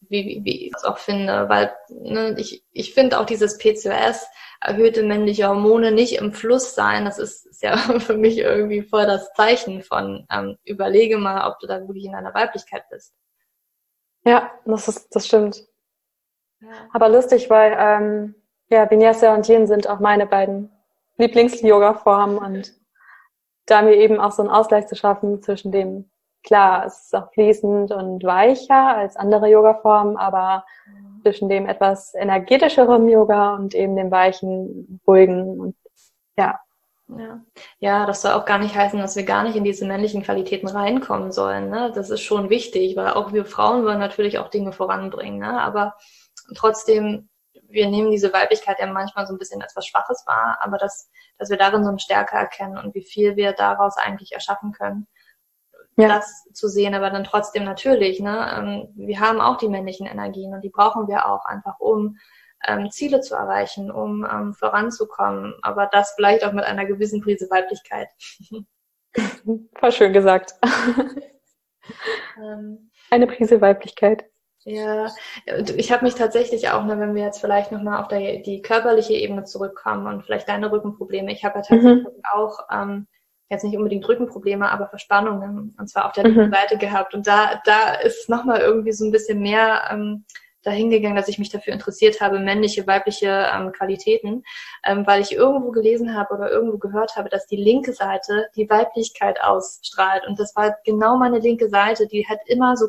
wie, 0.00 0.24
wie, 0.26 0.44
wie 0.44 0.66
ich 0.66 0.74
es 0.74 0.84
auch 0.84 0.98
finde, 0.98 1.48
weil 1.48 1.72
ne, 1.88 2.34
ich, 2.38 2.64
ich 2.72 2.94
finde 2.94 3.18
auch 3.18 3.26
dieses 3.26 3.58
PCOS, 3.58 4.26
erhöhte 4.60 5.02
männliche 5.04 5.48
Hormone 5.48 5.92
nicht 5.92 6.16
im 6.16 6.32
Fluss 6.32 6.74
sein, 6.74 7.04
das 7.04 7.18
ist, 7.18 7.46
ist 7.46 7.62
ja 7.62 7.76
für 8.00 8.16
mich 8.16 8.38
irgendwie 8.38 8.82
voll 8.82 9.06
das 9.06 9.32
Zeichen 9.34 9.82
von 9.82 10.26
ähm, 10.30 10.58
überlege 10.64 11.18
mal, 11.18 11.48
ob 11.48 11.58
du 11.60 11.66
da 11.66 11.80
wirklich 11.80 12.04
in 12.04 12.12
deiner 12.12 12.34
Weiblichkeit 12.34 12.88
bist. 12.90 13.14
Ja, 14.24 14.50
das 14.64 14.88
ist, 14.88 15.14
das 15.14 15.26
stimmt. 15.26 15.64
Ja. 16.60 16.68
Aber 16.92 17.08
lustig, 17.08 17.48
weil 17.50 17.76
ähm, 17.78 18.34
ja, 18.68 18.90
Vinyasa 18.90 19.34
und 19.34 19.48
Yin 19.48 19.66
sind 19.66 19.88
auch 19.88 20.00
meine 20.00 20.26
beiden 20.26 20.70
Lieblings-Yoga-Form 21.18 22.38
und 22.38 22.72
da 23.66 23.82
mir 23.82 23.94
eben 23.94 24.18
auch 24.18 24.32
so 24.32 24.42
einen 24.42 24.50
Ausgleich 24.50 24.86
zu 24.86 24.96
schaffen 24.96 25.42
zwischen 25.42 25.72
dem, 25.72 26.10
klar, 26.42 26.86
es 26.86 27.04
ist 27.04 27.14
auch 27.14 27.32
fließend 27.32 27.90
und 27.90 28.24
weicher 28.24 28.96
als 28.96 29.16
andere 29.16 29.48
Yoga-Formen, 29.48 30.16
aber 30.16 30.64
zwischen 31.22 31.48
dem 31.48 31.66
etwas 31.66 32.14
energetischeren 32.14 33.08
Yoga 33.08 33.54
und 33.54 33.74
eben 33.74 33.96
dem 33.96 34.10
weichen, 34.10 35.00
ruhigen 35.06 35.60
und 35.60 35.76
ja. 36.38 36.58
Ja. 37.16 37.40
ja, 37.78 38.04
das 38.04 38.20
soll 38.20 38.32
auch 38.32 38.44
gar 38.44 38.58
nicht 38.58 38.74
heißen, 38.74 38.98
dass 38.98 39.16
wir 39.16 39.24
gar 39.24 39.42
nicht 39.42 39.56
in 39.56 39.64
diese 39.64 39.86
männlichen 39.86 40.22
Qualitäten 40.22 40.68
reinkommen 40.68 41.32
sollen. 41.32 41.70
Ne? 41.70 41.90
Das 41.94 42.10
ist 42.10 42.20
schon 42.20 42.50
wichtig, 42.50 42.96
weil 42.96 43.14
auch 43.14 43.32
wir 43.32 43.46
Frauen 43.46 43.82
wollen 43.84 43.98
natürlich 43.98 44.38
auch 44.38 44.48
Dinge 44.48 44.72
voranbringen. 44.72 45.38
Ne? 45.38 45.58
Aber 45.58 45.94
trotzdem 46.54 47.30
wir 47.68 47.88
nehmen 47.88 48.10
diese 48.10 48.32
Weiblichkeit 48.32 48.78
ja 48.78 48.86
manchmal 48.86 49.26
so 49.26 49.34
ein 49.34 49.38
bisschen 49.38 49.62
als 49.62 49.76
was 49.76 49.86
Schwaches 49.86 50.24
wahr, 50.26 50.58
aber 50.60 50.78
dass, 50.78 51.10
dass 51.38 51.50
wir 51.50 51.56
darin 51.56 51.84
so 51.84 51.90
eine 51.90 51.98
Stärke 51.98 52.36
erkennen 52.36 52.78
und 52.78 52.94
wie 52.94 53.02
viel 53.02 53.36
wir 53.36 53.52
daraus 53.52 53.96
eigentlich 53.96 54.32
erschaffen 54.32 54.72
können. 54.72 55.06
Ja. 55.96 56.08
Das 56.08 56.44
zu 56.52 56.68
sehen, 56.68 56.94
aber 56.94 57.10
dann 57.10 57.24
trotzdem 57.24 57.64
natürlich, 57.64 58.20
ne, 58.20 58.54
ähm, 58.56 58.88
wir 58.94 59.18
haben 59.18 59.40
auch 59.40 59.56
die 59.58 59.68
männlichen 59.68 60.06
Energien 60.06 60.54
und 60.54 60.62
die 60.62 60.70
brauchen 60.70 61.08
wir 61.08 61.28
auch 61.28 61.44
einfach, 61.44 61.80
um 61.80 62.16
ähm, 62.66 62.90
Ziele 62.90 63.20
zu 63.20 63.34
erreichen, 63.34 63.90
um 63.90 64.24
ähm, 64.24 64.54
voranzukommen, 64.54 65.54
aber 65.62 65.86
das 65.86 66.12
vielleicht 66.14 66.44
auch 66.44 66.52
mit 66.52 66.64
einer 66.64 66.86
gewissen 66.86 67.20
Prise 67.20 67.50
Weiblichkeit. 67.50 68.08
Voll 69.78 69.92
schön 69.92 70.12
gesagt. 70.12 70.54
Ähm. 72.36 72.90
Eine 73.10 73.26
Prise 73.26 73.62
Weiblichkeit. 73.62 74.26
Ja, 74.68 75.12
ich 75.76 75.90
habe 75.92 76.04
mich 76.04 76.14
tatsächlich 76.14 76.68
auch, 76.70 76.84
ne, 76.84 76.98
wenn 77.00 77.14
wir 77.14 77.22
jetzt 77.22 77.40
vielleicht 77.40 77.72
nochmal 77.72 78.00
auf 78.00 78.08
der, 78.08 78.38
die 78.38 78.60
körperliche 78.60 79.14
Ebene 79.14 79.44
zurückkommen 79.44 80.06
und 80.06 80.24
vielleicht 80.24 80.48
deine 80.48 80.70
Rückenprobleme. 80.70 81.32
Ich 81.32 81.44
habe 81.44 81.58
ja 81.58 81.62
tatsächlich 81.62 82.04
mhm. 82.04 82.22
auch 82.32 82.58
ähm, 82.70 83.06
jetzt 83.50 83.64
nicht 83.64 83.76
unbedingt 83.76 84.06
Rückenprobleme, 84.06 84.70
aber 84.70 84.88
Verspannungen 84.88 85.74
und 85.78 85.88
zwar 85.88 86.06
auf 86.06 86.12
der 86.12 86.24
linken 86.24 86.46
mhm. 86.46 86.52
Seite 86.52 86.76
gehabt. 86.76 87.14
Und 87.14 87.26
da, 87.26 87.60
da 87.64 87.94
ist 87.94 88.28
nochmal 88.28 88.60
irgendwie 88.60 88.92
so 88.92 89.06
ein 89.06 89.12
bisschen 89.12 89.40
mehr 89.40 89.88
ähm, 89.90 90.24
dahingegangen, 90.62 91.16
dass 91.16 91.28
ich 91.28 91.38
mich 91.38 91.48
dafür 91.48 91.72
interessiert 91.72 92.20
habe, 92.20 92.38
männliche, 92.38 92.86
weibliche 92.86 93.46
ähm, 93.54 93.72
Qualitäten, 93.72 94.42
ähm, 94.84 95.06
weil 95.06 95.22
ich 95.22 95.32
irgendwo 95.32 95.70
gelesen 95.70 96.14
habe 96.14 96.34
oder 96.34 96.50
irgendwo 96.50 96.78
gehört 96.78 97.16
habe, 97.16 97.28
dass 97.28 97.46
die 97.46 97.56
linke 97.56 97.92
Seite 97.92 98.48
die 98.56 98.68
Weiblichkeit 98.68 99.40
ausstrahlt. 99.40 100.26
Und 100.26 100.38
das 100.38 100.54
war 100.56 100.76
genau 100.84 101.16
meine 101.16 101.38
linke 101.38 101.70
Seite, 101.70 102.06
die 102.06 102.26
hat 102.28 102.40
immer 102.46 102.76
so 102.76 102.88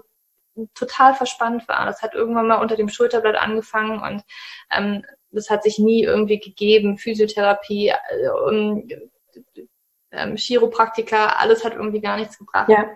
total 0.73 1.13
verspannt 1.13 1.67
war. 1.67 1.85
Das 1.85 2.01
hat 2.01 2.13
irgendwann 2.13 2.47
mal 2.47 2.61
unter 2.61 2.75
dem 2.75 2.89
Schulterblatt 2.89 3.35
angefangen 3.35 4.01
und 4.01 4.23
ähm, 4.71 5.05
das 5.31 5.49
hat 5.49 5.63
sich 5.63 5.79
nie 5.79 6.03
irgendwie 6.03 6.39
gegeben. 6.39 6.97
Physiotherapie, 6.97 7.89
äh, 7.89 8.29
um, 8.47 8.87
ähm, 10.11 10.35
Chiropraktika, 10.35 11.35
alles 11.37 11.63
hat 11.63 11.73
irgendwie 11.73 12.01
gar 12.01 12.17
nichts 12.17 12.37
gebracht. 12.37 12.69
Ja. 12.69 12.89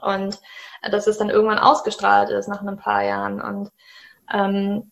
Und 0.00 0.38
äh, 0.82 0.90
dass 0.90 1.06
es 1.06 1.18
dann 1.18 1.30
irgendwann 1.30 1.58
ausgestrahlt 1.58 2.30
ist 2.30 2.48
nach 2.48 2.62
ein 2.62 2.76
paar 2.76 3.04
Jahren. 3.04 3.40
Und 3.40 3.70
ähm, 4.32 4.90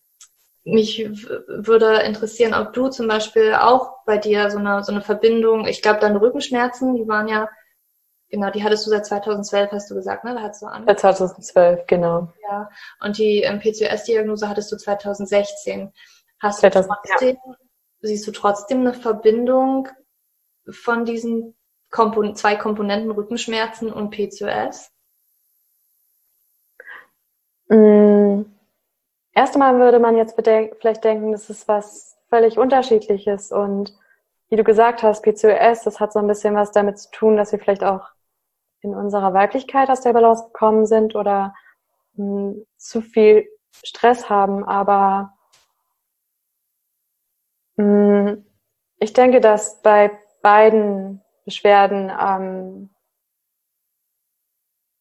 mich 0.63 1.09
würde 1.47 2.01
interessieren, 2.01 2.53
ob 2.53 2.73
du 2.73 2.89
zum 2.89 3.07
Beispiel 3.07 3.53
auch 3.55 4.03
bei 4.05 4.17
dir 4.17 4.51
so 4.51 4.59
eine, 4.59 4.83
so 4.83 4.91
eine 4.91 5.01
Verbindung, 5.01 5.65
ich 5.65 5.81
glaube, 5.81 5.99
deine 5.99 6.21
Rückenschmerzen, 6.21 6.95
die 6.95 7.07
waren 7.07 7.27
ja 7.27 7.49
Genau, 8.29 8.51
die 8.51 8.63
hattest 8.63 8.85
du 8.85 8.91
seit 8.91 9.05
2012, 9.05 9.71
hast 9.71 9.89
du 9.89 9.95
gesagt, 9.95 10.23
ne? 10.23 10.35
Da 10.35 10.41
hattest 10.41 10.61
du 10.61 10.67
an. 10.67 10.85
Seit 10.85 10.99
2012, 10.99 11.87
genau. 11.87 12.31
Ja. 12.49 12.69
Und 13.01 13.17
die 13.17 13.41
ähm, 13.41 13.59
PCOS-Diagnose 13.59 14.47
hattest 14.47 14.71
du 14.71 14.77
2016. 14.77 15.91
Hast 16.39 16.59
2000, 16.59 16.85
du 16.85 17.09
trotzdem, 17.09 17.37
ja. 17.43 17.55
siehst 18.01 18.27
du 18.27 18.31
trotzdem 18.31 18.81
eine 18.81 18.93
Verbindung 18.93 19.87
von 20.69 21.05
diesen 21.05 21.55
Kompon 21.89 22.35
zwei 22.35 22.55
Komponenten 22.55 23.09
Rückenschmerzen 23.09 23.91
und 23.91 24.11
PCOS? 24.11 24.91
Mm. 27.69 28.43
Erst 29.33 29.53
einmal 29.55 29.79
würde 29.79 29.99
man 29.99 30.17
jetzt 30.17 30.35
vielleicht 30.35 31.03
denken, 31.03 31.31
das 31.31 31.49
ist 31.49 31.67
was 31.67 32.17
völlig 32.29 32.59
unterschiedliches 32.59 33.51
und 33.51 33.97
wie 34.49 34.55
du 34.55 34.63
gesagt 34.63 35.01
hast, 35.01 35.23
PCOS, 35.23 35.83
das 35.83 35.99
hat 35.99 36.11
so 36.11 36.19
ein 36.19 36.27
bisschen 36.27 36.55
was 36.55 36.71
damit 36.71 36.99
zu 36.99 37.09
tun, 37.11 37.37
dass 37.37 37.51
wir 37.51 37.59
vielleicht 37.59 37.83
auch 37.83 38.09
in 38.81 38.95
unserer 38.95 39.33
Weiblichkeit 39.33 39.89
aus 39.89 40.01
der 40.01 40.13
Balance 40.13 40.45
gekommen 40.45 40.85
sind 40.85 41.15
oder 41.15 41.53
mh, 42.13 42.25
hm, 42.25 42.65
zu 42.77 43.01
viel 43.01 43.47
Stress 43.71 44.29
haben. 44.29 44.63
Aber 44.65 45.33
mh, 47.77 48.29
hm, 48.29 48.45
ich 48.99 49.13
denke, 49.13 49.41
dass 49.41 49.81
bei 49.81 50.11
beiden 50.41 51.21
Beschwerden 51.45 52.11
ähm, 52.19 52.89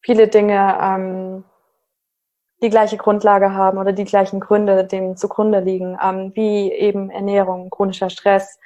viele 0.00 0.28
Dinge 0.28 0.78
ähm, 0.80 1.44
die 2.62 2.70
gleiche 2.70 2.96
Grundlage 2.96 3.54
haben 3.54 3.78
oder 3.78 3.92
die 3.92 4.04
gleichen 4.04 4.40
Gründe 4.40 4.84
dem 4.84 5.16
zugrunde 5.16 5.60
liegen, 5.60 5.96
ähm, 6.02 6.32
wie 6.34 6.72
eben 6.72 7.10
Ernährung, 7.10 7.70
chronischer 7.70 8.10
Stress. 8.10 8.58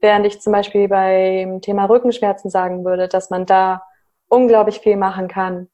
Während 0.00 0.26
ich 0.26 0.40
zum 0.40 0.52
Beispiel 0.52 0.88
beim 0.88 1.60
Thema 1.60 1.86
Rückenschmerzen 1.86 2.50
sagen 2.50 2.84
würde, 2.84 3.08
dass 3.08 3.30
man 3.30 3.46
da 3.46 3.82
unglaublich 4.28 4.80
viel 4.80 4.96
machen 4.96 5.28
kann, 5.28 5.68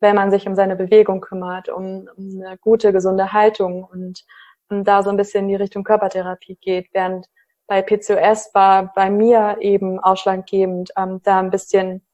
wenn 0.00 0.16
man 0.16 0.30
sich 0.30 0.46
um 0.46 0.54
seine 0.54 0.76
Bewegung 0.76 1.20
kümmert, 1.20 1.68
um, 1.68 2.08
um 2.16 2.42
eine 2.42 2.58
gute, 2.58 2.92
gesunde 2.92 3.32
Haltung 3.32 3.84
und, 3.84 4.24
und 4.68 4.84
da 4.84 5.02
so 5.02 5.10
ein 5.10 5.16
bisschen 5.16 5.44
in 5.44 5.48
die 5.48 5.54
Richtung 5.56 5.84
Körpertherapie 5.84 6.56
geht, 6.60 6.88
während 6.92 7.26
bei 7.66 7.80
PCOS 7.80 8.54
war 8.54 8.92
bei 8.94 9.10
mir 9.10 9.56
eben 9.60 9.98
ausschlaggebend, 9.98 10.90
ähm, 10.96 11.20
da 11.22 11.38
ein 11.38 11.50
bisschen 11.50 12.04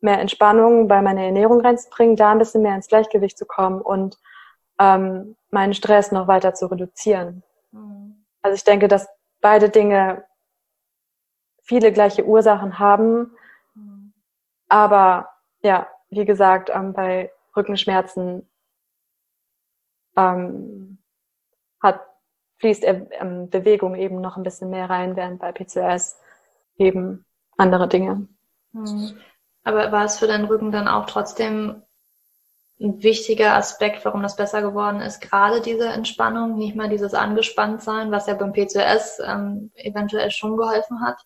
mehr 0.00 0.20
Entspannung 0.20 0.86
bei 0.86 1.00
meiner 1.00 1.22
Ernährung 1.22 1.60
reinzubringen, 1.60 2.16
da 2.16 2.32
ein 2.32 2.38
bisschen 2.38 2.62
mehr 2.62 2.74
ins 2.74 2.88
Gleichgewicht 2.88 3.38
zu 3.38 3.46
kommen 3.46 3.80
und 3.80 4.18
ähm, 4.78 5.36
meinen 5.50 5.72
Stress 5.72 6.12
noch 6.12 6.28
weiter 6.28 6.52
zu 6.52 6.66
reduzieren. 6.66 7.42
Mhm. 7.72 8.24
Also 8.42 8.56
ich 8.56 8.64
denke, 8.64 8.88
dass 8.88 9.08
beide 9.40 9.70
Dinge 9.70 10.24
viele 11.62 11.92
gleiche 11.92 12.26
Ursachen 12.26 12.78
haben, 12.78 13.34
aber 14.68 15.30
ja, 15.60 15.88
wie 16.10 16.24
gesagt, 16.24 16.70
ähm, 16.72 16.92
bei 16.92 17.32
Rückenschmerzen 17.56 18.48
ähm, 20.16 20.98
hat, 21.80 22.00
fließt 22.58 22.84
ähm, 22.84 23.50
Bewegung 23.50 23.94
eben 23.94 24.20
noch 24.20 24.36
ein 24.36 24.42
bisschen 24.42 24.70
mehr 24.70 24.88
rein, 24.88 25.16
während 25.16 25.40
bei 25.40 25.52
PCOS 25.52 26.16
eben 26.76 27.24
andere 27.56 27.88
Dinge. 27.88 28.28
Hm. 28.72 29.16
Aber 29.64 29.92
war 29.92 30.04
es 30.04 30.18
für 30.18 30.26
deinen 30.26 30.44
Rücken 30.44 30.72
dann 30.72 30.88
auch 30.88 31.06
trotzdem 31.06 31.82
ein 32.80 33.02
wichtiger 33.02 33.54
Aspekt, 33.54 34.04
warum 34.04 34.22
das 34.22 34.36
besser 34.36 34.60
geworden 34.60 35.00
ist, 35.00 35.20
gerade 35.20 35.60
diese 35.60 35.88
Entspannung, 35.88 36.56
nicht 36.56 36.74
mal 36.74 36.88
dieses 36.88 37.14
Angespanntsein, 37.14 38.10
was 38.10 38.26
ja 38.26 38.34
beim 38.34 38.52
PCOS 38.52 39.20
ähm, 39.24 39.70
eventuell 39.74 40.30
schon 40.30 40.56
geholfen 40.56 41.00
hat. 41.00 41.24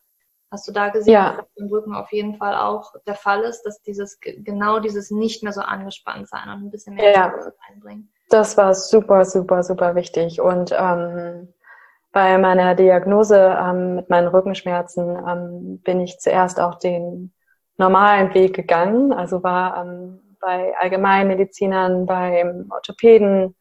Hast 0.51 0.67
du 0.67 0.73
da 0.73 0.89
gesehen, 0.89 1.13
ja. 1.13 1.29
dass 1.31 1.37
das 1.37 1.57
im 1.57 1.69
Rücken 1.69 1.95
auf 1.95 2.11
jeden 2.11 2.37
Fall 2.37 2.55
auch 2.55 2.95
der 3.07 3.15
Fall 3.15 3.43
ist, 3.43 3.63
dass 3.63 3.83
dieses 3.83 4.19
genau 4.21 4.81
dieses 4.81 5.11
nicht 5.11 5.43
mehr 5.43 5.53
so 5.53 5.61
angespannt 5.61 6.29
sein 6.29 6.49
und 6.49 6.65
ein 6.65 6.71
bisschen 6.71 6.95
mehr 6.95 7.13
ja. 7.13 7.35
einbringen? 7.71 8.11
Das 8.31 8.57
war 8.57 8.75
super, 8.75 9.25
super, 9.25 9.63
super 9.63 9.95
wichtig. 9.95 10.41
Und 10.41 10.75
ähm, 10.79 11.53
bei 12.13 12.39
meiner 12.39 12.75
Diagnose 12.75 13.57
ähm, 13.61 13.97
mit 13.97 14.09
meinen 14.09 14.29
Rückenschmerzen 14.29 15.19
ähm, 15.27 15.81
bin 15.83 16.01
ich 16.01 16.19
zuerst 16.19 16.61
auch 16.61 16.79
den 16.79 17.33
normalen 17.77 18.33
Weg 18.33 18.55
gegangen. 18.55 19.13
Also 19.13 19.43
war 19.43 19.83
ähm, 19.83 20.37
bei 20.41 20.75
Allgemeinmedizinern, 20.79 22.07
beim 22.07 22.69
Orthopäden 22.71 23.55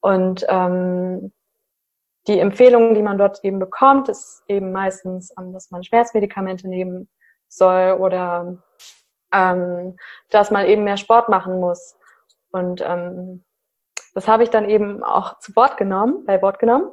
und 0.00 0.44
ähm, 0.48 1.32
die 2.26 2.38
Empfehlungen, 2.38 2.94
die 2.94 3.02
man 3.02 3.18
dort 3.18 3.42
eben 3.44 3.58
bekommt, 3.58 4.08
ist 4.08 4.42
eben 4.48 4.72
meistens, 4.72 5.32
ähm, 5.38 5.52
dass 5.52 5.70
man 5.70 5.82
Schmerzmedikamente 5.82 6.68
nehmen 6.68 7.08
soll 7.48 7.96
oder 7.98 8.58
ähm, 9.32 9.96
dass 10.30 10.50
man 10.50 10.66
eben 10.66 10.84
mehr 10.84 10.96
Sport 10.96 11.28
machen 11.28 11.60
muss. 11.60 11.96
Und 12.52 12.82
ähm, 12.84 13.44
das 14.14 14.28
habe 14.28 14.42
ich 14.42 14.50
dann 14.50 14.68
eben 14.68 15.02
auch 15.02 15.38
zu 15.38 15.54
Wort 15.56 15.76
genommen, 15.76 16.24
bei 16.26 16.42
Wort 16.42 16.58
genommen 16.58 16.90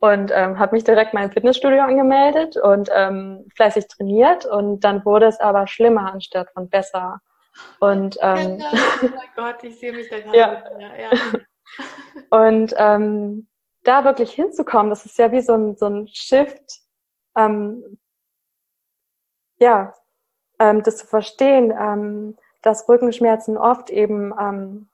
und 0.00 0.30
ähm, 0.34 0.58
habe 0.58 0.74
mich 0.74 0.84
direkt 0.84 1.14
mein 1.14 1.30
Fitnessstudio 1.30 1.82
angemeldet 1.82 2.56
und 2.56 2.90
ähm, 2.92 3.46
fleißig 3.54 3.86
trainiert 3.88 4.44
und 4.44 4.80
dann 4.80 5.04
wurde 5.04 5.26
es 5.26 5.40
aber 5.40 5.66
schlimmer 5.66 6.12
anstatt 6.12 6.50
von 6.52 6.68
besser. 6.68 7.20
Und 7.80 8.16
ähm, 8.20 8.62
oh 9.02 9.06
mein 9.14 9.28
Gott, 9.36 9.62
ich 9.62 9.78
sehe 9.78 9.92
mich 9.92 10.08
da 10.10 10.20
gerade. 10.20 10.36
ja. 10.38 10.88
ja. 10.98 11.10
Und 12.30 12.74
ähm, 12.76 13.48
da 13.84 14.04
wirklich 14.04 14.32
hinzukommen, 14.32 14.90
das 14.90 15.06
ist 15.06 15.18
ja 15.18 15.30
wie 15.32 15.40
so 15.40 15.54
ein, 15.54 15.76
so 15.76 15.86
ein 15.86 16.08
Shift, 16.08 16.80
ähm, 17.36 17.98
ja, 19.58 19.94
ähm, 20.58 20.82
das 20.82 20.98
zu 20.98 21.06
verstehen, 21.06 21.72
ähm, 21.78 22.36
dass 22.62 22.88
Rückenschmerzen 22.88 23.56
oft 23.56 23.90
eben 23.90 24.32
ähm, 24.38 24.88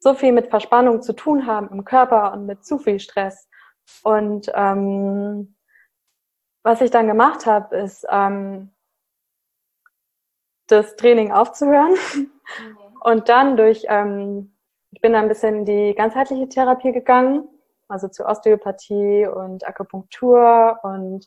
so 0.00 0.14
viel 0.14 0.32
mit 0.32 0.48
Verspannung 0.48 1.02
zu 1.02 1.12
tun 1.12 1.46
haben 1.46 1.68
im 1.70 1.84
Körper 1.84 2.32
und 2.32 2.46
mit 2.46 2.64
zu 2.64 2.78
viel 2.78 3.00
Stress. 3.00 3.48
Und 4.02 4.50
ähm, 4.54 5.56
was 6.62 6.80
ich 6.80 6.90
dann 6.90 7.06
gemacht 7.06 7.46
habe, 7.46 7.76
ist 7.76 8.06
ähm, 8.10 8.70
das 10.66 10.96
Training 10.96 11.32
aufzuhören 11.32 11.94
mhm. 12.14 12.30
und 13.00 13.28
dann 13.28 13.56
durch, 13.56 13.84
ähm, 13.88 14.54
ich 14.90 15.00
bin 15.00 15.12
dann 15.12 15.22
ein 15.24 15.28
bisschen 15.28 15.56
in 15.56 15.64
die 15.64 15.94
ganzheitliche 15.94 16.48
Therapie 16.48 16.92
gegangen, 16.92 17.48
also 17.88 18.08
zu 18.08 18.24
Osteopathie 18.26 19.26
und 19.26 19.66
Akupunktur 19.66 20.78
und 20.82 21.26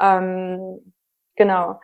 ähm, 0.00 0.92
genau 1.36 1.80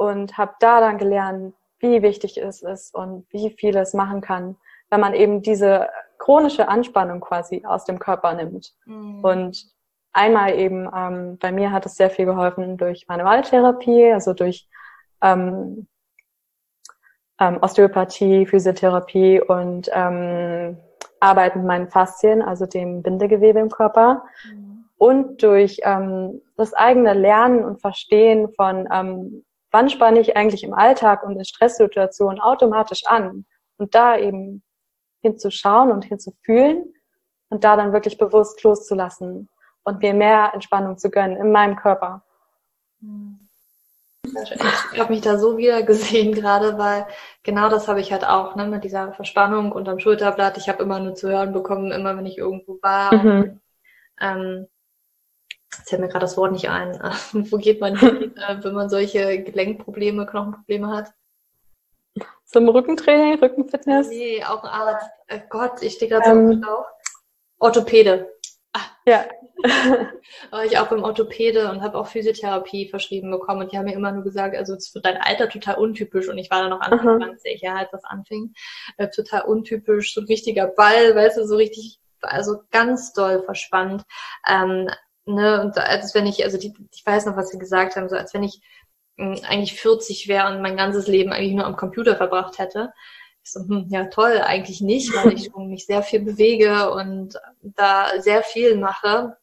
und 0.00 0.38
habe 0.38 0.54
da 0.60 0.80
dann 0.80 0.96
gelernt, 0.96 1.54
wie 1.78 2.00
wichtig 2.00 2.38
es 2.38 2.62
ist 2.62 2.94
und 2.94 3.26
wie 3.28 3.50
viel 3.50 3.76
es 3.76 3.92
machen 3.92 4.22
kann, 4.22 4.56
wenn 4.88 4.98
man 4.98 5.12
eben 5.12 5.42
diese 5.42 5.90
chronische 6.16 6.68
Anspannung 6.68 7.20
quasi 7.20 7.66
aus 7.66 7.84
dem 7.84 7.98
Körper 7.98 8.32
nimmt. 8.32 8.72
Mhm. 8.86 9.22
Und 9.22 9.66
einmal 10.14 10.54
eben, 10.58 10.88
ähm, 10.96 11.36
bei 11.38 11.52
mir 11.52 11.70
hat 11.70 11.84
es 11.84 11.96
sehr 11.96 12.08
viel 12.08 12.24
geholfen 12.24 12.78
durch 12.78 13.08
Manualtherapie, 13.08 14.10
also 14.10 14.32
durch 14.32 14.66
ähm, 15.20 15.86
ähm, 17.38 17.58
Osteopathie, 17.60 18.46
Physiotherapie 18.46 19.42
und 19.42 19.90
ähm, 19.92 20.78
Arbeiten 21.20 21.60
mit 21.60 21.68
meinen 21.68 21.88
Faszien, 21.88 22.42
also 22.42 22.66
dem 22.66 23.02
Bindegewebe 23.02 23.60
im 23.60 23.70
Körper. 23.70 24.24
Mhm. 24.44 24.84
Und 24.96 25.42
durch 25.42 25.80
ähm, 25.84 26.42
das 26.56 26.74
eigene 26.74 27.14
Lernen 27.14 27.64
und 27.64 27.80
Verstehen 27.80 28.52
von, 28.54 28.88
ähm, 28.92 29.44
wann 29.70 29.88
spanne 29.88 30.20
ich 30.20 30.36
eigentlich 30.36 30.64
im 30.64 30.74
Alltag 30.74 31.22
und 31.22 31.36
in 31.36 31.44
Stresssituationen 31.44 32.40
automatisch 32.40 33.02
an. 33.06 33.46
Und 33.78 33.94
da 33.94 34.18
eben 34.18 34.62
hinzuschauen 35.22 35.90
und 35.90 36.04
hinzufühlen 36.04 36.94
und 37.48 37.64
da 37.64 37.76
dann 37.76 37.92
wirklich 37.92 38.18
bewusst 38.18 38.62
loszulassen 38.62 39.48
und 39.84 40.02
mir 40.02 40.14
mehr 40.14 40.50
Entspannung 40.54 40.98
zu 40.98 41.10
gönnen 41.10 41.36
in 41.36 41.52
meinem 41.52 41.76
Körper. 41.76 42.22
Ich 44.22 45.00
habe 45.00 45.12
mich 45.12 45.22
da 45.22 45.38
so 45.38 45.56
wieder 45.56 45.82
gesehen 45.82 46.32
gerade, 46.34 46.78
weil 46.78 47.06
genau 47.42 47.68
das 47.68 47.88
habe 47.88 48.00
ich 48.00 48.12
halt 48.12 48.24
auch, 48.24 48.56
ne, 48.56 48.66
mit 48.66 48.84
dieser 48.84 49.12
Verspannung 49.12 49.72
unterm 49.72 49.98
Schulterblatt. 49.98 50.58
Ich 50.58 50.68
habe 50.68 50.82
immer 50.82 51.00
nur 51.00 51.14
zu 51.14 51.28
hören 51.28 51.52
bekommen, 51.52 51.90
immer 51.92 52.16
wenn 52.16 52.26
ich 52.26 52.38
irgendwo 52.38 52.78
war. 52.82 53.14
Mhm. 53.14 53.30
Und, 53.30 53.60
ähm, 54.20 54.66
jetzt 55.76 55.88
fällt 55.88 56.00
mir 56.00 56.08
gerade 56.08 56.24
das 56.24 56.36
Wort 56.36 56.52
nicht 56.52 56.68
ein. 56.68 56.92
Wo 57.32 57.56
geht 57.58 57.80
man 57.80 57.96
hin, 57.96 58.36
äh, 58.48 58.62
wenn 58.62 58.74
man 58.74 58.90
solche 58.90 59.42
Gelenkprobleme, 59.42 60.26
Knochenprobleme 60.26 60.88
hat? 60.88 61.12
Zum 62.44 62.68
Rückentraining, 62.68 63.38
Rückenfitness? 63.38 64.08
Nee, 64.08 64.44
auch 64.44 64.64
ein 64.64 64.70
Arzt. 64.70 65.08
Oh 65.32 65.38
Gott, 65.48 65.82
ich 65.82 65.94
stehe 65.94 66.10
gerade 66.10 66.24
so 66.24 66.52
ähm, 66.52 66.64
auf 66.64 66.86
Orthopäde. 67.60 68.28
Ah. 68.72 68.80
Ja. 69.06 69.24
war 70.50 70.64
ich 70.64 70.78
auch 70.78 70.88
beim 70.88 71.02
Orthopäde 71.02 71.70
und 71.70 71.82
habe 71.82 71.98
auch 71.98 72.06
Physiotherapie 72.06 72.88
verschrieben 72.88 73.30
bekommen 73.30 73.62
und 73.62 73.72
die 73.72 73.78
haben 73.78 73.84
mir 73.84 73.94
immer 73.94 74.12
nur 74.12 74.24
gesagt, 74.24 74.56
also 74.56 74.74
es 74.74 74.86
ist 74.86 74.92
für 74.92 75.00
dein 75.00 75.16
Alter 75.16 75.48
total 75.48 75.76
untypisch 75.76 76.28
und 76.28 76.38
ich 76.38 76.50
war 76.50 76.62
da 76.62 76.68
noch 76.68 76.80
Anfang 76.80 77.16
mhm. 77.16 77.22
20, 77.22 77.60
ja, 77.62 77.76
als 77.76 77.90
das 77.90 78.04
anfing, 78.04 78.54
äh, 78.96 79.08
total 79.08 79.42
untypisch, 79.42 80.14
so 80.14 80.20
ein 80.20 80.26
richtiger 80.26 80.66
Ball, 80.66 81.14
weißt 81.14 81.38
du, 81.38 81.46
so 81.46 81.56
richtig, 81.56 81.98
also 82.22 82.62
ganz 82.70 83.12
doll 83.12 83.42
verspannt, 83.42 84.04
ähm, 84.46 84.88
ne, 85.24 85.60
und 85.60 85.78
als 85.78 86.14
wenn 86.14 86.26
ich, 86.26 86.44
also 86.44 86.58
die, 86.58 86.74
ich 86.92 87.04
weiß 87.04 87.26
noch, 87.26 87.36
was 87.36 87.50
sie 87.50 87.58
gesagt 87.58 87.96
haben, 87.96 88.08
so 88.08 88.16
als 88.16 88.34
wenn 88.34 88.42
ich 88.42 88.60
eigentlich 89.20 89.74
40 89.74 90.28
wäre 90.28 90.48
und 90.48 90.62
mein 90.62 90.76
ganzes 90.76 91.06
Leben 91.06 91.32
eigentlich 91.32 91.54
nur 91.54 91.66
am 91.66 91.76
Computer 91.76 92.16
verbracht 92.16 92.58
hätte. 92.58 92.92
Ich 93.42 93.52
so, 93.52 93.60
hm, 93.60 93.86
ja 93.88 94.06
toll, 94.06 94.40
eigentlich 94.42 94.80
nicht, 94.80 95.14
weil 95.14 95.32
ich 95.32 95.50
mich 95.56 95.86
sehr 95.86 96.02
viel 96.02 96.20
bewege 96.20 96.90
und 96.90 97.38
da 97.62 98.20
sehr 98.20 98.42
viel 98.42 98.76
mache. 98.76 99.36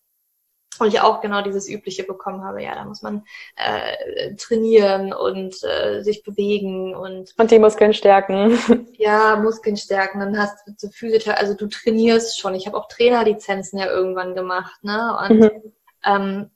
Und 0.79 0.87
ich 0.87 1.01
auch 1.01 1.21
genau 1.21 1.41
dieses 1.41 1.67
Übliche 1.69 2.03
bekommen 2.03 2.43
habe, 2.43 2.63
ja, 2.63 2.75
da 2.75 2.85
muss 2.85 3.01
man 3.01 3.25
äh, 3.55 4.35
trainieren 4.35 5.13
und 5.13 5.55
äh, 5.63 6.01
sich 6.03 6.23
bewegen 6.23 6.95
und 6.95 7.33
und 7.37 7.51
die 7.51 7.59
Muskeln 7.59 7.93
stärken. 7.93 8.57
Ja, 8.97 9.35
Muskeln 9.35 9.77
stärken. 9.77 10.19
Dann 10.19 10.37
hast 10.39 10.65
du 10.81 10.89
Physiotherapie, 10.89 11.39
also 11.39 11.53
du 11.53 11.67
trainierst 11.67 12.39
schon. 12.39 12.55
Ich 12.55 12.65
habe 12.65 12.77
auch 12.77 12.87
Trainerlizenzen 12.87 13.77
ja 13.77 13.85
irgendwann 13.85 14.33
gemacht, 14.33 14.83
ne? 14.83 15.17
Und 15.29 15.39
mhm. 15.39 15.73
ähm, 16.03 16.51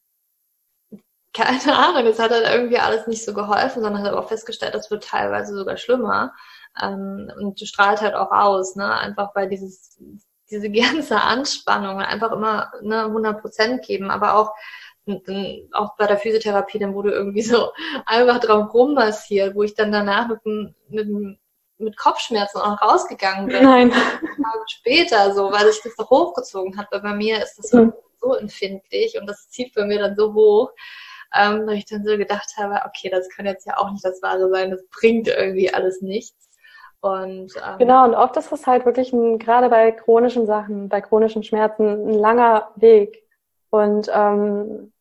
keine 1.34 1.78
Ahnung, 1.78 2.06
es 2.08 2.20
hat 2.20 2.32
halt 2.32 2.46
irgendwie 2.46 2.78
alles 2.78 3.08
nicht 3.08 3.24
so 3.24 3.34
geholfen, 3.34 3.82
sondern 3.82 4.04
hat 4.04 4.12
aber 4.12 4.22
auch 4.22 4.28
festgestellt, 4.28 4.74
das 4.74 4.92
wird 4.92 5.04
teilweise 5.04 5.56
sogar 5.56 5.78
schlimmer. 5.78 6.34
Ähm, 6.82 7.32
und 7.40 7.60
strahlt 7.60 8.02
halt 8.02 8.16
auch 8.16 8.32
aus, 8.32 8.76
ne? 8.76 8.98
Einfach 8.98 9.36
weil 9.36 9.50
dieses, 9.50 9.98
diese 10.52 10.70
ganze 10.70 11.22
Anspannung 11.22 12.00
einfach 12.00 12.32
immer 12.32 12.72
ne, 12.82 13.06
100 13.06 13.42
Prozent 13.42 13.86
geben, 13.86 14.12
aber 14.12 14.36
auch 14.36 14.52
auch 15.74 15.96
bei 15.98 16.06
der 16.06 16.20
Physiotherapie, 16.20 16.78
dann 16.78 16.94
wurde 16.94 17.12
irgendwie 17.12 17.42
so 17.42 17.72
einfach 18.06 18.40
drauf 18.40 18.72
rummassiert, 18.72 19.56
wo 19.56 19.64
ich 19.64 19.74
dann 19.74 19.92
danach 19.92 20.30
mit, 20.30 20.40
mit, 20.90 21.38
mit 21.80 21.98
Kopfschmerzen 21.98 22.60
auch 22.62 22.80
rausgegangen 22.80 23.48
bin. 23.48 23.64
Nein. 23.64 23.90
Tage 23.92 24.64
später, 24.68 25.34
so, 25.34 25.52
weil 25.52 25.72
sich 25.72 25.82
das 25.84 25.96
so 25.98 26.08
hochgezogen 26.08 26.78
hat, 26.78 26.88
weil 26.92 27.02
bei 27.02 27.16
mir 27.16 27.42
ist 27.42 27.58
das 27.58 27.74
mhm. 27.74 27.94
so 28.22 28.36
empfindlich 28.36 29.18
und 29.20 29.28
das 29.28 29.50
zieht 29.50 29.74
bei 29.74 29.86
mir 29.86 30.00
dann 30.00 30.16
so 30.16 30.34
hoch 30.36 30.72
ähm, 31.34 31.66
wo 31.66 31.72
ich 31.72 31.86
dann 31.86 32.04
so 32.04 32.18
gedacht 32.18 32.54
habe, 32.58 32.82
okay, 32.86 33.10
das 33.10 33.30
kann 33.30 33.46
jetzt 33.46 33.66
ja 33.66 33.78
auch 33.78 33.90
nicht 33.92 34.04
das 34.04 34.22
Wahre 34.22 34.50
sein, 34.50 34.72
das 34.72 34.84
bringt 34.88 35.28
irgendwie 35.28 35.74
alles 35.74 36.02
nichts. 36.02 36.41
Und, 37.02 37.54
ähm, 37.56 37.78
genau, 37.80 38.06
und 38.06 38.14
oft 38.14 38.38
ist 38.38 38.52
es 38.52 38.68
halt 38.68 38.86
wirklich 38.86 39.12
ein, 39.12 39.40
gerade 39.40 39.70
bei 39.70 39.92
chronischen 39.92 40.46
Sachen, 40.46 40.88
bei 40.88 41.02
chronischen 41.02 41.44
Schmerzen, 41.44 42.10
ein 42.10 42.14
langer 42.14 42.72
Weg. 42.76 43.28
Und 43.72 44.10
ähm, 44.14 44.92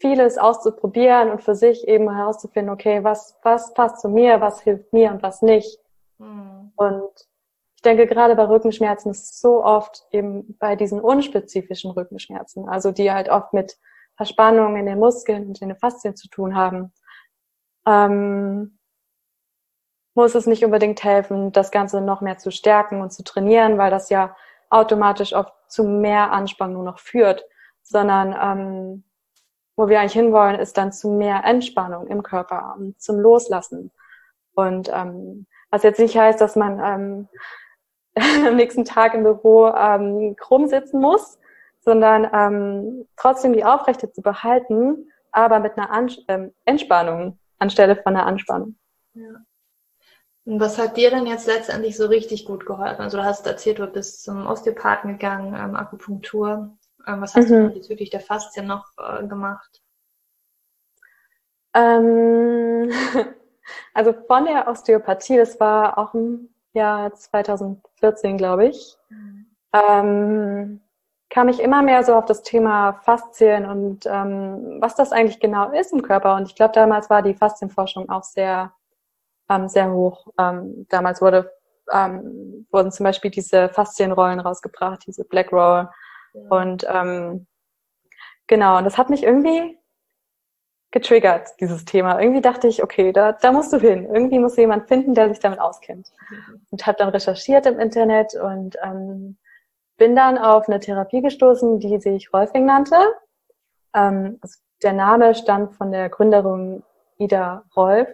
vieles 0.00 0.38
auszuprobieren 0.38 1.30
und 1.30 1.42
für 1.42 1.54
sich 1.54 1.86
eben 1.88 2.14
herauszufinden, 2.14 2.72
okay, 2.72 3.02
was, 3.02 3.36
was 3.42 3.74
passt 3.74 4.00
zu 4.00 4.08
mir, 4.08 4.40
was 4.40 4.60
hilft 4.60 4.92
mir 4.92 5.10
und 5.10 5.22
was 5.22 5.42
nicht. 5.42 5.78
Mhm. 6.18 6.72
Und 6.76 7.10
ich 7.76 7.82
denke, 7.82 8.06
gerade 8.06 8.34
bei 8.36 8.46
Rückenschmerzen 8.46 9.10
ist 9.10 9.24
es 9.24 9.40
so 9.40 9.64
oft 9.64 10.06
eben 10.10 10.56
bei 10.58 10.76
diesen 10.76 11.00
unspezifischen 11.00 11.90
Rückenschmerzen, 11.90 12.68
also 12.68 12.92
die 12.92 13.10
halt 13.12 13.28
oft 13.28 13.52
mit 13.52 13.78
Verspannungen 14.16 14.76
in 14.76 14.86
den 14.86 14.98
Muskeln 14.98 15.46
und 15.46 15.62
in 15.62 15.68
den 15.68 15.78
Faszien 15.78 16.16
zu 16.16 16.28
tun 16.28 16.56
haben, 16.56 16.92
ähm, 17.86 18.77
muss 20.18 20.34
es 20.34 20.48
nicht 20.48 20.64
unbedingt 20.64 21.04
helfen, 21.04 21.52
das 21.52 21.70
Ganze 21.70 22.00
noch 22.00 22.22
mehr 22.22 22.38
zu 22.38 22.50
stärken 22.50 23.00
und 23.02 23.12
zu 23.12 23.22
trainieren, 23.22 23.78
weil 23.78 23.92
das 23.92 24.10
ja 24.10 24.34
automatisch 24.68 25.32
oft 25.32 25.52
zu 25.68 25.84
mehr 25.84 26.32
Anspannung 26.32 26.82
noch 26.82 26.98
führt, 26.98 27.44
sondern 27.84 28.34
ähm, 28.42 29.04
wo 29.76 29.88
wir 29.88 30.00
eigentlich 30.00 30.14
hinwollen, 30.14 30.58
ist 30.58 30.76
dann 30.76 30.90
zu 30.90 31.08
mehr 31.08 31.44
Entspannung 31.44 32.08
im 32.08 32.24
Körper, 32.24 32.76
zum 32.96 33.20
Loslassen. 33.20 33.92
Und 34.54 34.90
ähm, 34.92 35.46
Was 35.70 35.84
jetzt 35.84 36.00
nicht 36.00 36.18
heißt, 36.18 36.40
dass 36.40 36.56
man 36.56 36.80
ähm, 36.80 37.28
am 38.48 38.56
nächsten 38.56 38.84
Tag 38.84 39.14
im 39.14 39.22
Büro 39.22 39.68
ähm, 39.68 40.34
krumm 40.34 40.66
sitzen 40.66 41.00
muss, 41.00 41.38
sondern 41.78 42.28
ähm, 42.34 43.06
trotzdem 43.14 43.52
die 43.52 43.64
Aufrechte 43.64 44.10
zu 44.10 44.20
behalten, 44.20 45.12
aber 45.30 45.60
mit 45.60 45.78
einer 45.78 45.92
An 45.92 46.10
ähm, 46.26 46.52
Entspannung 46.64 47.38
anstelle 47.60 47.94
von 47.94 48.16
einer 48.16 48.26
Anspannung. 48.26 48.74
Ja. 49.14 49.44
Und 50.48 50.60
was 50.60 50.78
hat 50.78 50.96
dir 50.96 51.10
denn 51.10 51.26
jetzt 51.26 51.46
letztendlich 51.46 51.94
so 51.94 52.06
richtig 52.06 52.46
gut 52.46 52.64
geholfen? 52.64 53.02
Also 53.02 53.18
du 53.18 53.24
hast 53.24 53.46
erzählt, 53.46 53.80
du 53.80 53.86
bist 53.86 54.24
zum 54.24 54.46
Osteopathen 54.46 55.10
gegangen, 55.12 55.54
ähm, 55.54 55.76
Akupunktur. 55.76 56.74
Ähm, 57.06 57.20
was 57.20 57.34
hast 57.34 57.50
mhm. 57.50 57.68
du 57.68 57.74
bezüglich 57.74 58.08
der 58.08 58.20
Faszien 58.20 58.66
noch 58.66 58.86
äh, 58.96 59.26
gemacht? 59.26 59.82
Ähm, 61.74 62.90
also 63.92 64.14
von 64.26 64.46
der 64.46 64.68
Osteopathie, 64.68 65.36
das 65.36 65.60
war 65.60 65.98
auch 65.98 66.14
im 66.14 66.48
Jahr 66.72 67.12
2014, 67.12 68.38
glaube 68.38 68.68
ich, 68.68 68.96
mhm. 69.10 70.80
kam 71.28 71.48
ich 71.50 71.60
immer 71.60 71.82
mehr 71.82 72.02
so 72.04 72.14
auf 72.14 72.24
das 72.24 72.42
Thema 72.42 72.94
Faszien 73.02 73.66
und 73.66 74.06
ähm, 74.06 74.78
was 74.80 74.94
das 74.94 75.12
eigentlich 75.12 75.40
genau 75.40 75.72
ist 75.72 75.92
im 75.92 76.00
Körper. 76.00 76.36
Und 76.36 76.46
ich 76.46 76.54
glaube, 76.54 76.72
damals 76.72 77.10
war 77.10 77.20
die 77.20 77.34
Faszienforschung 77.34 78.08
auch 78.08 78.24
sehr, 78.24 78.72
ähm, 79.48 79.68
sehr 79.68 79.92
hoch. 79.92 80.28
Ähm, 80.38 80.86
damals 80.88 81.20
wurde, 81.20 81.52
ähm, 81.92 82.66
wurden 82.70 82.92
zum 82.92 83.04
Beispiel 83.04 83.30
diese 83.30 83.68
Faszienrollen 83.68 84.40
rausgebracht, 84.40 85.06
diese 85.06 85.24
Black 85.24 85.52
Roll. 85.52 85.88
Ja. 86.34 86.40
Und 86.50 86.86
ähm, 86.88 87.46
genau, 88.46 88.78
und 88.78 88.84
das 88.84 88.98
hat 88.98 89.10
mich 89.10 89.22
irgendwie 89.22 89.78
getriggert, 90.90 91.50
dieses 91.60 91.84
Thema. 91.84 92.20
Irgendwie 92.20 92.40
dachte 92.40 92.66
ich, 92.66 92.82
okay, 92.82 93.12
da, 93.12 93.32
da 93.32 93.52
musst 93.52 93.72
du 93.72 93.78
hin. 93.78 94.06
Irgendwie 94.06 94.38
muss 94.38 94.56
jemand 94.56 94.88
finden, 94.88 95.14
der 95.14 95.28
sich 95.28 95.38
damit 95.38 95.60
auskennt. 95.60 96.08
Mhm. 96.30 96.66
Und 96.70 96.86
habe 96.86 96.98
dann 96.98 97.10
recherchiert 97.10 97.66
im 97.66 97.78
Internet 97.78 98.34
und 98.34 98.76
ähm, 98.82 99.36
bin 99.98 100.16
dann 100.16 100.38
auf 100.38 100.68
eine 100.68 100.80
Therapie 100.80 101.20
gestoßen, 101.20 101.80
die 101.80 102.00
sich 102.00 102.32
Rolfing 102.32 102.64
nannte. 102.64 102.96
Ähm, 103.94 104.38
also 104.40 104.58
der 104.82 104.92
Name 104.94 105.34
stammt 105.34 105.74
von 105.74 105.92
der 105.92 106.08
Gründerin 106.08 106.82
Ida 107.18 107.64
Rolf, 107.76 108.08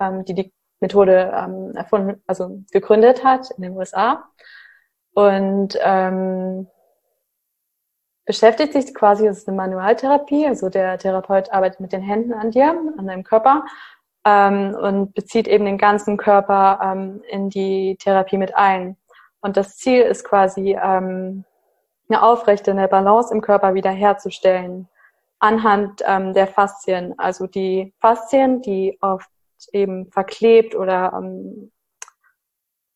ähm, 0.00 0.24
die 0.24 0.34
die 0.34 0.52
Methode 0.80 1.32
ähm, 1.34 1.72
erfunden, 1.74 2.22
also 2.26 2.62
gegründet 2.70 3.24
hat 3.24 3.50
in 3.56 3.62
den 3.62 3.76
USA. 3.76 4.24
Und 5.14 5.76
ähm, 5.80 6.68
beschäftigt 8.24 8.72
sich 8.74 8.94
quasi, 8.94 9.26
das 9.26 9.38
ist 9.38 9.48
eine 9.48 9.56
Manualtherapie, 9.56 10.46
also 10.46 10.68
der 10.68 10.98
Therapeut 10.98 11.50
arbeitet 11.52 11.80
mit 11.80 11.92
den 11.92 12.02
Händen 12.02 12.32
an 12.32 12.50
dir, 12.50 12.70
an 12.96 13.06
deinem 13.06 13.24
Körper 13.24 13.64
ähm, 14.24 14.74
und 14.74 15.14
bezieht 15.14 15.48
eben 15.48 15.64
den 15.64 15.78
ganzen 15.78 16.16
Körper 16.16 16.78
ähm, 16.82 17.22
in 17.28 17.50
die 17.50 17.96
Therapie 17.98 18.36
mit 18.36 18.54
ein. 18.54 18.96
Und 19.40 19.56
das 19.56 19.76
Ziel 19.76 20.02
ist 20.02 20.24
quasi, 20.24 20.78
ähm, 20.80 21.44
eine 22.08 22.22
aufrechte, 22.22 22.70
eine 22.70 22.88
Balance 22.88 23.32
im 23.32 23.40
Körper 23.40 23.74
wiederherzustellen 23.74 24.88
anhand 25.40 26.02
ähm, 26.06 26.34
der 26.34 26.46
Faszien. 26.46 27.14
Also 27.18 27.46
die 27.46 27.94
Faszien, 28.00 28.60
die 28.62 28.98
oft 29.00 29.28
eben 29.72 30.10
verklebt 30.10 30.74
oder 30.74 31.12
ähm, 31.14 31.72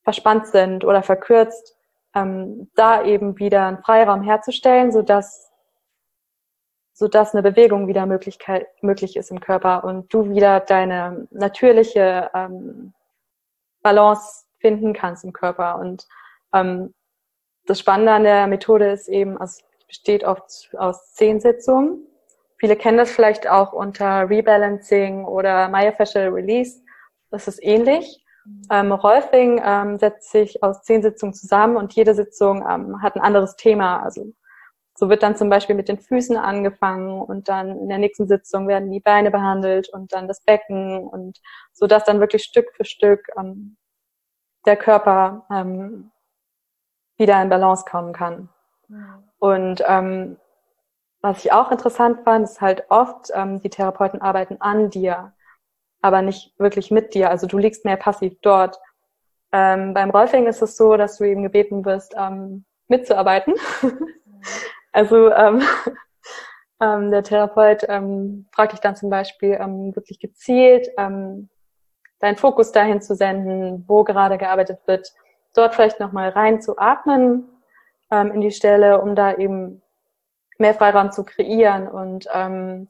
verspannt 0.03 0.47
sind 0.47 0.85
oder 0.85 1.03
verkürzt, 1.03 1.77
ähm, 2.15 2.69
da 2.75 3.03
eben 3.03 3.37
wieder 3.39 3.67
einen 3.67 3.83
Freiraum 3.83 4.21
herzustellen, 4.21 4.91
sodass 4.91 5.53
sodass 6.95 7.33
eine 7.33 7.41
Bewegung 7.41 7.87
wieder 7.87 8.05
Möglichkeit, 8.05 8.67
möglich 8.81 9.17
ist 9.17 9.31
im 9.31 9.39
Körper 9.39 9.83
und 9.83 10.13
du 10.13 10.29
wieder 10.29 10.59
deine 10.59 11.27
natürliche 11.31 12.29
ähm, 12.35 12.93
Balance 13.81 14.45
finden 14.59 14.93
kannst 14.93 15.23
im 15.23 15.33
Körper. 15.33 15.79
Und 15.79 16.07
ähm, 16.53 16.93
das 17.65 17.79
Spannende 17.79 18.13
an 18.13 18.23
der 18.23 18.47
Methode 18.47 18.91
ist 18.91 19.09
eben, 19.09 19.37
also 19.37 19.63
es 19.79 19.85
besteht 19.87 20.23
oft 20.23 20.69
aus 20.77 21.13
zehn 21.13 21.39
Sitzungen. 21.39 22.05
Viele 22.63 22.77
kennen 22.77 22.97
das 22.97 23.11
vielleicht 23.11 23.49
auch 23.49 23.73
unter 23.73 24.29
Rebalancing 24.29 25.25
oder 25.25 25.67
Myofascial 25.67 26.29
Release. 26.29 26.81
Das 27.29 27.49
ist 27.49 27.61
ähnlich. 27.61 28.23
Ähm, 28.71 28.93
Rolfing 28.93 29.61
ähm, 29.61 29.99
setzt 29.99 30.31
sich 30.31 30.63
aus 30.63 30.81
zehn 30.83 31.01
Sitzungen 31.01 31.33
zusammen 31.33 31.75
und 31.75 31.91
jede 31.91 32.15
Sitzung 32.15 32.65
ähm, 32.65 33.01
hat 33.01 33.17
ein 33.17 33.21
anderes 33.21 33.57
Thema. 33.57 34.01
Also 34.01 34.31
so 34.95 35.09
wird 35.09 35.23
dann 35.23 35.35
zum 35.35 35.49
Beispiel 35.49 35.75
mit 35.75 35.89
den 35.89 35.99
Füßen 35.99 36.37
angefangen 36.37 37.21
und 37.21 37.49
dann 37.49 37.77
in 37.77 37.89
der 37.89 37.97
nächsten 37.97 38.29
Sitzung 38.29 38.69
werden 38.69 38.91
die 38.91 39.01
Beine 39.01 39.29
behandelt 39.29 39.89
und 39.89 40.13
dann 40.13 40.29
das 40.29 40.39
Becken 40.39 41.05
und 41.05 41.41
so 41.73 41.85
dass 41.85 42.05
dann 42.05 42.21
wirklich 42.21 42.43
Stück 42.43 42.71
für 42.77 42.85
Stück 42.85 43.27
ähm, 43.37 43.75
der 44.65 44.77
Körper 44.77 45.45
ähm, 45.51 46.11
wieder 47.17 47.41
in 47.41 47.49
Balance 47.49 47.83
kommen 47.83 48.13
kann. 48.13 48.47
Mhm. 48.87 49.23
Und 49.39 49.83
ähm, 49.85 50.37
was 51.23 51.45
ich 51.45 51.53
auch 51.53 51.71
interessant 51.71 52.19
fand, 52.25 52.43
ist 52.43 52.59
halt 52.61 52.83
oft, 52.89 53.31
ähm, 53.33 53.61
die 53.61 53.69
Therapeuten 53.69 54.21
arbeiten 54.21 54.57
an 54.59 54.89
dir, 54.89 55.33
aber 56.01 56.21
nicht 56.21 56.53
wirklich 56.59 56.91
mit 56.91 57.13
dir. 57.13 57.29
Also 57.29 57.47
du 57.47 57.57
liegst 57.57 57.85
mehr 57.85 57.95
passiv 57.95 58.33
dort. 58.41 58.77
Ähm, 59.53 59.93
beim 59.93 60.09
Rolfing 60.09 60.47
ist 60.47 60.61
es 60.61 60.75
so, 60.75 60.97
dass 60.97 61.17
du 61.17 61.23
eben 61.23 61.41
gebeten 61.41 61.85
wirst, 61.85 62.13
ähm, 62.17 62.65
mitzuarbeiten. 62.89 63.55
also 64.91 65.31
ähm, 65.31 65.63
ähm, 66.81 67.09
der 67.09 67.23
Therapeut 67.23 67.85
ähm, 67.87 68.47
fragt 68.51 68.73
dich 68.73 68.81
dann 68.81 68.97
zum 68.97 69.09
Beispiel 69.09 69.57
ähm, 69.59 69.95
wirklich 69.95 70.19
gezielt, 70.19 70.89
ähm, 70.97 71.47
deinen 72.19 72.35
Fokus 72.35 72.73
dahin 72.73 73.01
zu 73.01 73.15
senden, 73.15 73.85
wo 73.87 74.03
gerade 74.03 74.37
gearbeitet 74.37 74.79
wird 74.87 75.13
dort 75.53 75.75
vielleicht 75.75 75.99
nochmal 75.99 76.29
rein 76.29 76.61
zu 76.61 76.77
atmen 76.77 77.47
ähm, 78.11 78.31
in 78.31 78.41
die 78.41 78.51
Stelle, 78.51 78.99
um 79.01 79.15
da 79.15 79.35
eben 79.35 79.82
mehr 80.63 80.73
Freiraum 80.73 81.11
zu 81.11 81.23
kreieren 81.23 81.87
und 81.87 82.27
ähm, 82.33 82.87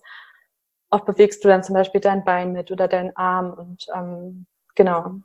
oft 0.90 1.06
bewegst 1.06 1.44
du 1.44 1.48
dann 1.50 1.64
zum 1.64 1.74
Beispiel 1.74 2.00
dein 2.00 2.24
Bein 2.24 2.54
mit 2.54 2.72
oder 2.72 2.88
deinen 2.88 3.16
Arm 3.18 3.54
und 3.54 3.88
ähm, 3.94 4.46
genau, 4.76 5.16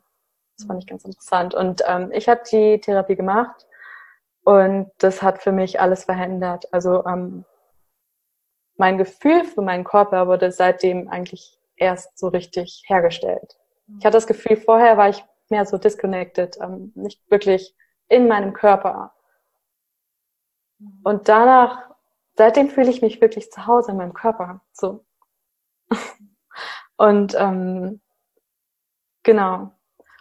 das 0.57 0.65
fand 0.65 0.83
ich 0.83 0.87
ganz 0.87 1.05
interessant. 1.05 1.53
Und 1.53 1.81
ähm, 1.87 2.11
ich 2.11 2.27
habe 2.27 2.41
die 2.51 2.81
Therapie 2.81 3.15
gemacht 3.15 3.67
und 4.43 4.91
das 4.97 5.21
hat 5.21 5.41
für 5.41 5.51
mich 5.51 5.79
alles 5.79 6.05
verändert. 6.05 6.65
Also 6.73 7.05
ähm, 7.05 7.45
mein 8.77 8.97
Gefühl 8.97 9.43
für 9.43 9.61
meinen 9.61 9.83
Körper 9.83 10.27
wurde 10.27 10.51
seitdem 10.51 11.07
eigentlich 11.07 11.57
erst 11.75 12.17
so 12.17 12.29
richtig 12.29 12.83
hergestellt. 12.87 13.57
Ich 13.99 14.05
hatte 14.05 14.17
das 14.17 14.27
Gefühl, 14.27 14.57
vorher 14.57 14.97
war 14.97 15.09
ich 15.09 15.23
mehr 15.49 15.65
so 15.65 15.77
disconnected, 15.77 16.57
ähm, 16.61 16.91
nicht 16.95 17.21
wirklich 17.29 17.75
in 18.07 18.27
meinem 18.27 18.53
Körper. 18.53 19.13
Und 21.03 21.27
danach, 21.27 21.89
seitdem 22.39 22.69
fühle 22.69 22.89
ich 22.89 23.01
mich 23.01 23.19
wirklich 23.19 23.51
zu 23.51 23.67
Hause 23.67 23.91
in 23.91 23.97
meinem 23.97 24.13
Körper. 24.13 24.61
So. 24.71 25.03
Und 26.95 27.35
ähm, 27.37 27.99
genau. 29.23 29.73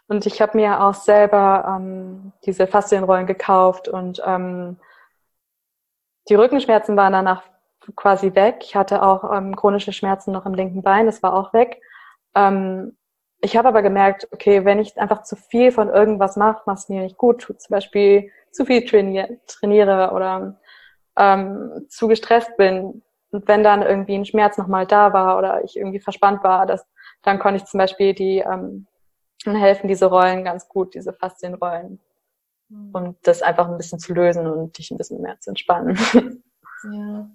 Und 0.08 0.26
ich 0.26 0.42
habe 0.42 0.56
mir 0.58 0.82
auch 0.82 0.94
selber 0.94 1.76
ähm, 1.78 2.32
diese 2.44 2.66
Faszienrollen 2.66 3.26
gekauft 3.26 3.88
und 3.88 4.22
ähm, 4.24 4.78
die 6.30 6.34
Rückenschmerzen 6.34 6.96
waren 6.96 7.12
danach 7.12 7.42
quasi 7.94 8.34
weg. 8.34 8.60
Ich 8.62 8.74
hatte 8.74 9.02
auch 9.02 9.30
ähm, 9.36 9.54
chronische 9.54 9.92
Schmerzen 9.92 10.32
noch 10.32 10.46
im 10.46 10.54
linken 10.54 10.82
Bein, 10.82 11.06
das 11.06 11.22
war 11.22 11.34
auch 11.34 11.52
weg. 11.52 11.82
Ähm, 12.34 12.96
ich 13.42 13.56
habe 13.56 13.68
aber 13.68 13.82
gemerkt, 13.82 14.26
okay, 14.32 14.64
wenn 14.64 14.78
ich 14.78 14.98
einfach 14.98 15.24
zu 15.24 15.36
viel 15.36 15.72
von 15.72 15.90
irgendwas 15.90 16.36
mache, 16.36 16.62
was 16.64 16.88
mir 16.88 17.02
nicht 17.02 17.18
gut 17.18 17.42
tut, 17.42 17.60
zum 17.60 17.74
Beispiel 17.74 18.32
zu 18.50 18.64
viel 18.64 18.86
trainiere, 18.86 19.38
trainiere 19.46 20.12
oder 20.14 20.58
ähm, 21.18 21.86
zu 21.88 22.08
gestresst 22.08 22.56
bin, 22.56 23.02
und 23.30 23.46
wenn 23.46 23.62
dann 23.62 23.82
irgendwie 23.82 24.14
ein 24.14 24.24
Schmerz 24.24 24.56
nochmal 24.56 24.86
da 24.86 25.12
war 25.12 25.38
oder 25.38 25.62
ich 25.64 25.76
irgendwie 25.76 26.00
verspannt 26.00 26.42
war, 26.42 26.66
das, 26.66 26.86
dann 27.22 27.38
konnte 27.38 27.58
ich 27.58 27.64
zum 27.66 27.78
Beispiel 27.78 28.14
die, 28.14 28.38
ähm, 28.38 28.86
helfen 29.44 29.88
diese 29.88 30.06
Rollen 30.06 30.44
ganz 30.44 30.68
gut, 30.68 30.94
diese 30.94 31.12
Faszienrollen. 31.12 32.00
Mhm. 32.68 32.90
Und 32.92 33.16
das 33.22 33.42
einfach 33.42 33.68
ein 33.68 33.76
bisschen 33.76 33.98
zu 33.98 34.14
lösen 34.14 34.46
und 34.46 34.78
dich 34.78 34.90
ein 34.90 34.98
bisschen 34.98 35.20
mehr 35.20 35.38
zu 35.40 35.50
entspannen. 35.50 35.98
Ja, 36.92 37.28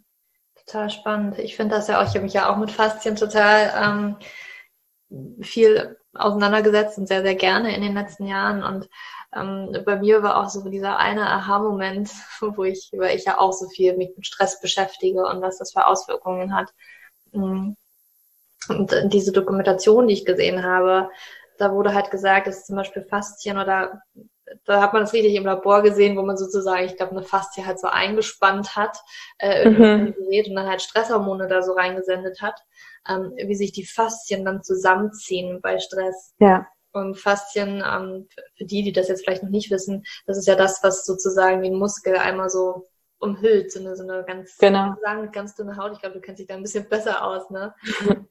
total 0.55 0.89
spannend. 0.89 1.37
Ich 1.37 1.57
finde 1.57 1.75
das 1.75 1.89
ja 1.89 1.99
auch, 1.99 2.07
ich 2.07 2.11
habe 2.11 2.21
mich 2.21 2.31
ja 2.31 2.49
auch 2.49 2.55
mit 2.55 2.71
Faszien 2.71 3.17
total 3.17 4.15
ähm, 5.11 5.43
viel 5.43 5.97
auseinandergesetzt 6.13 6.97
und 6.97 7.07
sehr, 7.07 7.21
sehr 7.21 7.35
gerne 7.35 7.75
in 7.75 7.81
den 7.81 7.93
letzten 7.93 8.27
Jahren. 8.27 8.63
Und 8.63 8.89
ähm, 9.35 9.75
bei 9.85 9.95
mir 9.97 10.23
war 10.23 10.37
auch 10.37 10.49
so 10.49 10.67
dieser 10.69 10.97
eine 10.97 11.29
Aha-Moment, 11.29 12.09
wo 12.39 12.63
ich, 12.63 12.91
weil 12.93 13.15
ich 13.15 13.25
ja 13.25 13.39
auch 13.39 13.53
so 13.53 13.67
viel 13.69 13.97
mich 13.97 14.11
mit 14.15 14.25
Stress 14.25 14.59
beschäftige 14.61 15.25
und 15.25 15.41
was 15.41 15.57
das 15.57 15.73
für 15.73 15.87
Auswirkungen 15.87 16.55
hat. 16.55 16.73
Mm. 17.31 17.71
Und 18.69 18.95
diese 19.11 19.33
Dokumentation, 19.33 20.07
die 20.07 20.13
ich 20.13 20.25
gesehen 20.25 20.63
habe, 20.63 21.09
da 21.57 21.73
wurde 21.73 21.93
halt 21.93 22.11
gesagt, 22.11 22.47
dass 22.47 22.65
zum 22.65 22.77
Beispiel 22.77 23.03
Faszien 23.03 23.57
oder 23.57 24.01
da 24.65 24.81
hat 24.81 24.93
man 24.93 25.03
das 25.03 25.13
richtig 25.13 25.35
im 25.35 25.45
Labor 25.45 25.81
gesehen, 25.81 26.17
wo 26.17 26.21
man 26.21 26.37
sozusagen, 26.37 26.85
ich 26.85 26.95
glaube, 26.95 27.11
eine 27.11 27.23
Faszie 27.23 27.65
halt 27.65 27.79
so 27.79 27.87
eingespannt 27.87 28.75
hat 28.75 28.97
äh, 29.39 29.69
mhm. 29.69 30.13
Gerät 30.13 30.47
und 30.47 30.55
dann 30.55 30.67
halt 30.67 30.81
Stresshormone 30.81 31.47
da 31.47 31.61
so 31.61 31.73
reingesendet 31.73 32.41
hat 32.41 32.61
ähm, 33.07 33.33
wie 33.35 33.55
sich 33.55 33.71
die 33.71 33.85
Faszien 33.85 34.45
dann 34.45 34.63
zusammenziehen 34.63 35.61
bei 35.61 35.79
Stress. 35.79 36.33
Ja. 36.39 36.67
Und 36.91 37.17
Faszien, 37.17 37.83
ähm, 37.85 38.27
für 38.55 38.65
die, 38.65 38.83
die 38.83 38.93
das 38.93 39.07
jetzt 39.07 39.23
vielleicht 39.23 39.43
noch 39.43 39.49
nicht 39.49 39.71
wissen, 39.71 40.03
das 40.27 40.37
ist 40.37 40.47
ja 40.47 40.55
das, 40.55 40.83
was 40.83 41.05
sozusagen 41.05 41.63
den 41.63 41.75
Muskel 41.75 42.17
einmal 42.17 42.49
so 42.49 42.89
umhüllt, 43.19 43.71
so 43.71 43.79
eine, 43.79 43.95
so 43.95 44.03
eine 44.03 44.23
ganz, 44.25 44.57
genau. 44.57 44.95
sagen, 45.01 45.31
ganz 45.31 45.55
dünne 45.55 45.75
Haut. 45.77 45.93
Ich 45.93 45.99
glaube, 45.99 46.15
du 46.15 46.21
kennst 46.21 46.39
dich 46.39 46.47
da 46.47 46.55
ein 46.55 46.61
bisschen 46.61 46.87
besser 46.87 47.25
aus, 47.25 47.49
ne? 47.49 47.73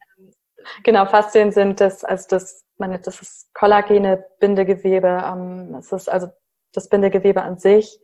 genau, 0.85 1.07
Faszien 1.07 1.51
sind 1.51 1.81
das, 1.81 2.05
also 2.05 2.27
das, 2.29 2.65
meine, 2.77 3.01
das 3.01 3.21
ist 3.21 3.53
kollagene 3.55 4.25
Bindegewebe, 4.39 5.23
ähm, 5.27 5.75
es 5.77 5.91
ist 5.91 6.09
also 6.09 6.29
das 6.73 6.89
Bindegewebe 6.89 7.43
an 7.43 7.59
sich, 7.59 7.99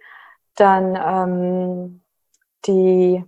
dann 0.56 0.96
ähm, 0.96 2.02
die, 2.66 3.24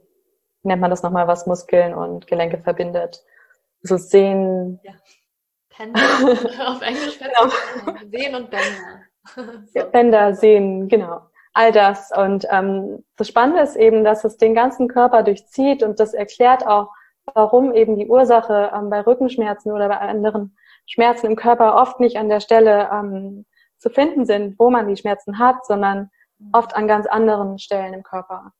nennt 0.62 0.80
man 0.80 0.91
das 0.91 1.03
nochmal, 1.03 1.28
was 1.28 1.47
Muskeln 1.47 1.95
und 1.95 2.26
Gelenke 2.26 2.59
verbindet. 2.59 3.24
So 3.83 3.97
Sehnen. 3.97 4.81
Ja. 4.83 4.93
Pendel, 5.70 6.03
auf 6.66 6.83
Englisch 6.83 7.18
genau. 7.18 7.51
Sehnen 8.11 8.35
und 8.43 8.51
Bänder. 8.51 9.62
so. 9.74 9.91
Bänder, 9.91 10.35
Sehnen, 10.35 10.89
genau. 10.89 11.22
All 11.53 11.72
das. 11.72 12.11
Und 12.16 12.47
ähm, 12.51 13.05
das 13.16 13.28
Spannende 13.28 13.62
ist 13.62 13.76
eben, 13.76 14.05
dass 14.05 14.24
es 14.24 14.37
den 14.37 14.55
ganzen 14.55 14.89
Körper 14.89 15.22
durchzieht 15.22 15.83
und 15.83 15.99
das 15.99 16.14
erklärt 16.14 16.66
auch, 16.66 16.89
warum 17.35 17.74
eben 17.74 17.97
die 17.97 18.09
Ursache 18.09 18.70
ähm, 18.74 18.91
bei 18.91 19.01
Rückenschmerzen 19.01 19.72
oder 19.72 19.89
bei 19.89 19.99
anderen 19.99 20.57
Schmerzen 20.87 21.26
im 21.26 21.37
Körper 21.37 21.76
oft 21.76 22.01
nicht 22.01 22.16
an 22.16 22.28
der 22.28 22.41
Stelle 22.41 22.89
ähm, 22.93 23.47
zu 23.78 23.91
finden 23.91 24.26
sind, 24.26 24.59
wo 24.59 24.70
man 24.70 24.89
die 24.89 24.97
Schmerzen 24.97 25.39
hat, 25.39 25.64
sondern 25.64 26.11
mhm. 26.39 26.51
oft 26.53 26.74
an 26.76 26.87
ganz 26.87 27.07
anderen 27.07 27.59
Stellen 27.59 27.95
im 27.95 28.03
Körper. 28.03 28.53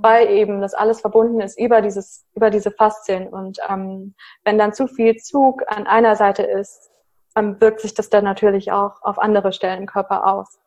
Weil 0.00 0.28
eben 0.30 0.60
das 0.60 0.74
alles 0.74 1.00
verbunden 1.00 1.40
ist 1.40 1.58
über 1.58 1.82
dieses, 1.82 2.24
über 2.34 2.50
diese 2.50 2.70
Faszien. 2.70 3.28
Und 3.28 3.58
ähm, 3.68 4.14
wenn 4.44 4.58
dann 4.58 4.72
zu 4.72 4.86
viel 4.86 5.16
Zug 5.16 5.62
an 5.66 5.86
einer 5.86 6.16
Seite 6.16 6.42
ist, 6.42 6.90
ähm, 7.36 7.60
wirkt 7.60 7.80
sich 7.80 7.94
das 7.94 8.08
dann 8.08 8.24
natürlich 8.24 8.72
auch 8.72 9.02
auf 9.02 9.18
andere 9.18 9.52
Stellen 9.52 9.80
im 9.80 9.86
Körper 9.86 10.26
aus. 10.26 10.58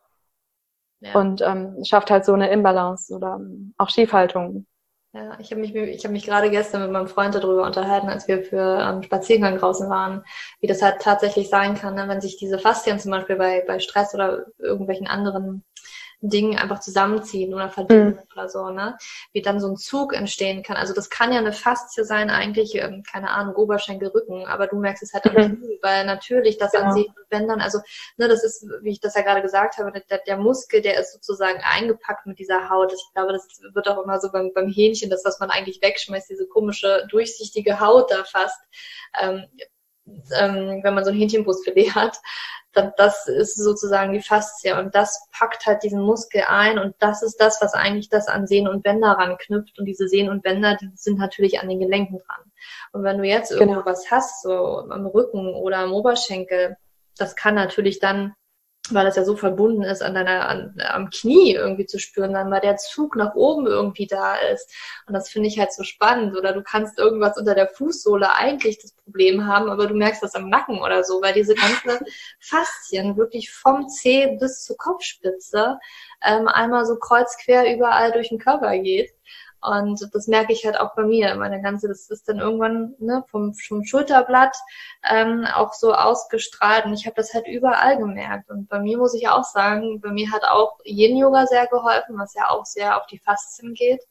Ja. 0.99 1.19
Und 1.19 1.41
ähm, 1.41 1.83
schafft 1.83 2.11
halt 2.11 2.25
so 2.25 2.33
eine 2.33 2.49
Imbalance 2.49 3.13
oder 3.13 3.37
ähm, 3.39 3.73
auch 3.77 3.89
Schiefhaltung. 3.89 4.65
Ja, 5.13 5.39
ich 5.39 5.49
habe 5.51 5.61
mich, 5.61 5.73
ich 5.73 6.03
habe 6.03 6.11
mich 6.11 6.25
gerade 6.25 6.49
gestern 6.49 6.81
mit 6.81 6.91
meinem 6.91 7.07
Freund 7.07 7.33
darüber 7.35 7.65
unterhalten, 7.65 8.09
als 8.09 8.27
wir 8.27 8.43
für 8.43 8.79
ähm, 8.81 9.01
Spaziergang 9.01 9.57
draußen 9.57 9.89
waren, 9.89 10.25
wie 10.59 10.67
das 10.67 10.81
halt 10.81 11.01
tatsächlich 11.01 11.49
sein 11.49 11.75
kann, 11.75 11.95
ne, 11.95 12.09
wenn 12.09 12.19
sich 12.19 12.35
diese 12.35 12.59
Faszien 12.59 12.99
zum 12.99 13.11
Beispiel 13.11 13.37
bei, 13.37 13.63
bei 13.65 13.79
Stress 13.79 14.13
oder 14.13 14.45
irgendwelchen 14.57 15.07
anderen 15.07 15.63
Dingen 16.21 16.57
einfach 16.57 16.79
zusammenziehen 16.79 17.53
oder 17.53 17.69
verdienen 17.69 18.15
mhm. 18.15 18.19
oder 18.33 18.49
so, 18.49 18.69
ne? 18.69 18.97
Wie 19.33 19.41
dann 19.41 19.59
so 19.59 19.67
ein 19.67 19.77
Zug 19.77 20.13
entstehen 20.13 20.63
kann. 20.63 20.77
Also 20.77 20.93
das 20.93 21.09
kann 21.09 21.31
ja 21.31 21.39
eine 21.39 21.53
Faszie 21.53 22.03
sein, 22.03 22.29
eigentlich, 22.29 22.75
ähm, 22.75 23.03
keine 23.03 23.29
Ahnung, 23.31 23.55
Oberschenkel, 23.55 24.09
Rücken, 24.09 24.45
aber 24.45 24.67
du 24.67 24.77
merkst 24.77 25.03
es 25.03 25.13
halt 25.13 25.25
am 25.25 25.33
mhm. 25.33 25.57
Knie, 25.57 25.79
weil 25.81 26.05
natürlich 26.05 26.57
das 26.57 26.71
genau. 26.71 26.85
an 26.85 26.93
sich, 26.93 27.07
wenn 27.29 27.47
dann, 27.47 27.61
also, 27.61 27.79
ne, 28.17 28.27
das 28.27 28.43
ist, 28.43 28.65
wie 28.81 28.91
ich 28.91 28.99
das 28.99 29.15
ja 29.15 29.21
gerade 29.21 29.41
gesagt 29.41 29.77
habe, 29.77 29.91
der, 29.91 30.19
der, 30.19 30.37
Muskel, 30.37 30.81
der 30.81 30.99
ist 30.99 31.13
sozusagen 31.13 31.59
eingepackt 31.61 32.25
mit 32.25 32.39
dieser 32.39 32.69
Haut. 32.69 32.93
Ich 32.93 33.05
glaube, 33.13 33.33
das 33.33 33.47
wird 33.73 33.87
auch 33.87 34.03
immer 34.03 34.19
so 34.19 34.31
beim, 34.31 34.51
beim 34.53 34.69
Hähnchen, 34.69 35.09
das, 35.09 35.23
was 35.25 35.39
man 35.39 35.49
eigentlich 35.49 35.81
wegschmeißt, 35.81 36.29
diese 36.29 36.47
komische, 36.47 37.05
durchsichtige 37.09 37.79
Haut 37.79 38.11
da 38.11 38.23
fast. 38.23 38.59
Ähm, 39.19 39.45
ähm, 40.07 40.81
wenn 40.83 40.93
man 40.93 41.03
so 41.03 41.11
ein 41.11 41.17
Hähnchenbrustfilet 41.17 41.89
hat, 41.95 42.17
dann 42.73 42.91
das 42.97 43.27
ist 43.27 43.55
sozusagen 43.55 44.13
die 44.13 44.21
Faszie 44.21 44.77
und 44.77 44.93
das 44.95 45.27
packt 45.31 45.65
halt 45.65 45.83
diesen 45.83 46.01
Muskel 46.01 46.43
ein 46.47 46.77
und 46.77 46.93
das 46.99 47.23
ist 47.23 47.37
das, 47.37 47.61
was 47.61 47.73
eigentlich 47.73 48.09
das 48.09 48.27
an 48.27 48.47
Sehnen 48.47 48.67
und 48.67 48.83
Bänder 48.83 49.11
ranknüpft 49.11 49.79
und 49.79 49.85
diese 49.85 50.07
Sehnen 50.07 50.29
und 50.29 50.43
Bänder, 50.43 50.75
die 50.75 50.89
sind 50.95 51.17
natürlich 51.17 51.61
an 51.61 51.69
den 51.69 51.79
Gelenken 51.79 52.19
dran. 52.19 52.51
Und 52.91 53.03
wenn 53.03 53.17
du 53.17 53.23
jetzt 53.23 53.49
genau. 53.49 53.61
irgendwo 53.61 53.89
was 53.89 54.11
hast, 54.11 54.43
so 54.43 54.51
am 54.89 55.05
Rücken 55.05 55.53
oder 55.53 55.77
am 55.79 55.93
Oberschenkel, 55.93 56.75
das 57.17 57.35
kann 57.35 57.55
natürlich 57.55 57.99
dann 57.99 58.33
weil 58.93 59.05
das 59.05 59.15
ja 59.15 59.23
so 59.23 59.35
verbunden 59.35 59.83
ist, 59.83 60.01
an 60.01 60.13
deiner, 60.13 60.47
an, 60.47 60.75
am 60.87 61.09
Knie 61.09 61.53
irgendwie 61.53 61.85
zu 61.85 61.99
spüren, 61.99 62.33
dann 62.33 62.51
weil 62.51 62.61
der 62.61 62.77
Zug 62.77 63.15
nach 63.15 63.35
oben 63.35 63.67
irgendwie 63.67 64.07
da 64.07 64.35
ist. 64.35 64.73
Und 65.07 65.13
das 65.13 65.29
finde 65.29 65.47
ich 65.47 65.59
halt 65.59 65.73
so 65.73 65.83
spannend. 65.83 66.37
Oder 66.37 66.53
du 66.53 66.61
kannst 66.61 66.99
irgendwas 66.99 67.37
unter 67.37 67.55
der 67.55 67.67
Fußsohle 67.67 68.33
eigentlich 68.33 68.79
das 68.79 68.93
Problem 68.93 69.45
haben, 69.45 69.69
aber 69.69 69.87
du 69.87 69.95
merkst 69.95 70.23
das 70.23 70.35
am 70.35 70.49
Nacken 70.49 70.81
oder 70.81 71.03
so, 71.03 71.21
weil 71.21 71.33
diese 71.33 71.55
ganzen 71.55 72.05
Faszien 72.39 73.17
wirklich 73.17 73.51
vom 73.51 73.87
Zeh 73.87 74.37
bis 74.39 74.63
zur 74.63 74.77
Kopfspitze 74.77 75.79
ähm, 76.23 76.47
einmal 76.47 76.85
so 76.85 76.97
kreuzquer 76.97 77.73
überall 77.73 78.11
durch 78.11 78.29
den 78.29 78.39
Körper 78.39 78.77
geht. 78.79 79.11
Und 79.65 80.09
das 80.13 80.27
merke 80.27 80.53
ich 80.53 80.65
halt 80.65 80.79
auch 80.79 80.95
bei 80.95 81.03
mir. 81.03 81.35
Meine 81.35 81.61
ganze, 81.61 81.87
das 81.87 82.09
ist 82.09 82.27
dann 82.27 82.39
irgendwann 82.39 82.95
ne, 82.99 83.23
vom, 83.29 83.53
vom 83.53 83.83
Schulterblatt 83.83 84.55
ähm, 85.09 85.45
auch 85.55 85.73
so 85.73 85.93
ausgestrahlt. 85.93 86.85
Und 86.85 86.93
ich 86.93 87.05
habe 87.05 87.15
das 87.15 87.33
halt 87.33 87.47
überall 87.47 87.97
gemerkt. 87.97 88.49
Und 88.49 88.69
bei 88.69 88.79
mir 88.79 88.97
muss 88.97 89.13
ich 89.13 89.27
auch 89.27 89.43
sagen, 89.43 90.01
bei 90.01 90.11
mir 90.11 90.31
hat 90.31 90.43
auch 90.43 90.77
Yin-Yoga 90.83 91.47
sehr 91.47 91.67
geholfen, 91.67 92.17
was 92.17 92.33
ja 92.35 92.49
auch 92.49 92.65
sehr 92.65 92.97
auf 92.97 93.07
die 93.07 93.19
Faszien 93.19 93.73
geht, 93.73 94.01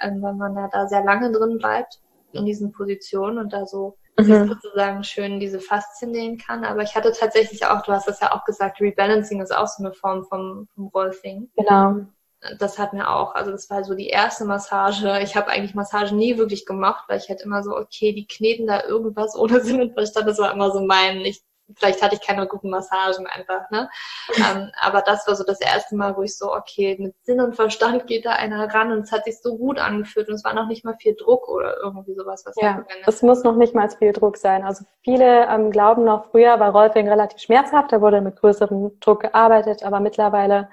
ähm, 0.00 0.22
weil 0.22 0.34
man 0.34 0.54
da, 0.54 0.68
da 0.68 0.88
sehr 0.88 1.04
lange 1.04 1.30
drin 1.32 1.58
bleibt 1.58 2.00
in 2.32 2.46
diesen 2.46 2.72
Positionen 2.72 3.38
und 3.38 3.52
da 3.52 3.66
so 3.66 3.98
mhm. 4.18 4.48
sozusagen 4.48 5.04
schön 5.04 5.40
diese 5.40 5.60
Faszien 5.60 6.12
nähen 6.12 6.38
kann. 6.38 6.64
Aber 6.64 6.82
ich 6.82 6.94
hatte 6.94 7.12
tatsächlich 7.12 7.66
auch, 7.66 7.82
du 7.82 7.92
hast 7.92 8.08
das 8.08 8.20
ja 8.20 8.32
auch 8.32 8.44
gesagt, 8.44 8.80
Rebalancing 8.80 9.42
ist 9.42 9.54
auch 9.54 9.66
so 9.66 9.84
eine 9.84 9.92
Form 9.92 10.24
vom, 10.24 10.68
vom 10.74 10.86
Rolfing. 10.86 11.50
Genau 11.56 12.06
das 12.58 12.78
hat 12.78 12.92
mir 12.92 13.08
auch, 13.08 13.34
also 13.34 13.52
das 13.52 13.70
war 13.70 13.84
so 13.84 13.94
die 13.94 14.08
erste 14.08 14.44
Massage. 14.44 15.20
Ich 15.22 15.36
habe 15.36 15.48
eigentlich 15.48 15.74
Massagen 15.74 16.18
nie 16.18 16.38
wirklich 16.38 16.66
gemacht, 16.66 17.04
weil 17.08 17.18
ich 17.18 17.28
halt 17.28 17.42
immer 17.42 17.62
so, 17.62 17.76
okay, 17.76 18.12
die 18.12 18.26
kneten 18.26 18.66
da 18.66 18.82
irgendwas 18.82 19.36
ohne 19.36 19.60
Sinn 19.64 19.80
und 19.80 19.94
Verstand. 19.94 20.26
Das 20.26 20.38
war 20.38 20.52
immer 20.52 20.72
so 20.72 20.80
mein, 20.80 21.20
ich, 21.20 21.42
vielleicht 21.76 22.02
hatte 22.02 22.16
ich 22.16 22.20
keine 22.20 22.48
guten 22.48 22.68
Massagen 22.68 23.28
einfach, 23.28 23.70
ne? 23.70 23.88
ähm, 24.36 24.70
aber 24.80 25.02
das 25.02 25.26
war 25.28 25.36
so 25.36 25.44
das 25.44 25.60
erste 25.60 25.94
Mal, 25.94 26.16
wo 26.16 26.22
ich 26.22 26.36
so, 26.36 26.52
okay, 26.52 26.96
mit 26.98 27.14
Sinn 27.22 27.40
und 27.40 27.54
Verstand 27.54 28.08
geht 28.08 28.26
da 28.26 28.32
einer 28.32 28.74
ran 28.74 28.90
und 28.90 29.02
es 29.02 29.12
hat 29.12 29.24
sich 29.24 29.40
so 29.40 29.56
gut 29.56 29.78
angefühlt 29.78 30.28
und 30.28 30.34
es 30.34 30.44
war 30.44 30.52
noch 30.52 30.66
nicht 30.66 30.84
mal 30.84 30.96
viel 30.96 31.14
Druck 31.14 31.48
oder 31.48 31.76
irgendwie 31.78 32.14
sowas, 32.14 32.42
was 32.44 32.56
Ja, 32.60 32.84
es 33.06 33.22
muss 33.22 33.44
noch 33.44 33.54
nicht 33.54 33.74
mal 33.74 33.88
viel 33.88 34.12
Druck 34.12 34.36
sein. 34.36 34.64
Also 34.64 34.84
viele 35.02 35.46
ähm, 35.46 35.70
glauben 35.70 36.04
noch, 36.04 36.30
früher 36.32 36.58
war 36.58 36.72
Rolfing 36.72 37.08
relativ 37.08 37.40
schmerzhaft, 37.40 37.92
da 37.92 38.00
wurde 38.00 38.20
mit 38.20 38.36
größerem 38.36 38.98
Druck 38.98 39.20
gearbeitet, 39.20 39.84
aber 39.84 40.00
mittlerweile 40.00 40.68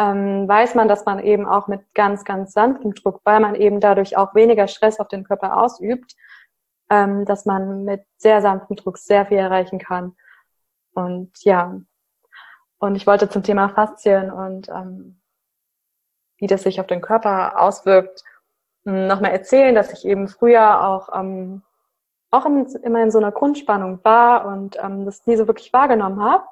ähm, 0.00 0.48
weiß 0.48 0.76
man, 0.76 0.88
dass 0.88 1.04
man 1.04 1.18
eben 1.18 1.46
auch 1.46 1.66
mit 1.68 1.94
ganz, 1.94 2.24
ganz 2.24 2.54
sanftem 2.54 2.94
Druck, 2.94 3.20
weil 3.24 3.38
man 3.38 3.54
eben 3.54 3.80
dadurch 3.80 4.16
auch 4.16 4.34
weniger 4.34 4.66
Stress 4.66 4.98
auf 4.98 5.08
den 5.08 5.24
Körper 5.24 5.62
ausübt, 5.62 6.16
ähm, 6.88 7.26
dass 7.26 7.44
man 7.44 7.84
mit 7.84 8.02
sehr 8.16 8.40
sanftem 8.40 8.76
Druck 8.76 8.96
sehr 8.96 9.26
viel 9.26 9.36
erreichen 9.36 9.78
kann. 9.78 10.16
Und 10.94 11.32
ja, 11.44 11.78
und 12.78 12.94
ich 12.94 13.06
wollte 13.06 13.28
zum 13.28 13.42
Thema 13.42 13.68
Faszien 13.68 14.30
und 14.30 14.70
ähm, 14.70 15.20
wie 16.38 16.46
das 16.46 16.62
sich 16.62 16.80
auf 16.80 16.86
den 16.86 17.02
Körper 17.02 17.60
auswirkt, 17.60 18.24
hm, 18.86 19.06
nochmal 19.06 19.32
erzählen, 19.32 19.74
dass 19.74 19.92
ich 19.92 20.06
eben 20.06 20.28
früher 20.28 20.82
auch 20.82 21.10
ähm, 21.14 21.62
auch 22.30 22.46
immer 22.46 23.02
in 23.02 23.10
so 23.10 23.18
einer 23.18 23.32
Grundspannung 23.32 24.02
war 24.02 24.46
und 24.46 24.78
ähm, 24.82 25.04
das 25.04 25.26
nie 25.26 25.36
so 25.36 25.46
wirklich 25.46 25.74
wahrgenommen 25.74 26.22
habe. 26.22 26.44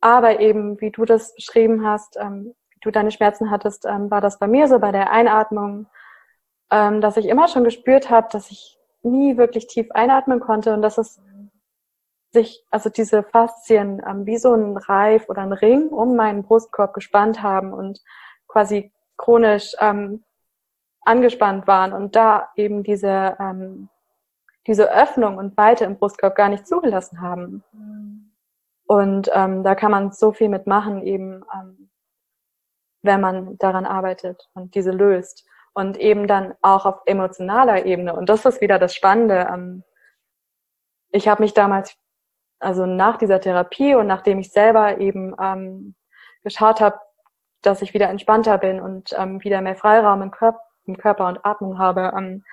Aber 0.00 0.40
eben, 0.40 0.78
wie 0.82 0.90
du 0.90 1.06
das 1.06 1.34
beschrieben 1.34 1.86
hast, 1.86 2.18
ähm, 2.18 2.54
du 2.82 2.90
deine 2.90 3.10
Schmerzen 3.10 3.50
hattest, 3.50 3.84
ähm, 3.86 4.10
war 4.10 4.20
das 4.20 4.38
bei 4.38 4.46
mir 4.46 4.68
so 4.68 4.78
bei 4.78 4.92
der 4.92 5.10
Einatmung, 5.10 5.86
ähm, 6.70 7.00
dass 7.00 7.16
ich 7.16 7.26
immer 7.26 7.48
schon 7.48 7.64
gespürt 7.64 8.10
habe, 8.10 8.28
dass 8.30 8.50
ich 8.50 8.78
nie 9.02 9.36
wirklich 9.36 9.66
tief 9.66 9.90
einatmen 9.92 10.40
konnte 10.40 10.74
und 10.74 10.82
dass 10.82 10.98
es 10.98 11.20
sich, 12.32 12.64
also 12.70 12.90
diese 12.90 13.22
Faszien 13.22 14.02
ähm, 14.06 14.26
wie 14.26 14.36
so 14.36 14.52
ein 14.52 14.76
Reif 14.76 15.28
oder 15.28 15.42
ein 15.42 15.52
Ring 15.52 15.88
um 15.88 16.16
meinen 16.16 16.42
Brustkorb 16.42 16.92
gespannt 16.92 17.42
haben 17.42 17.72
und 17.72 18.00
quasi 18.46 18.92
chronisch 19.16 19.74
ähm, 19.80 20.24
angespannt 21.02 21.66
waren 21.66 21.92
und 21.92 22.16
da 22.16 22.50
eben 22.56 22.82
diese, 22.82 23.36
ähm, 23.40 23.88
diese 24.66 24.92
Öffnung 24.92 25.38
und 25.38 25.56
Weite 25.56 25.84
im 25.84 25.96
Brustkorb 25.96 26.34
gar 26.34 26.48
nicht 26.48 26.66
zugelassen 26.66 27.20
haben. 27.20 27.64
Mhm. 27.72 28.32
Und 28.86 29.30
ähm, 29.32 29.64
da 29.64 29.74
kann 29.74 29.90
man 29.90 30.12
so 30.12 30.32
viel 30.32 30.48
mitmachen, 30.48 31.02
eben 31.02 31.44
ähm, 31.54 31.90
wenn 33.06 33.20
man 33.20 33.58
daran 33.58 33.86
arbeitet 33.86 34.48
und 34.54 34.74
diese 34.74 34.90
löst. 34.90 35.46
Und 35.74 35.98
eben 35.98 36.26
dann 36.26 36.54
auch 36.62 36.86
auf 36.86 37.02
emotionaler 37.04 37.84
Ebene. 37.84 38.16
Und 38.16 38.30
das 38.30 38.46
ist 38.46 38.62
wieder 38.62 38.78
das 38.78 38.94
Spannende. 38.94 39.46
Ähm, 39.52 39.84
ich 41.10 41.28
habe 41.28 41.42
mich 41.42 41.52
damals, 41.52 41.94
also 42.58 42.86
nach 42.86 43.18
dieser 43.18 43.40
Therapie 43.40 43.94
und 43.94 44.06
nachdem 44.06 44.38
ich 44.38 44.50
selber 44.52 44.98
eben 44.98 45.34
ähm, 45.38 45.94
geschaut 46.42 46.80
habe, 46.80 46.98
dass 47.62 47.82
ich 47.82 47.92
wieder 47.92 48.08
entspannter 48.08 48.56
bin 48.58 48.80
und 48.80 49.14
ähm, 49.18 49.42
wieder 49.42 49.60
mehr 49.60 49.76
Freiraum 49.76 50.22
im, 50.22 50.30
Körper, 50.30 50.60
im 50.86 50.96
Körper 50.96 51.26
und 51.26 51.44
Atmung 51.44 51.78
habe, 51.78 52.12
ähm, 52.16 52.44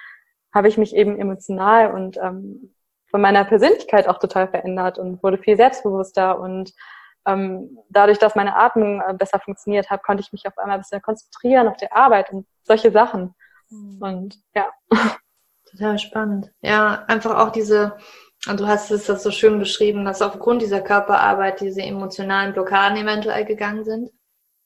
habe 0.53 0.67
ich 0.67 0.77
mich 0.77 0.95
eben 0.95 1.17
emotional 1.19 1.91
und 1.91 2.17
ähm, 2.17 2.73
von 3.09 3.21
meiner 3.21 3.45
Persönlichkeit 3.45 4.07
auch 4.07 4.17
total 4.17 4.47
verändert 4.47 4.97
und 4.97 5.21
wurde 5.23 5.37
viel 5.37 5.55
selbstbewusster 5.55 6.39
und 6.39 6.73
ähm, 7.25 7.79
dadurch, 7.89 8.19
dass 8.19 8.35
meine 8.35 8.55
Atmung 8.55 9.01
äh, 9.01 9.13
besser 9.13 9.39
funktioniert 9.39 9.89
hat, 9.89 10.03
konnte 10.03 10.21
ich 10.21 10.31
mich 10.33 10.45
auf 10.45 10.57
einmal 10.57 10.77
ein 10.77 10.81
bisschen 10.81 11.01
konzentrieren 11.01 11.67
auf 11.67 11.77
die 11.77 11.91
Arbeit 11.91 12.31
und 12.31 12.45
solche 12.63 12.91
Sachen. 12.91 13.33
Mhm. 13.69 13.97
Und 14.01 14.39
ja. 14.55 14.67
Total 15.69 15.97
spannend. 15.97 16.51
Ja, 16.61 17.05
einfach 17.07 17.37
auch 17.37 17.51
diese, 17.51 17.97
und 18.47 18.59
du 18.59 18.67
hast 18.67 18.91
es 18.91 19.07
das 19.07 19.23
so 19.23 19.31
schön 19.31 19.57
beschrieben, 19.57 20.05
dass 20.05 20.21
aufgrund 20.21 20.61
dieser 20.61 20.81
Körperarbeit 20.81 21.61
diese 21.61 21.81
emotionalen 21.81 22.53
Blockaden 22.53 22.97
eventuell 22.97 23.45
gegangen 23.45 23.83
sind. 23.83 24.11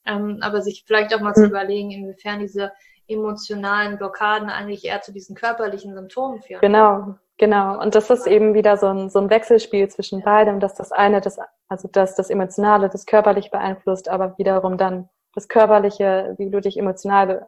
Ähm, 0.05 0.39
aber 0.41 0.61
sich 0.61 0.83
vielleicht 0.85 1.13
auch 1.13 1.19
mal 1.19 1.29
mhm. 1.29 1.41
zu 1.41 1.45
überlegen, 1.45 1.91
inwiefern 1.91 2.39
diese 2.39 2.71
emotionalen 3.07 3.97
Blockaden 3.97 4.49
eigentlich 4.49 4.83
eher 4.85 5.01
zu 5.01 5.13
diesen 5.13 5.35
körperlichen 5.35 5.93
Symptomen 5.93 6.41
führen. 6.41 6.61
Genau, 6.61 7.15
genau. 7.37 7.79
Und 7.81 7.95
das 7.95 8.09
ist 8.09 8.27
eben 8.27 8.53
wieder 8.53 8.77
so 8.77 8.87
ein, 8.87 9.09
so 9.09 9.19
ein 9.19 9.29
Wechselspiel 9.29 9.87
zwischen 9.89 10.23
beidem, 10.23 10.59
dass 10.59 10.75
das 10.75 10.91
eine, 10.91 11.21
das, 11.21 11.39
also 11.67 11.87
dass 11.87 12.15
das 12.15 12.29
Emotionale 12.29 12.89
das 12.89 13.05
körperlich 13.05 13.51
beeinflusst, 13.51 14.09
aber 14.09 14.37
wiederum 14.37 14.77
dann 14.77 15.09
das 15.33 15.47
Körperliche, 15.47 16.35
wie 16.37 16.49
du 16.49 16.61
dich 16.61 16.77
emotional 16.77 17.47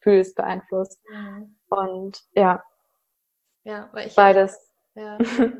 fühlst, 0.00 0.36
beeinflusst. 0.36 1.00
Mhm. 1.10 1.56
Und 1.68 2.22
ja. 2.32 2.62
Ja, 3.64 3.88
weil 3.92 4.06
ich 4.06 4.14
beides 4.14 4.68
ja, 4.98 5.16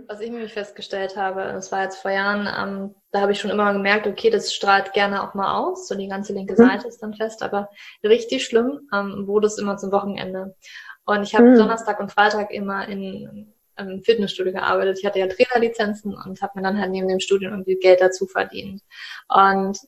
was 0.09 0.21
ich 0.21 0.31
nämlich 0.31 0.53
festgestellt 0.53 1.17
habe, 1.17 1.45
das 1.45 1.71
war 1.71 1.85
jetzt 1.85 2.03
vor 2.03 2.11
Jahren, 2.11 2.49
ähm, 2.59 2.95
da 3.13 3.21
habe 3.21 3.33
ich 3.33 3.39
schon 3.39 3.53
immer 3.53 3.73
gemerkt, 3.73 4.07
okay, 4.07 4.31
das 4.31 4.53
strahlt 4.53 4.93
gerne 4.93 5.23
auch 5.23 5.35
mal 5.35 5.57
aus, 5.57 5.87
so 5.87 5.95
die 5.95 6.09
ganze 6.09 6.33
linke 6.33 6.55
mhm. 6.55 6.67
Seite 6.67 6.89
ist 6.89 7.01
dann 7.03 7.15
fest, 7.15 7.43
aber 7.43 7.71
richtig 8.03 8.45
schlimm 8.45 8.89
ähm, 8.93 9.29
wurde 9.29 9.47
es 9.47 9.59
immer 9.59 9.77
zum 9.77 9.93
Wochenende. 9.93 10.57
Und 11.05 11.23
ich 11.23 11.35
habe 11.37 11.51
mhm. 11.51 11.57
Donnerstag 11.57 12.01
und 12.01 12.11
Freitag 12.11 12.51
immer 12.51 12.89
in 12.89 13.55
im 13.79 14.03
Fitnessstudio 14.03 14.53
gearbeitet. 14.53 14.99
Ich 14.99 15.07
hatte 15.07 15.19
ja 15.19 15.27
Trainerlizenzen 15.27 16.15
und 16.15 16.43
habe 16.43 16.53
mir 16.57 16.63
dann 16.63 16.81
halt 16.81 16.91
neben 16.91 17.09
dem 17.09 17.21
Studium 17.21 17.53
irgendwie 17.53 17.77
Geld 17.77 18.01
dazu 18.01 18.27
verdient. 18.27 18.83
Und 19.29 19.79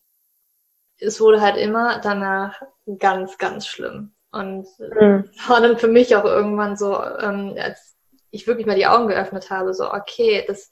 es 0.99 1.20
wurde 1.20 1.41
halt 1.41 1.57
immer 1.57 2.01
danach 2.01 2.62
ganz, 2.99 3.38
ganz 3.38 3.66
schlimm. 3.66 4.12
Und 4.32 4.66
mhm. 4.78 5.28
war 5.49 5.61
dann 5.61 5.78
für 5.78 5.88
mich 5.88 6.14
auch 6.14 6.24
irgendwann 6.24 6.76
so, 6.76 6.95
ähm, 6.95 7.57
als 7.59 7.97
ich 8.30 8.47
wirklich 8.47 8.66
mal 8.66 8.76
die 8.76 8.86
Augen 8.86 9.09
geöffnet 9.09 9.51
habe, 9.51 9.74
so, 9.74 9.93
okay, 9.93 10.45
das 10.47 10.70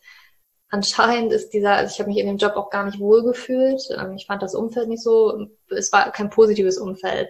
anscheinend 0.70 1.32
ist 1.32 1.50
dieser, 1.50 1.72
also 1.72 1.92
ich 1.92 1.98
habe 1.98 2.10
mich 2.10 2.18
in 2.18 2.26
dem 2.26 2.36
Job 2.36 2.56
auch 2.56 2.70
gar 2.70 2.84
nicht 2.84 3.00
wohlgefühlt. 3.00 3.82
Ähm, 3.98 4.14
ich 4.14 4.26
fand 4.26 4.42
das 4.42 4.54
Umfeld 4.54 4.88
nicht 4.88 5.02
so, 5.02 5.48
es 5.68 5.92
war 5.92 6.12
kein 6.12 6.30
positives 6.30 6.78
Umfeld. 6.78 7.28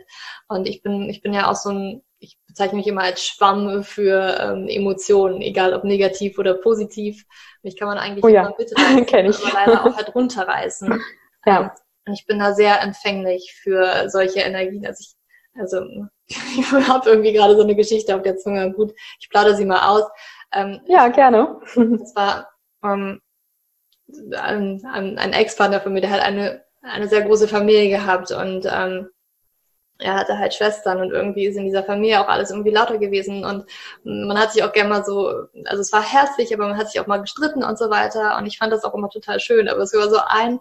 Und 0.49 0.68
ich 0.68 0.82
bin, 0.82 1.09
ich 1.09 1.22
bin 1.22 1.32
ja 1.32 1.51
auch 1.51 1.57
so 1.57 1.70
ein, 1.70 2.03
bezeichne 2.49 2.79
mich 2.79 2.87
immer 2.87 3.03
als 3.03 3.25
Schwamm 3.25 3.85
für 3.85 4.39
ähm, 4.41 4.67
Emotionen, 4.69 5.41
egal 5.41 5.75
ob 5.75 5.85
negativ 5.85 6.39
oder 6.39 6.55
positiv. 6.55 7.25
Mich 7.63 7.77
kann 7.77 7.89
man 7.89 7.99
eigentlich 7.99 8.25
oh 8.25 8.29
ja. 8.29 8.47
immer 8.47 8.57
bitte 8.57 8.75
aber 8.77 9.53
leider 9.53 9.85
auch 9.85 9.97
halt 9.97 10.15
runterreißen. 10.15 11.01
Ja. 11.47 11.61
Ähm, 11.61 11.71
und 12.05 12.15
ich 12.15 12.27
bin 12.27 12.41
da 12.41 12.53
sehr 12.53 12.83
empfänglich 12.83 13.55
für 13.63 14.11
solche 14.11 14.41
Energien. 14.41 14.85
Also 14.85 15.01
ich 15.01 15.15
also 15.59 15.81
ich 16.27 16.73
habe 16.73 17.09
irgendwie 17.09 17.33
gerade 17.33 17.57
so 17.57 17.63
eine 17.63 17.77
Geschichte 17.77 18.15
auf 18.15 18.23
der 18.23 18.37
Zunge. 18.37 18.73
Gut, 18.73 18.93
ich 19.21 19.29
plaudere 19.31 19.57
sie 19.57 19.65
mal 19.65 19.89
aus. 19.89 20.05
Ähm, 20.53 20.81
ja, 20.87 21.09
gerne. 21.09 21.61
Das 21.75 22.15
war 22.15 22.49
ähm, 22.83 23.21
ein, 24.37 24.83
ein 24.85 25.33
Ex-Partner 25.33 25.81
von 25.81 25.93
mir, 25.93 26.01
der 26.01 26.11
hat 26.11 26.21
eine, 26.21 26.65
eine 26.83 27.09
sehr 27.09 27.23
große 27.23 27.49
Familie 27.49 27.91
gehabt 27.91 28.31
und 28.31 28.67
ähm, 28.71 29.09
er 29.99 30.15
hatte 30.15 30.39
halt 30.39 30.55
Schwestern 30.55 31.01
und 31.01 31.11
irgendwie 31.11 31.47
ist 31.47 31.57
in 31.57 31.65
dieser 31.65 31.83
Familie 31.83 32.21
auch 32.21 32.29
alles 32.29 32.51
irgendwie 32.51 32.71
lauter 32.71 32.99
gewesen 32.99 33.45
und 33.45 33.67
man 34.05 34.39
hat 34.39 34.53
sich 34.53 34.63
auch 34.63 34.73
gerne 34.73 34.91
mal 34.91 35.05
so, 35.05 35.29
also 35.65 35.81
es 35.81 35.93
war 35.93 36.03
herzlich, 36.03 36.55
aber 36.55 36.69
man 36.69 36.79
hat 36.79 36.91
sich 36.91 37.01
auch 37.01 37.07
mal 37.07 37.19
gestritten 37.19 37.65
und 37.65 37.79
so 37.79 37.91
weiter 37.91 38.39
und 38.39 38.47
ich 38.47 38.59
fand 38.59 38.73
das 38.73 38.85
auch 38.85 38.95
immer 38.95 39.11
total 39.11 39.41
schön, 39.41 39.69
aber 39.69 39.81
es 39.83 39.93
war 39.95 40.09
so 40.09 40.19
ein 40.25 40.61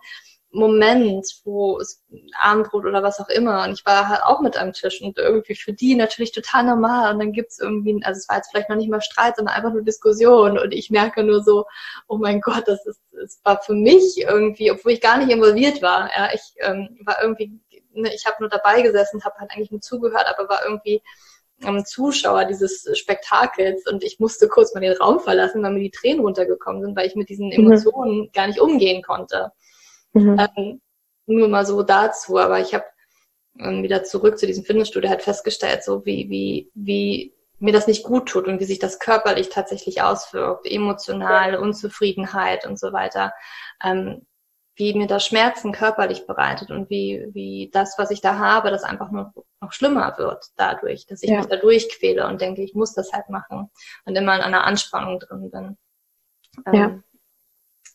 Moment, 0.50 1.28
wo 1.44 1.78
es 1.78 2.04
Abendbrot 2.42 2.86
oder 2.86 3.04
was 3.04 3.20
auch 3.20 3.28
immer 3.30 3.66
und 3.66 3.74
ich 3.74 3.86
war 3.86 4.08
halt 4.08 4.24
auch 4.24 4.42
mit 4.42 4.58
am 4.58 4.74
Tisch 4.74 5.02
und 5.02 5.18
irgendwie 5.18 5.56
für 5.56 5.74
die 5.74 5.94
natürlich 5.94 6.32
total 6.32 6.64
normal 6.64 7.14
und 7.14 7.20
dann 7.20 7.34
gibt's 7.34 7.60
irgendwie, 7.60 8.00
also 8.04 8.18
es 8.18 8.30
war 8.30 8.38
jetzt 8.38 8.50
vielleicht 8.50 8.70
noch 8.70 8.78
nicht 8.78 8.90
mal 8.90 9.02
Streit, 9.02 9.36
sondern 9.36 9.54
einfach 9.56 9.74
nur 9.74 9.84
Diskussion 9.84 10.58
und 10.58 10.74
ich 10.74 10.90
merke 10.90 11.24
nur 11.24 11.44
so, 11.44 11.66
oh 12.08 12.18
mein 12.18 12.42
Gott, 12.42 12.64
das 12.66 12.86
ist, 12.86 13.02
es 13.24 13.42
war 13.44 13.62
für 13.62 13.74
mich 13.74 14.18
irgendwie, 14.18 14.72
obwohl 14.72 14.94
ich 14.94 15.02
gar 15.02 15.18
nicht 15.18 15.30
involviert 15.30 15.82
war, 15.82 16.10
ja, 16.16 16.30
ich 16.34 16.42
ähm, 16.60 16.98
war 17.06 17.22
irgendwie, 17.22 17.60
ne, 18.02 18.14
ich 18.14 18.26
habe 18.26 18.38
nur 18.40 18.50
dabei 18.50 18.82
gesessen, 18.82 19.24
habe 19.24 19.40
halt 19.40 19.52
eigentlich 19.52 19.72
nur 19.72 19.82
zugehört, 19.82 20.26
aber 20.28 20.50
war 20.50 20.64
irgendwie 20.64 21.02
ähm, 21.64 21.86
Zuschauer 21.86 22.46
dieses 22.46 22.88
Spektakels 22.98 23.88
und 23.88 24.04
ich 24.04 24.20
musste 24.20 24.48
kurz 24.48 24.74
mal 24.74 24.82
den 24.82 24.96
Raum 24.98 25.20
verlassen, 25.20 25.64
weil 25.64 25.72
mir 25.72 25.80
die 25.80 25.92
Tränen 25.92 26.22
runtergekommen 26.22 26.82
sind, 26.82 26.96
weil 26.96 27.08
ich 27.08 27.16
mit 27.16 27.30
diesen 27.30 27.48
mhm. 27.48 27.54
Emotionen 27.54 28.20
mhm. 28.20 28.30
gar 28.34 28.48
nicht 28.48 28.60
umgehen 28.60 29.02
konnte. 29.02 29.52
Mhm. 30.14 30.40
Ähm, 30.40 30.82
nur 31.26 31.48
mal 31.48 31.66
so 31.66 31.84
dazu, 31.84 32.38
aber 32.38 32.60
ich 32.60 32.74
habe 32.74 32.86
ähm, 33.60 33.84
wieder 33.84 34.04
zurück 34.04 34.38
zu 34.38 34.48
diesem 34.48 34.64
Fitnessstudio 34.64 35.10
halt 35.10 35.24
festgestellt, 35.24 35.84
so 35.84 36.06
wie, 36.06 36.30
wie, 36.30 36.72
wie 36.76 37.34
mir 37.60 37.74
das 37.74 37.88
nicht 37.88 38.04
gut 38.04 38.30
tut 38.30 38.48
und 38.48 38.60
wie 38.60 38.66
sich 38.66 38.80
das 38.80 39.00
körperlich 39.00 39.50
tatsächlich 39.50 40.02
auswirkt, 40.02 40.68
emotional. 40.68 41.56
Unzufriedenheit 41.56 42.66
und 42.66 42.80
so 42.80 42.94
weiter, 42.94 43.34
ähm, 43.84 44.26
wie 44.78 44.94
mir 44.94 45.08
das 45.08 45.26
Schmerzen 45.26 45.72
körperlich 45.72 46.28
bereitet 46.28 46.70
und 46.70 46.90
wie, 46.92 47.28
wie 47.32 47.70
das, 47.74 47.98
was 47.98 48.12
ich 48.12 48.22
da 48.22 48.38
habe, 48.38 48.70
das 48.70 48.84
einfach 48.84 49.10
nur 49.12 49.34
noch 49.60 49.72
schlimmer 49.72 50.16
wird 50.18 50.46
dadurch, 50.56 51.08
dass 51.08 51.24
ich 51.24 51.32
ja. 51.32 51.38
mich 51.38 51.48
da 51.48 51.56
durchquäle 51.58 52.28
und 52.28 52.40
denke, 52.42 52.62
ich 52.62 52.76
muss 52.76 52.94
das 52.94 53.12
halt 53.12 53.28
machen 53.30 53.72
und 54.06 54.16
immer 54.16 54.36
in 54.36 54.42
einer 54.42 54.64
Anspannung 54.66 55.20
drin 55.20 55.50
bin. 55.50 55.78
Ähm, 56.68 57.04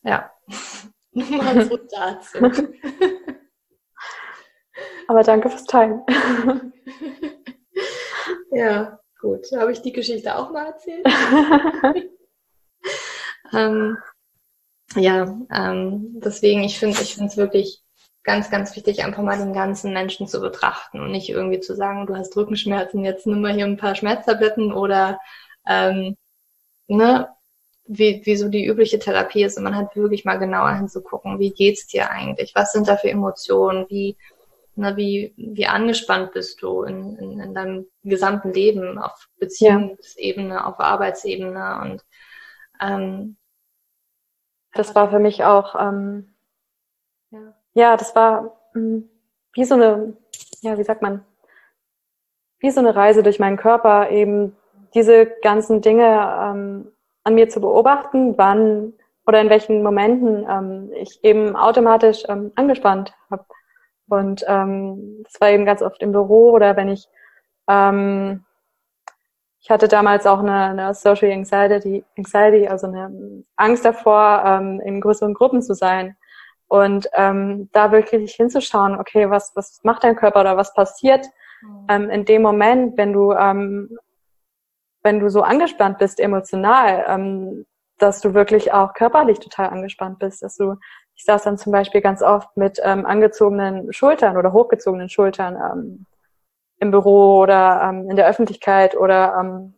ja. 0.02 0.10
ja. 0.10 0.32
Nur 1.12 1.42
mal 1.42 1.64
so 1.64 1.76
dazu. 1.76 2.38
Aber 5.06 5.22
danke 5.22 5.50
fürs 5.50 5.64
Teilen. 5.64 6.02
ja, 8.50 8.98
gut. 9.20 9.46
Habe 9.54 9.70
ich 9.72 9.82
die 9.82 9.92
Geschichte 9.92 10.34
auch 10.36 10.50
mal 10.50 10.66
erzählt? 10.66 11.06
ähm, 13.52 13.98
ja, 14.96 15.36
ähm, 15.52 16.20
deswegen, 16.20 16.62
ich 16.62 16.78
finde 16.78 17.00
ich 17.00 17.14
finde 17.14 17.28
es 17.30 17.36
wirklich 17.36 17.82
ganz, 18.24 18.50
ganz 18.50 18.74
wichtig, 18.76 19.04
einfach 19.04 19.22
mal 19.22 19.38
den 19.38 19.52
ganzen 19.52 19.92
Menschen 19.92 20.28
zu 20.28 20.40
betrachten 20.40 21.00
und 21.00 21.10
nicht 21.10 21.28
irgendwie 21.28 21.60
zu 21.60 21.74
sagen, 21.74 22.06
du 22.06 22.16
hast 22.16 22.36
Rückenschmerzen, 22.36 23.04
jetzt 23.04 23.26
nimm 23.26 23.40
mal 23.40 23.52
hier 23.52 23.64
ein 23.64 23.76
paar 23.76 23.94
Schmerztabletten 23.94 24.72
oder 24.72 25.20
ähm, 25.66 26.16
ne, 26.86 27.28
wie, 27.84 28.22
wie 28.24 28.36
so 28.36 28.48
die 28.48 28.66
übliche 28.66 28.98
Therapie 28.98 29.42
ist 29.42 29.58
und 29.58 29.64
man 29.64 29.76
hat 29.76 29.96
wirklich 29.96 30.24
mal 30.24 30.38
genauer 30.38 30.74
hinzugucken, 30.76 31.38
wie 31.38 31.50
geht's 31.50 31.86
dir 31.88 32.10
eigentlich? 32.10 32.52
Was 32.54 32.72
sind 32.72 32.88
da 32.88 32.96
für 32.96 33.10
Emotionen? 33.10 33.86
Wie, 33.88 34.16
na, 34.74 34.96
wie, 34.96 35.34
wie 35.36 35.66
angespannt 35.66 36.32
bist 36.32 36.62
du 36.62 36.84
in, 36.84 37.16
in, 37.18 37.40
in 37.40 37.54
deinem 37.54 37.86
gesamten 38.04 38.52
Leben 38.52 38.98
auf 38.98 39.28
Beziehungsebene, 39.38 40.54
ja. 40.54 40.64
auf 40.66 40.80
Arbeitsebene 40.80 41.80
und 41.82 42.04
ähm, 42.80 43.36
das 44.74 44.94
war 44.94 45.10
für 45.10 45.18
mich 45.18 45.44
auch 45.44 45.74
ähm, 45.78 46.34
ja. 47.30 47.54
ja, 47.74 47.96
das 47.96 48.14
war 48.14 48.56
mh, 48.74 48.80
hm, 48.80 49.08
wie 49.54 49.64
so 49.64 49.74
eine, 49.74 50.16
ja, 50.60 50.78
wie 50.78 50.84
sagt 50.84 51.02
man, 51.02 51.24
wie 52.58 52.70
so 52.70 52.80
eine 52.80 52.94
Reise 52.94 53.22
durch 53.22 53.38
meinen 53.38 53.56
Körper, 53.56 54.10
eben 54.10 54.56
diese 54.94 55.26
ganzen 55.42 55.80
Dinge 55.80 56.04
ähm, 56.04 56.92
an 57.24 57.34
mir 57.34 57.48
zu 57.48 57.60
beobachten, 57.60 58.36
wann 58.38 58.94
oder 59.26 59.40
in 59.40 59.50
welchen 59.50 59.82
Momenten 59.82 60.46
ähm, 60.48 60.90
ich 60.94 61.22
eben 61.22 61.56
automatisch 61.56 62.24
ähm, 62.28 62.52
angespannt 62.56 63.14
habe. 63.30 63.44
Und 64.08 64.44
ähm, 64.48 65.22
das 65.24 65.40
war 65.40 65.50
eben 65.50 65.64
ganz 65.64 65.80
oft 65.82 66.02
im 66.02 66.12
Büro 66.12 66.50
oder 66.50 66.76
wenn 66.76 66.88
ich 66.88 67.08
ähm, 67.68 68.44
ich 69.62 69.70
hatte 69.70 69.88
damals 69.88 70.26
auch 70.26 70.40
eine, 70.40 70.52
eine 70.52 70.94
Social 70.94 71.30
Anxiety, 71.30 72.04
Anxiety, 72.18 72.66
also 72.66 72.88
eine 72.88 73.44
Angst 73.56 73.84
davor, 73.84 74.42
ähm, 74.44 74.80
in 74.84 75.00
größeren 75.00 75.34
Gruppen 75.34 75.62
zu 75.62 75.74
sein. 75.74 76.16
Und 76.66 77.08
ähm, 77.14 77.68
da 77.72 77.92
wirklich 77.92 78.34
hinzuschauen, 78.34 78.98
okay, 78.98 79.30
was, 79.30 79.52
was 79.54 79.80
macht 79.84 80.04
dein 80.04 80.16
Körper 80.16 80.40
oder 80.40 80.56
was 80.56 80.74
passiert 80.74 81.26
mhm. 81.62 81.86
ähm, 81.88 82.10
in 82.10 82.24
dem 82.24 82.42
Moment, 82.42 82.98
wenn 82.98 83.12
du 83.12 83.32
ähm, 83.32 83.96
wenn 85.02 85.20
du 85.20 85.28
so 85.28 85.42
angespannt 85.42 85.98
bist 85.98 86.20
emotional, 86.20 87.04
ähm, 87.08 87.66
dass 87.98 88.20
du 88.20 88.34
wirklich 88.34 88.72
auch 88.72 88.94
körperlich 88.94 89.38
total 89.38 89.68
angespannt 89.68 90.18
bist, 90.18 90.42
dass 90.42 90.56
du, 90.56 90.76
ich 91.14 91.24
saß 91.24 91.42
dann 91.42 91.58
zum 91.58 91.72
Beispiel 91.72 92.00
ganz 92.00 92.22
oft 92.22 92.56
mit 92.56 92.80
ähm, 92.82 93.06
angezogenen 93.06 93.92
Schultern 93.92 94.36
oder 94.36 94.52
hochgezogenen 94.52 95.08
Schultern 95.08 95.56
ähm, 95.56 96.06
im 96.82 96.90
Büro 96.90 97.38
oder 97.38 97.80
ähm, 97.82 98.10
in 98.10 98.16
der 98.16 98.28
Öffentlichkeit 98.28 98.96
oder 98.96 99.34
ähm, 99.38 99.74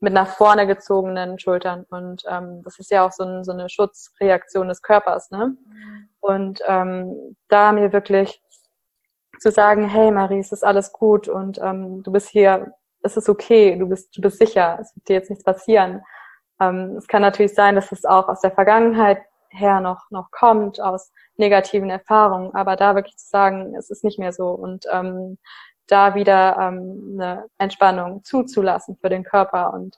mit 0.00 0.12
nach 0.12 0.28
vorne 0.28 0.66
gezogenen 0.66 1.38
Schultern. 1.38 1.84
Und 1.90 2.22
ähm, 2.28 2.62
das 2.64 2.78
ist 2.78 2.90
ja 2.90 3.06
auch 3.06 3.12
so, 3.12 3.24
ein, 3.24 3.44
so 3.44 3.52
eine 3.52 3.68
Schutzreaktion 3.68 4.68
des 4.68 4.82
Körpers. 4.82 5.30
Ne? 5.30 5.56
Und 6.20 6.60
ähm, 6.66 7.36
da 7.48 7.72
mir 7.72 7.92
wirklich 7.92 8.42
zu 9.38 9.50
sagen, 9.50 9.88
hey 9.88 10.10
Marie, 10.10 10.40
es 10.40 10.52
ist 10.52 10.64
alles 10.64 10.92
gut 10.92 11.28
und 11.28 11.58
ähm, 11.58 12.02
du 12.02 12.10
bist 12.10 12.28
hier 12.28 12.72
es 13.02 13.16
ist 13.16 13.28
okay, 13.28 13.76
du 13.76 13.88
bist, 13.88 14.16
du 14.16 14.20
bist 14.20 14.38
sicher, 14.38 14.78
es 14.80 14.94
wird 14.94 15.08
dir 15.08 15.14
jetzt 15.14 15.30
nichts 15.30 15.44
passieren. 15.44 16.02
Ähm, 16.60 16.96
es 16.96 17.06
kann 17.06 17.22
natürlich 17.22 17.54
sein, 17.54 17.74
dass 17.74 17.92
es 17.92 18.04
auch 18.04 18.28
aus 18.28 18.40
der 18.40 18.50
Vergangenheit 18.50 19.20
her 19.50 19.80
noch, 19.80 20.10
noch 20.10 20.30
kommt, 20.30 20.80
aus 20.80 21.12
negativen 21.36 21.90
Erfahrungen, 21.90 22.54
aber 22.54 22.76
da 22.76 22.94
wirklich 22.94 23.16
zu 23.16 23.28
sagen, 23.28 23.74
es 23.76 23.90
ist 23.90 24.04
nicht 24.04 24.18
mehr 24.18 24.32
so 24.32 24.50
und 24.50 24.84
ähm, 24.92 25.38
da 25.88 26.14
wieder 26.14 26.56
ähm, 26.60 27.18
eine 27.18 27.46
Entspannung 27.58 28.22
zuzulassen 28.24 28.96
für 29.00 29.08
den 29.08 29.24
Körper 29.24 29.72
und 29.72 29.96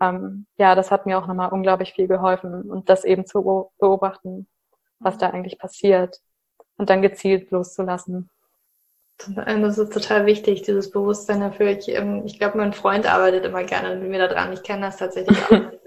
ähm, 0.00 0.46
ja, 0.56 0.74
das 0.74 0.90
hat 0.90 1.06
mir 1.06 1.18
auch 1.18 1.26
nochmal 1.26 1.50
unglaublich 1.50 1.92
viel 1.92 2.08
geholfen 2.08 2.70
und 2.70 2.88
das 2.88 3.04
eben 3.04 3.26
zu 3.26 3.70
beobachten, 3.78 4.46
was 4.98 5.18
da 5.18 5.30
eigentlich 5.30 5.58
passiert 5.58 6.20
und 6.76 6.90
dann 6.90 7.02
gezielt 7.02 7.50
loszulassen. 7.50 8.30
Das 9.36 9.76
ist 9.76 9.92
total 9.92 10.24
wichtig, 10.24 10.62
dieses 10.62 10.90
Bewusstsein 10.90 11.40
dafür. 11.40 11.66
Ich, 11.68 11.88
ähm, 11.88 12.22
ich 12.24 12.38
glaube, 12.38 12.56
mein 12.56 12.72
Freund 12.72 13.06
arbeitet 13.06 13.44
immer 13.44 13.64
gerne 13.64 13.96
mit 13.96 14.08
mir 14.08 14.26
daran. 14.26 14.52
Ich 14.54 14.62
kenne 14.62 14.86
das 14.86 14.96
tatsächlich 14.96 15.38
auch 15.44 15.50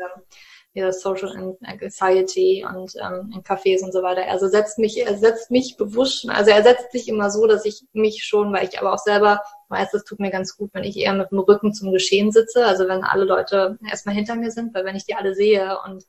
dieser 0.75 0.91
Social 0.91 1.57
Anxiety 1.63 2.65
und 2.67 2.93
ähm, 2.95 3.31
in 3.33 3.43
Cafés 3.43 3.83
und 3.83 3.91
so 3.91 4.01
weiter. 4.01 4.27
Also 4.27 4.47
setzt 4.47 4.79
mich, 4.79 5.05
er 5.05 5.15
setzt 5.17 5.51
mich 5.51 5.77
bewusst, 5.77 6.27
also 6.29 6.51
er 6.51 6.63
setzt 6.63 6.91
sich 6.91 7.07
immer 7.07 7.29
so, 7.29 7.45
dass 7.45 7.65
ich 7.65 7.83
mich 7.93 8.23
schon, 8.23 8.51
weil 8.53 8.67
ich 8.67 8.79
aber 8.79 8.93
auch 8.93 8.99
selber 8.99 9.41
weiß, 9.69 9.91
das 9.91 10.03
tut 10.03 10.19
mir 10.19 10.31
ganz 10.31 10.57
gut, 10.57 10.71
wenn 10.73 10.83
ich 10.83 10.97
eher 10.97 11.13
mit 11.13 11.31
dem 11.31 11.39
Rücken 11.39 11.73
zum 11.73 11.91
Geschehen 11.91 12.31
sitze. 12.31 12.65
Also 12.65 12.87
wenn 12.87 13.03
alle 13.03 13.25
Leute 13.25 13.77
erstmal 13.87 14.15
hinter 14.15 14.35
mir 14.35 14.51
sind, 14.51 14.73
weil 14.73 14.85
wenn 14.85 14.95
ich 14.95 15.05
die 15.05 15.15
alle 15.15 15.35
sehe 15.35 15.77
und 15.85 16.03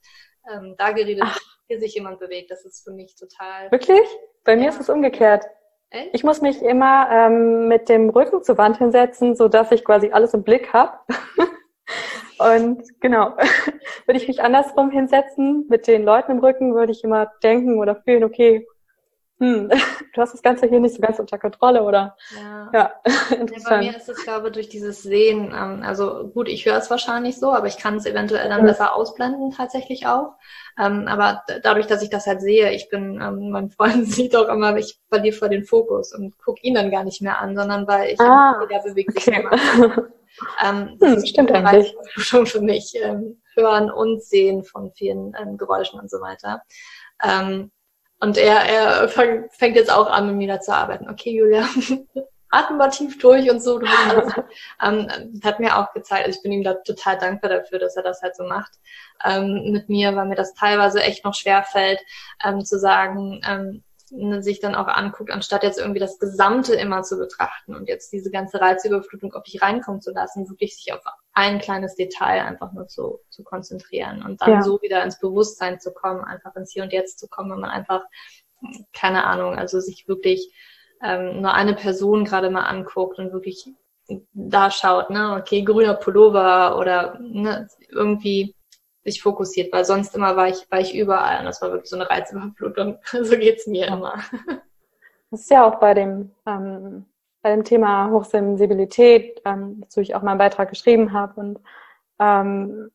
ähm, 0.51 0.75
da 0.79 0.93
geredet, 0.93 1.25
hier 1.67 1.81
sich 1.81 1.95
jemand 1.95 2.19
bewegt, 2.19 2.51
das 2.51 2.65
ist 2.65 2.85
für 2.85 2.93
mich 2.93 3.15
total. 3.17 3.71
Wirklich? 3.71 4.07
Bei 4.45 4.57
mir 4.57 4.69
ist 4.69 4.81
es 4.81 4.89
umgekehrt. 4.89 5.45
Echt? 5.91 6.11
Ich 6.13 6.25
muss 6.25 6.41
mich 6.41 6.61
immer 6.63 7.09
ähm, 7.11 7.69
mit 7.69 7.89
dem 7.89 8.11
Rücken 8.11 8.43
zur 8.43 8.59
Wand 8.59 8.79
hinsetzen, 8.79 9.37
so 9.37 9.49
dass 9.49 9.71
ich 9.73 9.85
quasi 9.85 10.11
alles 10.11 10.35
im 10.35 10.43
Blick 10.43 10.73
habe. 10.73 10.99
Und 12.53 12.83
genau, 13.01 13.37
würde 14.07 14.21
ich 14.21 14.29
mich 14.29 14.43
andersrum 14.43 14.91
hinsetzen, 14.91 15.67
mit 15.69 15.87
den 15.87 16.05
Leuten 16.05 16.33
im 16.33 16.39
Rücken, 16.41 16.75
würde 16.75 16.93
ich 16.93 17.05
immer 17.05 17.31
denken 17.43 17.79
oder 17.79 17.97
fühlen, 17.97 18.25
okay, 18.25 18.67
hm, 19.41 19.69
du 20.15 20.21
hast 20.21 20.33
das 20.33 20.43
Ganze 20.43 20.67
hier 20.67 20.81
nicht 20.81 20.95
so 20.95 21.01
ganz 21.01 21.19
unter 21.19 21.39
Kontrolle, 21.39 21.83
oder? 21.83 22.17
Ja. 22.37 22.71
ja 22.73 22.93
interessant. 23.31 23.65
bei 23.69 23.79
mir 23.79 23.97
ist 23.97 24.09
es, 24.09 24.25
glaube 24.25 24.49
ich, 24.49 24.53
durch 24.53 24.69
dieses 24.69 25.03
Sehen, 25.03 25.47
ähm, 25.47 25.83
also 25.85 26.29
gut, 26.29 26.49
ich 26.49 26.67
höre 26.67 26.77
es 26.77 26.91
wahrscheinlich 26.91 27.39
so, 27.39 27.53
aber 27.53 27.67
ich 27.67 27.79
kann 27.79 27.97
es 27.97 28.07
eventuell 28.07 28.49
dann 28.49 28.63
mhm. 28.63 28.67
besser 28.67 28.95
ausblenden 28.95 29.51
tatsächlich 29.51 30.07
auch. 30.07 30.35
Ähm, 30.79 31.07
aber 31.09 31.43
dadurch, 31.63 31.87
dass 31.87 32.03
ich 32.03 32.11
das 32.11 32.27
halt 32.27 32.41
sehe, 32.41 32.73
ich 32.73 32.89
bin, 32.91 33.21
ähm, 33.21 33.51
mein 33.51 33.71
Freund 33.71 34.07
sieht 34.07 34.37
auch 34.37 34.49
immer, 34.49 34.77
ich 34.77 34.99
verliere 35.09 35.37
vor 35.37 35.49
den 35.49 35.65
Fokus 35.65 36.15
und 36.15 36.39
gucke 36.39 36.61
ihn 36.63 36.75
dann 36.75 36.91
gar 36.91 37.05
nicht 37.05 37.23
mehr 37.23 37.41
an, 37.41 37.57
sondern 37.57 37.87
weil 37.89 38.13
ich, 38.13 38.21
ah, 38.21 38.65
der 38.71 38.81
bewegt 38.81 39.17
okay. 39.17 39.45
Ähm, 40.65 40.97
das 41.01 41.17
hm, 41.17 41.27
stimmt 41.27 41.53
eigentlich. 41.53 41.95
Schon 42.17 42.47
für 42.47 42.61
mich, 42.61 42.95
ähm, 43.01 43.41
hören 43.55 43.91
und 43.91 44.23
sehen 44.23 44.65
von 44.65 44.93
vielen 44.93 45.35
ähm, 45.41 45.57
Geräuschen 45.57 46.01
und 46.01 46.11
so 46.11 46.21
weiter. 46.21 46.63
Ähm, 47.23 47.71
und 48.21 48.37
er, 48.39 48.57
er 48.65 49.09
fang, 49.09 49.49
fängt 49.51 49.77
jetzt 49.77 49.93
auch 49.93 50.11
an, 50.11 50.27
mit 50.29 50.37
mir 50.37 50.49
da 50.49 50.61
zu 50.61 50.73
arbeiten. 50.73 51.09
Okay, 51.09 51.31
Julia, 51.31 51.69
atmen 52.51 52.79
mal 52.79 52.89
tief 52.89 53.19
durch 53.19 53.51
und 53.51 53.61
so. 53.61 53.81
ähm, 54.83 55.09
hat 55.43 55.61
mir 55.61 55.77
auch 55.77 55.93
gezeigt, 55.93 56.27
also 56.27 56.37
ich 56.37 56.43
bin 56.43 56.53
ihm 56.53 56.65
da 56.65 56.75
total 56.75 57.19
dankbar 57.19 57.51
dafür, 57.51 57.79
dass 57.79 57.97
er 57.97 58.03
das 58.03 58.23
halt 58.23 58.37
so 58.37 58.45
macht 58.45 58.73
ähm, 59.25 59.73
mit 59.73 59.89
mir, 59.89 60.15
weil 60.15 60.27
mir 60.27 60.37
das 60.37 60.55
teilweise 60.55 61.03
echt 61.03 61.25
noch 61.25 61.35
schwer 61.35 61.65
fällt, 61.65 62.01
ähm, 62.45 62.65
zu 62.65 62.79
sagen, 62.79 63.41
ähm, 63.47 63.85
sich 64.43 64.61
dann 64.61 64.75
auch 64.75 64.87
anguckt, 64.87 65.31
anstatt 65.31 65.65
jetzt 65.65 65.79
irgendwie 65.79 66.01
das 66.01 66.19
Gesamte 66.19 66.75
immer 66.75 67.03
zu 67.03 67.19
betrachten 67.19 67.75
und 67.75 67.89
jetzt 67.89 68.13
diese 68.13 68.31
ganze 68.31 68.61
Reizüberflutung 68.61 69.33
auf 69.35 69.43
dich 69.43 69.61
reinkommen 69.61 70.01
zu 70.01 70.13
lassen, 70.13 70.49
wirklich 70.49 70.77
sich 70.77 70.93
auf 70.93 71.01
ein 71.33 71.59
kleines 71.59 71.97
Detail 71.97 72.43
einfach 72.43 72.73
nur 72.73 72.87
zu, 72.87 73.21
zu 73.29 73.43
konzentrieren 73.43 74.23
und 74.23 74.41
dann 74.41 74.51
ja. 74.51 74.63
so 74.63 74.81
wieder 74.83 75.03
ins 75.03 75.19
Bewusstsein 75.19 75.81
zu 75.81 75.93
kommen, 75.93 76.23
einfach 76.23 76.55
ins 76.55 76.73
Hier 76.73 76.85
und 76.85 76.93
Jetzt 76.93 77.19
zu 77.19 77.29
kommen, 77.29 77.51
wenn 77.51 77.61
man 77.61 77.71
einfach, 77.71 78.05
keine 78.93 79.25
Ahnung, 79.25 79.57
also 79.57 79.81
sich 79.81 80.07
wirklich 80.07 80.53
ähm, 81.03 81.43
nur 81.43 81.53
eine 81.53 81.75
Person 81.75 82.25
gerade 82.25 82.51
mal 82.51 82.65
anguckt 82.65 83.19
und 83.19 83.33
wirklich 83.33 83.69
da 84.33 84.71
schaut, 84.71 85.11
ne, 85.11 85.37
okay, 85.41 85.63
grüner 85.63 85.95
Pullover 85.95 86.79
oder 86.79 87.19
ne, 87.21 87.69
irgendwie 87.89 88.55
sich 89.05 89.23
fokussiert, 89.23 89.73
weil 89.73 89.85
sonst 89.85 90.15
immer 90.17 90.35
war 90.37 90.49
ich, 90.49 90.71
war 90.71 90.81
ich 90.81 90.95
überall 90.95 91.41
und 91.41 91.45
das 91.45 91.61
war 91.63 91.71
wirklich 91.71 91.91
so 91.91 91.97
eine 91.97 92.09
Reizüberflutung. 92.09 92.99
so 93.23 93.37
geht's 93.37 93.67
mir 93.67 93.87
immer. 93.87 94.19
Das 95.31 95.43
ist 95.43 95.51
ja 95.51 95.65
auch 95.65 95.77
bei 95.79 95.95
dem, 95.95 96.31
ähm, 96.47 97.05
bei 97.43 97.51
dem 97.51 97.65
Thema 97.65 98.11
Hochsensibilität, 98.11 99.43
ähm, 99.45 99.83
wozu 99.83 100.01
ich 100.01 100.15
auch 100.15 100.23
meinen 100.23 100.39
Beitrag 100.39 100.71
geschrieben 100.71 101.13
habe. 101.13 101.39
Und 101.39 101.61
ähm, 102.19 102.91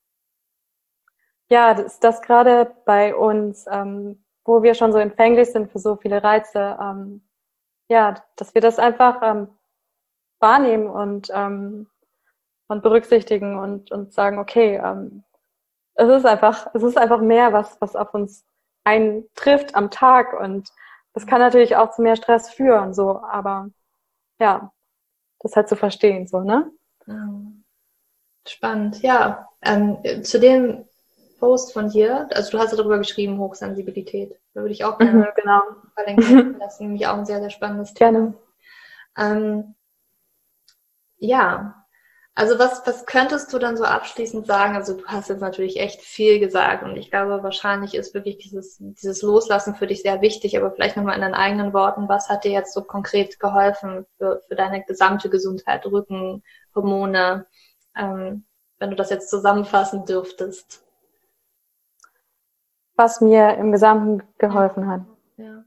ja, 1.50 1.74
dass 1.74 2.00
das 2.00 2.22
gerade 2.22 2.72
bei 2.86 3.16
uns, 3.16 3.66
ähm, 3.72 4.24
wo 4.46 4.64
wir 4.64 4.74
schon 4.74 4.92
so 4.92 4.98
empfänglich 4.98 5.52
sind 5.52 5.72
für 5.72 5.80
so 5.80 5.96
viele 5.96 6.24
Reize, 6.24 6.78
ähm, 6.82 7.22
ja, 7.90 8.16
dass 8.36 8.56
wir 8.56 8.62
das 8.62 8.80
einfach 8.80 9.22
ähm, 9.22 9.50
wahrnehmen 10.40 10.88
und, 10.88 11.30
ähm, 11.34 11.88
und 12.68 12.82
berücksichtigen 12.82 13.60
und, 13.60 13.92
und 13.92 14.14
sagen, 14.14 14.40
okay, 14.40 14.82
ähm, 14.84 15.24
es 16.00 16.10
ist 16.10 16.26
einfach, 16.26 16.68
es 16.74 16.84
ist 16.84 16.98
einfach 16.98 17.20
mehr, 17.20 17.52
was, 17.52 17.80
was 17.82 17.96
auf 17.96 18.14
uns 18.14 18.46
eintrifft 18.86 19.76
am 19.76 19.92
Tag 19.92 20.40
und 20.40 20.70
das 21.14 21.28
kann 21.28 21.40
natürlich 21.40 21.76
auch 21.76 21.92
zu 21.92 22.02
mehr 22.02 22.16
Stress 22.16 22.50
führen, 22.50 22.94
so, 22.94 23.22
aber 23.22 23.70
ja, 24.40 24.72
das 25.40 25.56
halt 25.56 25.68
zu 25.68 25.76
verstehen, 25.76 26.28
so, 26.28 26.40
ne? 26.42 26.72
Spannend, 28.48 29.02
ja. 29.02 29.50
Ähm, 29.62 29.98
zu 30.24 30.40
dem 30.40 30.86
Post 31.40 31.74
von 31.74 31.90
dir, 31.90 32.30
also 32.32 32.52
du 32.52 32.60
hast 32.60 32.72
ja 32.72 32.78
darüber 32.78 32.98
geschrieben, 32.98 33.40
Hochsensibilität. 33.40 34.40
Da 34.54 34.62
würde 34.62 34.74
ich 34.74 34.86
auch 34.86 34.98
gerne 34.98 35.20
mhm, 35.20 35.28
genau. 35.36 35.62
verlinken. 35.94 36.60
Das 36.60 36.76
ist 36.76 36.82
nämlich 36.82 37.08
auch 37.08 37.18
ein 37.18 37.26
sehr, 37.26 37.40
sehr 37.40 37.50
spannendes 37.50 37.94
Thema. 37.94 38.12
Gerne. 38.12 38.34
Ähm, 39.18 39.76
ja, 41.18 41.79
also 42.36 42.58
was, 42.58 42.86
was 42.88 43.06
könntest 43.06 43.52
du 43.52 43.60
dann 43.60 43.76
so 43.76 43.84
abschließend 43.84 44.46
sagen? 44.48 44.76
Also 44.76 44.96
du 44.96 45.06
hast 45.06 45.30
jetzt 45.30 45.42
natürlich 45.42 45.78
echt 45.78 46.02
viel 46.02 46.40
gesagt 46.40 46.84
und 46.84 46.96
ich 46.96 47.12
glaube, 47.12 47.44
wahrscheinlich 47.44 47.96
ist 47.96 48.14
wirklich 48.14 48.38
dieses, 48.38 48.78
dieses 48.80 49.22
Loslassen 49.22 49.76
für 49.76 49.88
dich 49.88 50.02
sehr 50.04 50.22
wichtig, 50.22 50.58
aber 50.58 50.72
vielleicht 50.72 50.96
nochmal 50.96 51.16
in 51.16 51.22
deinen 51.22 51.34
eigenen 51.34 51.74
Worten, 51.74 52.08
was 52.08 52.30
hat 52.30 52.46
dir 52.46 52.52
jetzt 52.52 52.74
so 52.74 52.82
konkret 52.82 53.40
geholfen 53.40 54.06
für, 54.18 54.42
für 54.48 54.56
deine 54.56 54.84
gesamte 54.84 55.30
Gesundheit, 55.30 55.86
Rücken, 55.86 56.44
Hormone, 56.74 57.46
ähm, 57.98 58.46
wenn 58.78 58.90
du 58.90 58.96
das 58.96 59.10
jetzt 59.10 59.30
zusammenfassen 59.30 60.06
dürftest? 60.06 60.84
Was 62.96 63.22
mir 63.22 63.56
im 63.56 63.72
Gesamten 63.72 64.24
geholfen 64.38 64.88
hat. 64.88 65.02
Ja. 65.38 65.64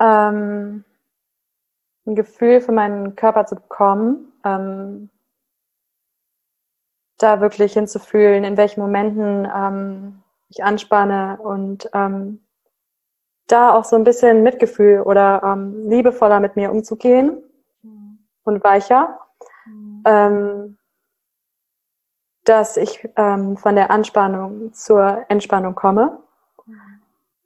Ähm, 0.00 0.84
ein 2.06 2.14
Gefühl 2.14 2.60
für 2.60 2.72
meinen 2.72 3.16
Körper 3.16 3.46
zu 3.46 3.54
bekommen, 3.54 4.32
ähm, 4.44 5.08
da 7.22 7.40
wirklich 7.40 7.74
hinzufühlen, 7.74 8.44
in 8.44 8.56
welchen 8.56 8.80
Momenten 8.80 9.48
ähm, 9.54 10.22
ich 10.48 10.64
anspanne 10.64 11.38
und 11.40 11.88
ähm, 11.94 12.40
da 13.46 13.72
auch 13.72 13.84
so 13.84 13.96
ein 13.96 14.04
bisschen 14.04 14.42
Mitgefühl 14.42 15.00
oder 15.02 15.42
ähm, 15.44 15.88
liebevoller 15.88 16.40
mit 16.40 16.56
mir 16.56 16.70
umzugehen 16.70 17.42
mhm. 17.82 18.18
und 18.44 18.64
weicher, 18.64 19.18
mhm. 19.66 20.02
ähm, 20.04 20.78
dass 22.44 22.76
ich 22.76 23.08
ähm, 23.16 23.56
von 23.56 23.76
der 23.76 23.90
Anspannung 23.90 24.72
zur 24.72 25.24
Entspannung 25.28 25.74
komme. 25.74 26.18
Mhm. 26.66 26.80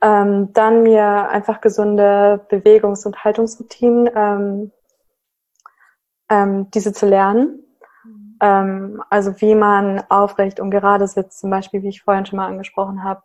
Ähm, 0.03 0.53
dann 0.53 0.83
mir 0.83 1.29
einfach 1.29 1.61
gesunde 1.61 2.45
Bewegungs- 2.49 3.07
und 3.07 3.25
Haltungsroutinen, 3.25 4.11
ähm, 4.15 4.73
ähm, 6.29 6.71
diese 6.71 6.93
zu 6.93 7.07
lernen 7.07 7.66
ähm, 8.41 9.03
also 9.11 9.41
wie 9.41 9.55
man 9.55 10.03
aufrecht 10.09 10.61
und 10.61 10.71
gerade 10.71 11.07
sitzt, 11.07 11.41
zum 11.41 11.51
Beispiel, 11.51 11.83
wie 11.83 11.89
ich 11.89 12.03
vorhin 12.03 12.27
schon 12.27 12.39
mal 12.39 12.49
angesprochen 12.49 13.05
habe, 13.05 13.23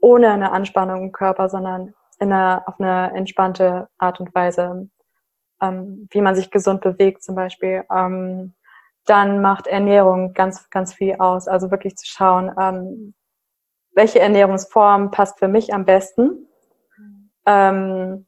ohne 0.00 0.30
eine 0.30 0.52
Anspannung 0.52 1.02
im 1.04 1.12
Körper, 1.12 1.48
sondern 1.48 1.94
in 2.18 2.32
einer, 2.32 2.62
auf 2.66 2.78
eine 2.78 3.14
entspannte 3.14 3.88
Art 3.98 4.20
und 4.20 4.34
Weise, 4.34 4.88
ähm, 5.60 6.08
wie 6.10 6.20
man 6.20 6.34
sich 6.34 6.50
gesund 6.50 6.80
bewegt 6.80 7.22
zum 7.22 7.34
Beispiel. 7.34 7.84
Ähm, 7.94 8.54
dann 9.06 9.40
macht 9.40 9.66
Ernährung 9.66 10.34
ganz, 10.34 10.68
ganz 10.70 10.94
viel 10.94 11.16
aus. 11.18 11.48
Also 11.48 11.70
wirklich 11.70 11.96
zu 11.96 12.06
schauen, 12.06 12.50
ähm, 12.60 13.14
welche 13.94 14.20
Ernährungsform 14.20 15.10
passt 15.10 15.38
für 15.38 15.48
mich 15.48 15.74
am 15.74 15.84
besten. 15.84 16.46
Mhm. 16.96 17.30
Ähm, 17.46 18.26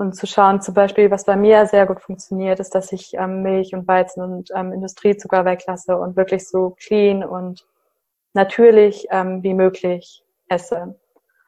und 0.00 0.14
zu 0.14 0.26
schauen, 0.26 0.62
zum 0.62 0.72
Beispiel, 0.74 1.10
was 1.10 1.26
bei 1.26 1.36
mir 1.36 1.66
sehr 1.66 1.86
gut 1.86 2.00
funktioniert, 2.00 2.58
ist, 2.58 2.74
dass 2.74 2.90
ich 2.90 3.12
ähm, 3.14 3.42
Milch 3.42 3.74
und 3.74 3.86
Weizen 3.86 4.22
und 4.22 4.50
ähm, 4.54 4.72
Industriezucker 4.72 5.44
weglasse 5.44 5.96
und 5.96 6.16
wirklich 6.16 6.48
so 6.48 6.70
clean 6.70 7.22
und 7.22 7.66
natürlich 8.32 9.06
ähm, 9.10 9.42
wie 9.42 9.52
möglich 9.52 10.24
esse. 10.48 10.98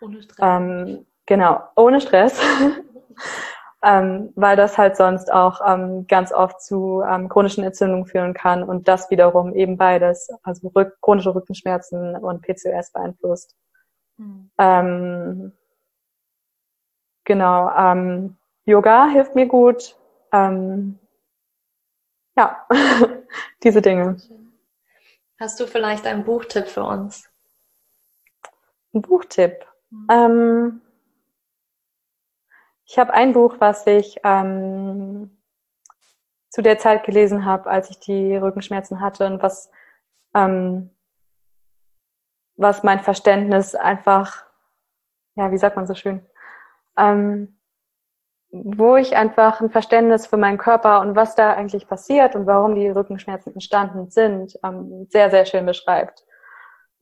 Ohne 0.02 0.22
Stress. 0.22 0.38
Ähm, 0.40 1.06
genau, 1.24 1.62
ohne 1.76 2.00
Stress. 2.02 2.38
ähm, 3.82 4.32
weil 4.36 4.56
das 4.56 4.76
halt 4.76 4.98
sonst 4.98 5.32
auch 5.32 5.60
ähm, 5.66 6.06
ganz 6.06 6.30
oft 6.30 6.60
zu 6.60 7.02
chronischen 7.30 7.64
Entzündungen 7.64 8.04
führen 8.04 8.34
kann 8.34 8.62
und 8.62 8.86
das 8.86 9.10
wiederum 9.10 9.54
eben 9.54 9.78
beides, 9.78 10.28
also 10.42 10.68
rück 10.76 10.98
chronische 11.00 11.34
Rückenschmerzen 11.34 12.16
und 12.16 12.42
PCOS 12.42 12.92
beeinflusst. 12.92 13.56
Mhm. 14.18 15.52
Genau, 17.24 17.70
Yoga 18.64 19.08
hilft 19.08 19.34
mir 19.34 19.46
gut. 19.46 19.96
Ähm, 20.32 20.98
ja, 22.36 22.66
diese 23.62 23.82
Dinge. 23.82 24.16
Hast 25.38 25.58
du 25.58 25.66
vielleicht 25.66 26.06
einen 26.06 26.24
Buchtipp 26.24 26.68
für 26.68 26.84
uns? 26.84 27.28
Ein 28.94 29.02
Buchtipp. 29.02 29.66
Mhm. 29.90 30.06
Ähm, 30.10 30.80
ich 32.84 32.98
habe 32.98 33.12
ein 33.12 33.32
Buch, 33.32 33.56
was 33.58 33.86
ich 33.86 34.18
ähm, 34.22 35.36
zu 36.50 36.62
der 36.62 36.78
Zeit 36.78 37.04
gelesen 37.04 37.44
habe, 37.44 37.70
als 37.70 37.90
ich 37.90 37.98
die 37.98 38.36
Rückenschmerzen 38.36 39.00
hatte 39.00 39.26
und 39.26 39.42
was, 39.42 39.70
ähm, 40.34 40.90
was 42.56 42.82
mein 42.82 43.00
Verständnis 43.00 43.74
einfach, 43.74 44.44
ja, 45.34 45.50
wie 45.50 45.58
sagt 45.58 45.76
man 45.76 45.86
so 45.86 45.94
schön, 45.94 46.24
ähm, 46.98 47.58
wo 48.52 48.96
ich 48.96 49.16
einfach 49.16 49.60
ein 49.60 49.70
Verständnis 49.70 50.26
für 50.26 50.36
meinen 50.36 50.58
Körper 50.58 51.00
und 51.00 51.16
was 51.16 51.34
da 51.34 51.54
eigentlich 51.54 51.88
passiert 51.88 52.36
und 52.36 52.46
warum 52.46 52.74
die 52.74 52.88
Rückenschmerzen 52.88 53.54
entstanden 53.54 54.10
sind, 54.10 54.58
ähm, 54.62 55.06
sehr, 55.08 55.30
sehr 55.30 55.46
schön 55.46 55.64
beschreibt. 55.64 56.22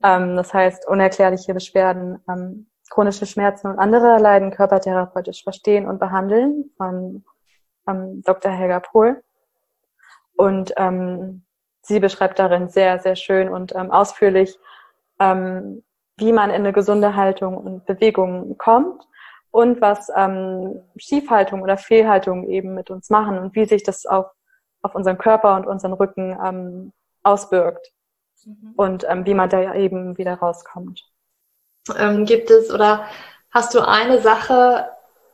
Ähm, 0.01 0.37
das 0.37 0.53
heißt, 0.53 0.87
unerklärliche 0.87 1.53
Beschwerden, 1.53 2.23
ähm, 2.29 2.67
chronische 2.89 3.25
Schmerzen 3.25 3.67
und 3.67 3.79
andere 3.79 4.17
Leiden 4.17 4.51
körpertherapeutisch 4.51 5.43
verstehen 5.43 5.87
und 5.87 5.99
behandeln 5.99 6.71
von 6.77 7.25
ähm, 7.85 8.21
Dr. 8.25 8.51
Helga 8.51 8.79
Pohl. 8.79 9.21
Und 10.37 10.73
ähm, 10.77 11.43
sie 11.81 11.99
beschreibt 11.99 12.39
darin 12.39 12.69
sehr, 12.69 12.99
sehr 12.99 13.17
schön 13.17 13.49
und 13.49 13.75
ähm, 13.75 13.91
ausführlich, 13.91 14.57
ähm, 15.19 15.83
wie 16.15 16.31
man 16.31 16.49
in 16.49 16.57
eine 16.57 16.71
gesunde 16.71 17.15
Haltung 17.17 17.57
und 17.57 17.85
Bewegung 17.85 18.57
kommt 18.57 19.05
und 19.51 19.81
was 19.81 20.09
ähm, 20.15 20.81
Schiefhaltung 20.95 21.61
oder 21.61 21.77
Fehlhaltung 21.77 22.49
eben 22.49 22.73
mit 22.73 22.89
uns 22.89 23.09
machen 23.09 23.37
und 23.37 23.53
wie 23.53 23.65
sich 23.65 23.83
das 23.83 24.05
auf, 24.05 24.27
auf 24.81 24.95
unseren 24.95 25.17
Körper 25.17 25.55
und 25.57 25.67
unseren 25.67 25.93
Rücken 25.93 26.37
ähm, 26.43 26.93
auswirkt 27.21 27.91
mhm. 28.45 28.73
und 28.77 29.05
ähm, 29.07 29.25
wie 29.25 29.33
man 29.33 29.49
da 29.49 29.75
eben 29.75 30.17
wieder 30.17 30.35
rauskommt. 30.35 31.05
Ähm, 31.97 32.25
gibt 32.25 32.49
es 32.49 32.71
oder 32.71 33.05
hast 33.51 33.75
du 33.75 33.85
eine 33.85 34.21
Sache, 34.21 34.89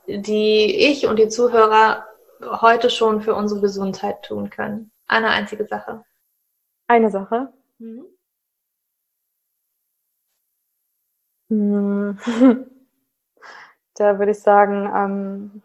die 0.08 0.88
ich 0.90 1.06
und 1.06 1.18
die 1.18 1.28
Zuhörer 1.28 2.04
heute 2.40 2.90
schon 2.90 3.20
für 3.20 3.34
unsere 3.34 3.60
Gesundheit 3.60 4.24
tun 4.24 4.50
können? 4.50 4.90
Eine 5.06 5.28
einzige 5.28 5.66
Sache. 5.66 6.04
Eine 6.88 7.10
Sache. 7.10 7.52
Mhm. 7.78 8.04
Da 13.98 14.18
würde 14.18 14.32
ich 14.32 14.40
sagen, 14.40 14.88
ähm, 14.94 15.62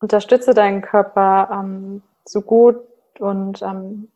unterstütze 0.00 0.54
deinen 0.54 0.80
Körper 0.80 1.48
ähm, 1.52 2.02
so 2.24 2.40
gut 2.40 2.76
und 3.18 3.60
ähm, 3.62 4.10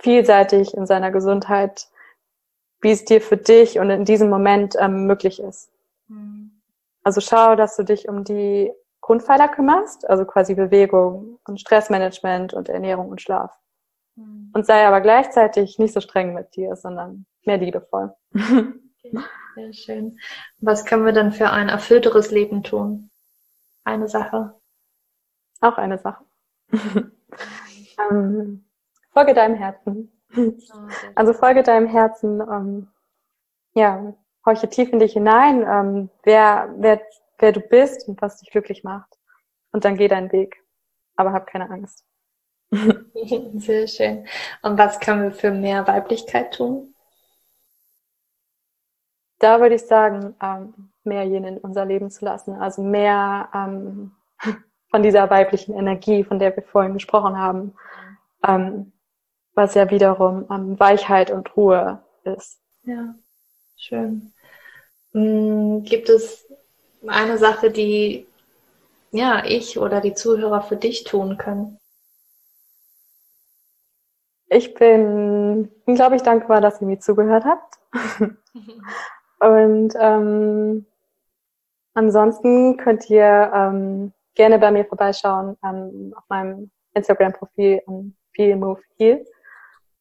vielseitig 0.00 0.74
in 0.74 0.86
seiner 0.86 1.10
Gesundheit, 1.10 1.88
wie 2.80 2.90
es 2.90 3.04
dir 3.04 3.20
für 3.20 3.36
dich 3.36 3.78
und 3.78 3.90
in 3.90 4.06
diesem 4.06 4.30
Moment 4.30 4.76
ähm, 4.78 5.06
möglich 5.06 5.40
ist. 5.40 5.70
Mhm. 6.08 6.62
Also 7.02 7.20
schau, 7.20 7.54
dass 7.54 7.76
du 7.76 7.84
dich 7.84 8.08
um 8.08 8.24
die 8.24 8.72
Grundpfeiler 9.02 9.48
kümmerst, 9.48 10.08
also 10.08 10.24
quasi 10.24 10.54
Bewegung 10.54 11.38
und 11.46 11.60
Stressmanagement 11.60 12.54
und 12.54 12.68
Ernährung 12.68 13.10
und 13.10 13.20
Schlaf. 13.20 13.58
Mhm. 14.16 14.50
Und 14.54 14.64
sei 14.64 14.86
aber 14.86 15.02
gleichzeitig 15.02 15.78
nicht 15.78 15.92
so 15.92 16.00
streng 16.00 16.32
mit 16.32 16.56
dir, 16.56 16.76
sondern 16.76 17.26
mehr 17.44 17.58
liebevoll. 17.58 18.14
Okay. 19.02 19.18
Sehr 19.54 19.72
schön. 19.72 20.18
Was 20.58 20.84
können 20.84 21.04
wir 21.04 21.12
denn 21.12 21.32
für 21.32 21.50
ein 21.50 21.68
erfüllteres 21.68 22.30
Leben 22.30 22.62
tun? 22.62 23.10
Eine 23.84 24.08
Sache. 24.08 24.54
Auch 25.60 25.76
eine 25.76 25.98
Sache. 25.98 26.24
ähm, 28.10 28.64
folge 29.12 29.34
deinem 29.34 29.56
Herzen. 29.56 30.12
Oh, 30.36 30.52
also 31.14 31.32
folge 31.32 31.62
deinem 31.62 31.86
Herzen. 31.86 32.40
Ähm, 32.40 32.88
ja, 33.74 34.14
horche 34.44 34.68
tief 34.68 34.92
in 34.92 34.98
dich 34.98 35.12
hinein, 35.12 35.62
ähm, 35.62 36.10
wer, 36.22 36.72
wer, 36.78 37.00
wer 37.38 37.52
du 37.52 37.60
bist 37.60 38.08
und 38.08 38.20
was 38.22 38.38
dich 38.38 38.50
glücklich 38.50 38.84
macht. 38.84 39.18
Und 39.72 39.84
dann 39.84 39.96
geh 39.96 40.08
deinen 40.08 40.32
Weg. 40.32 40.62
Aber 41.16 41.32
hab 41.32 41.46
keine 41.46 41.68
Angst. 41.70 42.04
Sehr 43.54 43.86
schön. 43.88 44.26
Und 44.62 44.78
was 44.78 45.00
können 45.00 45.24
wir 45.24 45.32
für 45.32 45.50
mehr 45.50 45.86
Weiblichkeit 45.86 46.54
tun? 46.54 46.94
Da 49.40 49.60
würde 49.60 49.74
ich 49.74 49.86
sagen, 49.86 50.36
ähm, 50.40 50.90
mehr 51.02 51.24
jene 51.24 51.48
in 51.48 51.58
unser 51.58 51.84
Leben 51.84 52.10
zu 52.10 52.24
lassen. 52.24 52.54
Also 52.54 52.82
mehr 52.82 53.48
ähm, 53.52 54.12
von 54.90 55.02
dieser 55.02 55.28
weiblichen 55.28 55.74
Energie, 55.74 56.22
von 56.22 56.38
der 56.38 56.54
wir 56.54 56.62
vorhin 56.62 56.92
gesprochen 56.92 57.36
haben, 57.36 57.74
ähm, 58.46 58.92
was 59.54 59.74
ja 59.74 59.90
wiederum 59.90 60.46
ähm, 60.50 60.78
Weichheit 60.78 61.30
und 61.30 61.56
Ruhe 61.56 62.02
ist. 62.24 62.60
Ja, 62.84 63.14
schön. 63.76 64.32
Hm, 65.12 65.82
gibt 65.82 66.08
es 66.08 66.46
eine 67.06 67.38
Sache, 67.38 67.70
die 67.70 68.26
ja 69.10 69.42
ich 69.44 69.78
oder 69.78 70.00
die 70.00 70.14
Zuhörer 70.14 70.62
für 70.62 70.76
dich 70.76 71.04
tun 71.04 71.38
können? 71.38 71.78
Ich 74.52 74.74
bin, 74.74 75.70
glaube 75.86 76.16
ich, 76.16 76.22
dankbar, 76.22 76.60
dass 76.60 76.80
ihr 76.80 76.86
mir 76.86 76.98
zugehört 76.98 77.44
habt. 77.44 77.78
Und 79.40 79.94
ähm, 79.98 80.86
ansonsten 81.94 82.76
könnt 82.76 83.08
ihr 83.08 83.50
ähm, 83.54 84.12
gerne 84.34 84.58
bei 84.58 84.70
mir 84.70 84.84
vorbeischauen 84.84 85.56
ähm, 85.64 86.14
auf 86.16 86.24
meinem 86.28 86.70
Instagram-Profil 86.94 87.82
um, 87.86 88.14
Feel 88.34 88.56
Move 88.56 88.80
Heal. 88.98 89.24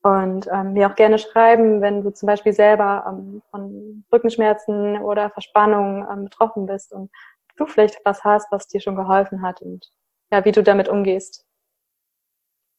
Und 0.02 0.48
ähm, 0.52 0.74
mir 0.74 0.90
auch 0.90 0.96
gerne 0.96 1.20
schreiben, 1.20 1.82
wenn 1.82 2.04
du 2.04 2.12
zum 2.12 2.28
Beispiel 2.28 2.54
selber 2.54 3.06
ähm, 3.08 3.42
von 3.52 4.06
Rückenschmerzen 4.14 5.02
oder 5.02 5.30
Verspannungen 5.30 6.08
ähm, 6.10 6.24
betroffen 6.26 6.66
bist 6.68 6.94
und 6.94 7.12
du 7.58 7.66
vielleicht 7.66 8.00
was 8.06 8.24
hast, 8.24 8.50
was 8.52 8.68
dir 8.68 8.80
schon 8.80 8.96
geholfen 8.96 9.42
hat 9.42 9.62
und 9.62 9.92
ja, 10.32 10.46
wie 10.46 10.54
du 10.54 10.64
damit 10.64 10.88
umgehst. 10.88 11.46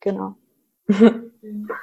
Genau. 0.00 0.34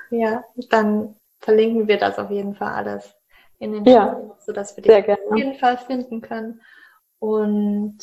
Ja, 0.10 0.44
dann 0.70 1.16
verlinken 1.40 1.88
wir 1.88 1.98
das 1.98 2.20
auf 2.20 2.30
jeden 2.30 2.56
Fall 2.56 2.72
alles 2.72 3.17
in 3.60 3.74
den 3.74 3.86
ja, 3.86 4.14
Show, 4.14 4.36
sodass 4.40 4.76
wir 4.76 4.84
die 4.84 5.12
auf 5.12 5.38
jeden 5.38 5.56
Fall 5.56 5.78
finden 5.78 6.22
können. 6.22 6.62
Und 7.20 7.98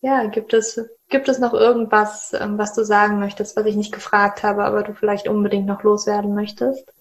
ja, 0.00 0.26
gibt 0.26 0.52
es, 0.52 0.80
gibt 1.08 1.28
es 1.28 1.38
noch 1.38 1.54
irgendwas, 1.54 2.32
ähm, 2.32 2.58
was 2.58 2.74
du 2.74 2.84
sagen 2.84 3.20
möchtest, 3.20 3.56
was 3.56 3.66
ich 3.66 3.76
nicht 3.76 3.92
gefragt 3.92 4.42
habe, 4.42 4.64
aber 4.64 4.82
du 4.82 4.94
vielleicht 4.94 5.28
unbedingt 5.28 5.66
noch 5.66 5.82
loswerden 5.82 6.34
möchtest? 6.34 6.92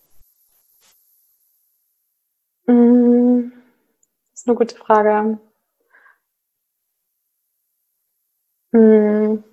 Mm, 2.68 3.52
das 4.32 4.42
ist 4.42 4.48
eine 4.48 4.56
gute 4.58 4.76
Frage. 4.76 5.40
Mm. 8.72 9.44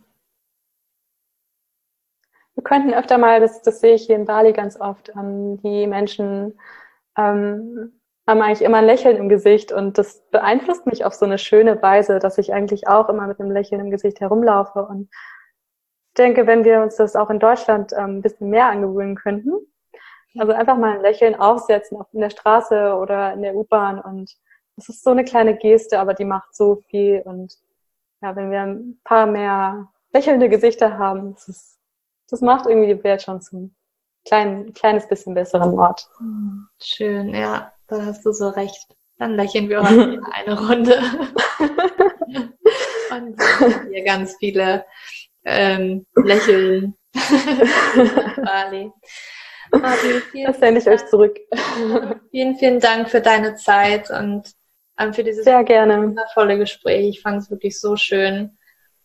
Wir 2.54 2.64
könnten 2.64 2.92
öfter 2.92 3.18
mal, 3.18 3.40
das, 3.40 3.62
das 3.62 3.80
sehe 3.80 3.94
ich 3.94 4.06
hier 4.06 4.16
in 4.16 4.24
Bali 4.24 4.52
ganz 4.52 4.78
oft, 4.80 5.10
ähm, 5.10 5.58
die 5.62 5.86
Menschen 5.86 6.58
ähm, 7.18 8.00
haben 8.26 8.42
eigentlich 8.42 8.62
immer 8.62 8.78
ein 8.78 8.84
Lächeln 8.84 9.16
im 9.16 9.28
Gesicht 9.28 9.72
und 9.72 9.98
das 9.98 10.22
beeinflusst 10.30 10.86
mich 10.86 11.04
auf 11.04 11.14
so 11.14 11.24
eine 11.24 11.38
schöne 11.38 11.80
Weise, 11.82 12.18
dass 12.18 12.38
ich 12.38 12.52
eigentlich 12.52 12.86
auch 12.86 13.08
immer 13.08 13.26
mit 13.26 13.40
einem 13.40 13.50
Lächeln 13.50 13.80
im 13.80 13.90
Gesicht 13.90 14.20
herumlaufe 14.20 14.84
und 14.84 15.10
denke, 16.16 16.46
wenn 16.46 16.64
wir 16.64 16.82
uns 16.82 16.96
das 16.96 17.16
auch 17.16 17.30
in 17.30 17.38
Deutschland 17.38 17.92
ähm, 17.92 18.18
ein 18.18 18.22
bisschen 18.22 18.50
mehr 18.50 18.66
angewöhnen 18.66 19.16
könnten, 19.16 19.52
also 20.38 20.52
einfach 20.52 20.76
mal 20.76 20.96
ein 20.96 21.02
Lächeln 21.02 21.34
aufsetzen 21.34 21.98
auf 21.98 22.06
in 22.12 22.20
der 22.20 22.30
Straße 22.30 22.94
oder 22.94 23.32
in 23.32 23.42
der 23.42 23.54
U-Bahn 23.54 23.98
und 23.98 24.36
das 24.76 24.90
ist 24.90 25.02
so 25.02 25.10
eine 25.10 25.24
kleine 25.24 25.56
Geste, 25.56 25.98
aber 25.98 26.14
die 26.14 26.26
macht 26.26 26.54
so 26.54 26.82
viel 26.88 27.22
und 27.24 27.56
ja, 28.20 28.36
wenn 28.36 28.50
wir 28.50 28.60
ein 28.60 29.00
paar 29.04 29.26
mehr 29.26 29.88
lächelnde 30.12 30.48
Gesichter 30.48 30.98
haben, 30.98 31.34
das, 31.34 31.48
ist, 31.48 31.78
das 32.28 32.42
macht 32.42 32.66
irgendwie 32.66 32.94
die 32.94 33.04
Welt 33.04 33.22
schon 33.22 33.40
zum 33.40 33.74
klein, 34.28 34.72
kleines 34.74 35.08
bisschen 35.08 35.34
besseren 35.34 35.78
Ort. 35.78 36.08
Schön, 36.80 37.34
ja, 37.34 37.72
da 37.88 38.06
hast 38.06 38.24
du 38.24 38.32
so 38.32 38.48
recht. 38.48 38.86
Dann 39.18 39.34
lächeln 39.34 39.68
wir 39.68 39.82
heute 39.82 40.20
eine 40.32 40.68
Runde. 40.68 40.96
Und 43.10 43.40
hier 43.90 44.04
ganz 44.04 44.36
viele 44.38 44.84
ähm, 45.44 46.06
Lächeln. 46.14 46.94
Bali. 48.36 48.92
Bali 49.70 50.22
das 50.46 50.60
sende 50.60 50.80
ich 50.80 50.88
euch 50.88 51.04
zurück. 51.06 51.36
vielen, 52.30 52.56
vielen 52.56 52.80
Dank 52.80 53.10
für 53.10 53.20
deine 53.20 53.56
Zeit 53.56 54.10
und 54.10 54.52
ähm, 54.98 55.12
für 55.14 55.24
dieses 55.24 55.44
Sehr 55.44 55.64
gerne. 55.64 56.00
wundervolle 56.02 56.58
Gespräch. 56.58 57.08
Ich 57.08 57.22
fand 57.22 57.42
es 57.42 57.50
wirklich 57.50 57.80
so 57.80 57.96
schön. 57.96 58.56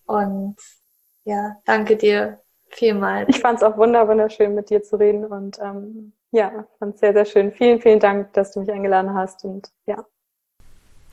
Und 0.06 0.58
ja, 1.24 1.56
danke 1.66 1.96
dir 1.96 2.43
vielmals. 2.76 3.30
Ich 3.30 3.40
fand 3.40 3.58
es 3.58 3.64
auch 3.64 3.78
wunderschön, 3.78 4.56
mit 4.56 4.70
dir 4.70 4.84
zu 4.84 4.98
reden 4.98 5.26
und 5.26 5.60
ähm, 5.60 6.14
ja, 6.32 6.66
fand 6.80 6.96
es 6.96 7.00
sehr, 7.00 7.14
sehr 7.14 7.26
schön. 7.26 7.52
Vielen, 7.52 7.80
vielen 7.80 8.00
Dank, 8.00 8.34
dass 8.34 8.52
du 8.52 8.62
mich 8.62 8.72
eingeladen 8.72 9.14
hast 9.14 9.46
und 9.46 9.70
ja. 9.86 10.06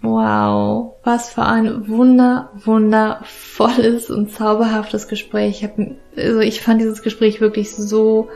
Wow, 0.03 0.95
was 1.05 1.31
für 1.31 1.43
ein 1.43 1.89
wunder, 1.89 2.51
wundervolles 2.65 4.11
und 4.11 4.33
zauberhaftes 4.33 5.09
Gespräch. 5.09 5.63
Ich, 5.63 5.65
hab, 5.65 5.79
also 6.17 6.41
ich 6.41 6.63
fand 6.63 6.81
dieses 6.81 7.03
Gespräch 7.03 7.43
wirklich 7.43 7.77
so 7.77 8.29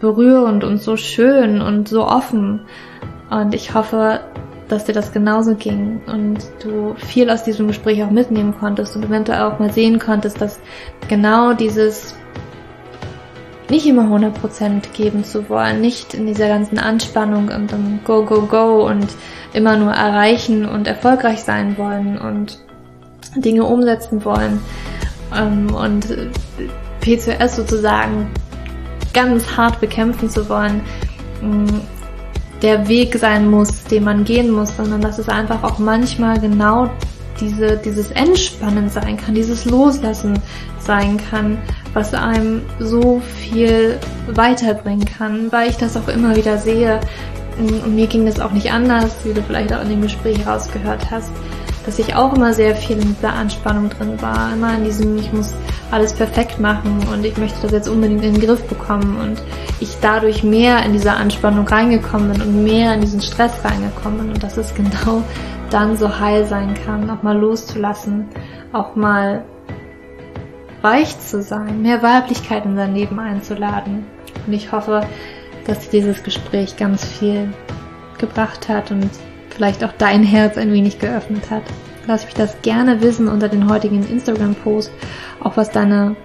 berührend 0.00 0.64
und 0.64 0.78
so 0.78 0.96
schön 0.96 1.60
und 1.60 1.88
so 1.88 2.06
offen. 2.06 2.66
Und 3.30 3.54
ich 3.54 3.74
hoffe, 3.74 4.20
dass 4.70 4.84
dir 4.84 4.94
das 4.94 5.12
genauso 5.12 5.54
ging 5.54 6.00
und 6.06 6.38
du 6.62 6.94
viel 6.94 7.28
aus 7.28 7.44
diesem 7.44 7.66
Gespräch 7.66 8.02
auch 8.02 8.10
mitnehmen 8.10 8.54
konntest 8.58 8.96
und 8.96 9.04
eventuell 9.04 9.42
auch 9.42 9.58
mal 9.58 9.72
sehen 9.72 9.98
konntest, 9.98 10.40
dass 10.40 10.60
genau 11.08 11.52
dieses 11.52 12.14
nicht 13.70 13.86
immer 13.86 14.04
100% 14.04 14.92
geben 14.92 15.24
zu 15.24 15.48
wollen, 15.48 15.80
nicht 15.80 16.14
in 16.14 16.26
dieser 16.26 16.48
ganzen 16.48 16.78
Anspannung 16.78 17.48
und 17.48 17.72
dann 17.72 18.00
go, 18.04 18.24
go, 18.24 18.42
go 18.42 18.86
und 18.86 19.06
immer 19.52 19.76
nur 19.76 19.92
erreichen 19.92 20.66
und 20.66 20.86
erfolgreich 20.86 21.40
sein 21.42 21.76
wollen 21.78 22.18
und 22.18 22.58
Dinge 23.36 23.64
umsetzen 23.64 24.24
wollen 24.24 24.60
ähm, 25.36 25.72
und 25.74 26.06
P2S 27.00 27.56
sozusagen 27.56 28.30
ganz 29.12 29.56
hart 29.56 29.80
bekämpfen 29.80 30.30
zu 30.30 30.48
wollen, 30.48 30.82
mm, 31.40 31.66
der 32.62 32.88
Weg 32.88 33.14
sein 33.16 33.50
muss, 33.50 33.84
den 33.84 34.04
man 34.04 34.24
gehen 34.24 34.50
muss, 34.50 34.76
sondern 34.76 35.00
dass 35.00 35.18
es 35.18 35.28
einfach 35.28 35.62
auch 35.62 35.78
manchmal 35.78 36.38
genau 36.38 36.90
diese, 37.40 37.78
dieses 37.78 38.10
Entspannen 38.10 38.88
sein 38.90 39.16
kann, 39.16 39.34
dieses 39.34 39.64
Loslassen 39.64 40.38
sein 40.78 41.18
kann, 41.30 41.58
was 41.94 42.14
einem 42.14 42.62
so 42.78 43.20
viel 43.20 43.98
weiterbringen 44.28 45.06
kann, 45.06 45.50
weil 45.50 45.70
ich 45.70 45.76
das 45.76 45.96
auch 45.96 46.08
immer 46.08 46.36
wieder 46.36 46.58
sehe. 46.58 47.00
Und 47.58 47.94
mir 47.94 48.06
ging 48.06 48.24
das 48.24 48.40
auch 48.40 48.52
nicht 48.52 48.72
anders, 48.72 49.16
wie 49.24 49.34
du 49.34 49.42
vielleicht 49.42 49.72
auch 49.72 49.82
in 49.82 49.90
dem 49.90 50.02
Gespräch 50.02 50.46
rausgehört 50.46 51.10
hast, 51.10 51.30
dass 51.84 51.98
ich 51.98 52.14
auch 52.14 52.34
immer 52.34 52.54
sehr 52.54 52.74
viel 52.76 52.98
in 52.98 53.14
dieser 53.14 53.32
Anspannung 53.32 53.90
drin 53.90 54.20
war, 54.22 54.52
immer 54.52 54.74
in 54.74 54.84
diesem, 54.84 55.18
ich 55.18 55.32
muss 55.32 55.54
alles 55.90 56.12
perfekt 56.12 56.58
machen 56.60 57.00
und 57.12 57.24
ich 57.24 57.36
möchte 57.36 57.60
das 57.62 57.72
jetzt 57.72 57.88
unbedingt 57.88 58.24
in 58.24 58.34
den 58.34 58.46
Griff 58.46 58.62
bekommen. 58.64 59.18
Und 59.20 59.42
ich 59.80 59.96
dadurch 60.00 60.42
mehr 60.42 60.84
in 60.84 60.92
diese 60.92 61.12
Anspannung 61.12 61.66
reingekommen 61.66 62.32
bin 62.32 62.42
und 62.42 62.64
mehr 62.64 62.94
in 62.94 63.00
diesen 63.00 63.20
Stress 63.20 63.52
reingekommen 63.64 64.18
bin. 64.18 64.28
Und 64.30 64.42
dass 64.42 64.56
es 64.56 64.74
genau 64.74 65.22
dann 65.70 65.96
so 65.96 66.18
heil 66.18 66.46
sein 66.46 66.74
kann, 66.84 67.10
auch 67.10 67.22
mal 67.22 67.36
loszulassen, 67.36 68.28
auch 68.72 68.96
mal 68.96 69.44
weich 70.82 71.18
zu 71.18 71.42
sein, 71.42 71.82
mehr 71.82 72.02
Weiblichkeit 72.02 72.64
in 72.64 72.76
sein 72.76 72.94
Leben 72.94 73.18
einzuladen. 73.18 74.06
Und 74.46 74.52
ich 74.52 74.72
hoffe, 74.72 75.02
dass 75.66 75.90
dieses 75.90 76.22
Gespräch 76.22 76.76
ganz 76.76 77.04
viel 77.04 77.52
gebracht 78.18 78.68
hat 78.68 78.90
und 78.90 79.10
vielleicht 79.50 79.84
auch 79.84 79.92
dein 79.98 80.22
Herz 80.22 80.56
ein 80.56 80.72
wenig 80.72 80.98
geöffnet 80.98 81.50
hat. 81.50 81.62
Lass 82.06 82.24
mich 82.24 82.34
das 82.34 82.60
gerne 82.62 83.02
wissen 83.02 83.28
unter 83.28 83.48
den 83.48 83.68
heutigen 83.68 84.06
Instagram-Post, 84.06 84.90
auch 85.40 85.56
was 85.56 85.70
deine 85.70 86.16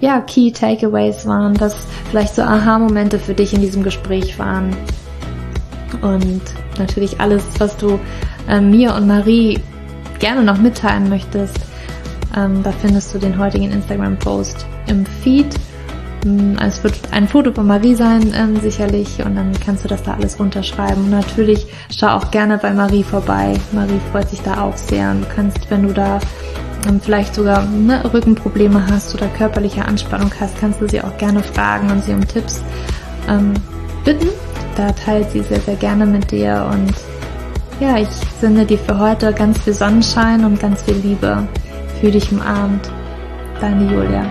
ja, 0.00 0.20
Key 0.22 0.50
Takeaways 0.50 1.26
waren, 1.26 1.60
was 1.60 1.76
vielleicht 2.10 2.34
so 2.34 2.42
Aha-Momente 2.42 3.18
für 3.18 3.34
dich 3.34 3.52
in 3.52 3.60
diesem 3.60 3.82
Gespräch 3.82 4.38
waren. 4.38 4.74
Und 6.00 6.42
natürlich 6.78 7.20
alles, 7.20 7.44
was 7.58 7.76
du 7.76 8.00
äh, 8.48 8.60
mir 8.60 8.94
und 8.94 9.06
Marie 9.06 9.58
gerne 10.18 10.42
noch 10.42 10.58
mitteilen 10.58 11.10
möchtest, 11.10 11.69
ähm, 12.36 12.62
da 12.62 12.72
findest 12.72 13.14
du 13.14 13.18
den 13.18 13.38
heutigen 13.38 13.70
Instagram-Post 13.70 14.66
im 14.86 15.04
Feed. 15.06 15.54
Mm, 16.24 16.56
es 16.60 16.82
wird 16.84 16.98
ein 17.12 17.26
Foto 17.26 17.52
von 17.52 17.66
Marie 17.66 17.94
sein, 17.94 18.32
ähm, 18.36 18.60
sicherlich, 18.60 19.24
und 19.24 19.36
dann 19.36 19.52
kannst 19.64 19.84
du 19.84 19.88
das 19.88 20.02
da 20.02 20.14
alles 20.14 20.38
runterschreiben. 20.38 21.04
Und 21.04 21.10
natürlich 21.10 21.66
schau 21.90 22.08
auch 22.08 22.30
gerne 22.30 22.58
bei 22.58 22.72
Marie 22.72 23.02
vorbei. 23.02 23.54
Marie 23.72 24.00
freut 24.12 24.28
sich 24.28 24.40
da 24.42 24.62
auch 24.62 24.76
sehr. 24.76 25.10
Und 25.10 25.22
du 25.22 25.26
kannst, 25.34 25.70
wenn 25.70 25.86
du 25.86 25.92
da 25.92 26.20
ähm, 26.88 27.00
vielleicht 27.00 27.34
sogar 27.34 27.64
ne, 27.66 28.02
Rückenprobleme 28.12 28.86
hast 28.90 29.14
oder 29.14 29.28
körperliche 29.28 29.84
Anspannung 29.84 30.30
hast, 30.40 30.58
kannst 30.58 30.80
du 30.80 30.88
sie 30.88 31.00
auch 31.00 31.16
gerne 31.18 31.42
fragen 31.42 31.90
und 31.90 32.04
sie 32.04 32.12
um 32.12 32.26
Tipps 32.26 32.62
ähm, 33.28 33.54
bitten. 34.04 34.28
Da 34.76 34.92
teilt 34.92 35.30
sie 35.30 35.42
sehr, 35.42 35.60
sehr 35.60 35.76
gerne 35.76 36.06
mit 36.06 36.30
dir. 36.30 36.68
Und 36.70 36.94
ja, 37.80 37.96
ich 37.96 38.08
sende 38.40 38.64
dir 38.64 38.78
für 38.78 38.98
heute 38.98 39.32
ganz 39.32 39.58
viel 39.58 39.72
Sonnenschein 39.72 40.44
und 40.44 40.60
ganz 40.60 40.82
viel 40.82 40.96
Liebe. 40.96 41.48
Fühl 42.00 42.12
dich 42.12 42.32
umarmt. 42.32 42.90
Deine 43.60 43.84
Julia. 43.84 44.24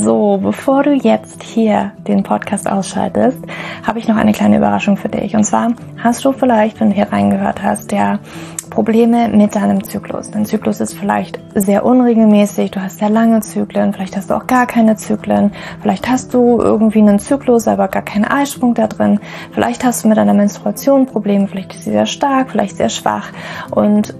So, 0.00 0.40
bevor 0.42 0.82
du 0.82 0.94
jetzt 0.94 1.44
hier 1.44 1.92
den 2.08 2.24
Podcast 2.24 2.68
ausschaltest, 2.68 3.38
habe 3.86 4.00
ich 4.00 4.08
noch 4.08 4.16
eine 4.16 4.32
kleine 4.32 4.56
Überraschung 4.56 4.96
für 4.96 5.08
dich. 5.08 5.36
Und 5.36 5.44
zwar 5.44 5.74
hast 6.02 6.24
du 6.24 6.32
vielleicht, 6.32 6.80
wenn 6.80 6.90
du 6.90 6.96
hier 6.96 7.12
reingehört 7.12 7.62
hast, 7.62 7.92
ja 7.92 8.18
Probleme 8.72 9.28
mit 9.28 9.54
deinem 9.54 9.84
Zyklus. 9.84 10.30
Dein 10.30 10.46
Zyklus 10.46 10.80
ist 10.80 10.94
vielleicht 10.94 11.38
sehr 11.54 11.84
unregelmäßig, 11.84 12.70
du 12.70 12.82
hast 12.82 13.00
sehr 13.00 13.10
lange 13.10 13.40
Zyklen, 13.40 13.92
vielleicht 13.92 14.16
hast 14.16 14.30
du 14.30 14.34
auch 14.34 14.46
gar 14.46 14.66
keine 14.66 14.96
Zyklen, 14.96 15.52
vielleicht 15.82 16.08
hast 16.08 16.32
du 16.32 16.58
irgendwie 16.58 17.00
einen 17.00 17.18
Zyklus, 17.18 17.68
aber 17.68 17.88
gar 17.88 18.00
keinen 18.00 18.24
Eisprung 18.24 18.72
da 18.72 18.86
drin, 18.86 19.20
vielleicht 19.52 19.84
hast 19.84 20.04
du 20.04 20.08
mit 20.08 20.16
deiner 20.16 20.32
Menstruation 20.32 21.04
Probleme, 21.04 21.48
vielleicht 21.48 21.74
ist 21.74 21.84
sie 21.84 21.90
sehr 21.90 22.06
stark, 22.06 22.50
vielleicht 22.50 22.78
sehr 22.78 22.88
schwach 22.88 23.28
und 23.72 24.14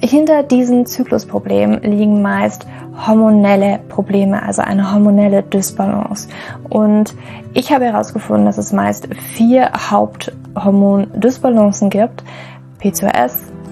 hinter 0.00 0.42
diesen 0.42 0.84
Zyklusproblemen 0.84 1.80
liegen 1.80 2.20
meist 2.20 2.66
hormonelle 3.06 3.78
Probleme, 3.88 4.42
also 4.42 4.60
eine 4.62 4.92
hormonelle 4.92 5.42
Dysbalance. 5.42 6.28
Und 6.68 7.14
ich 7.54 7.72
habe 7.72 7.86
herausgefunden, 7.86 8.44
dass 8.44 8.58
es 8.58 8.72
meist 8.72 9.08
vier 9.34 9.70
Haupthormon-Dysbalancen 9.72 11.90
gibt. 11.90 12.24
P2S, 12.80 13.32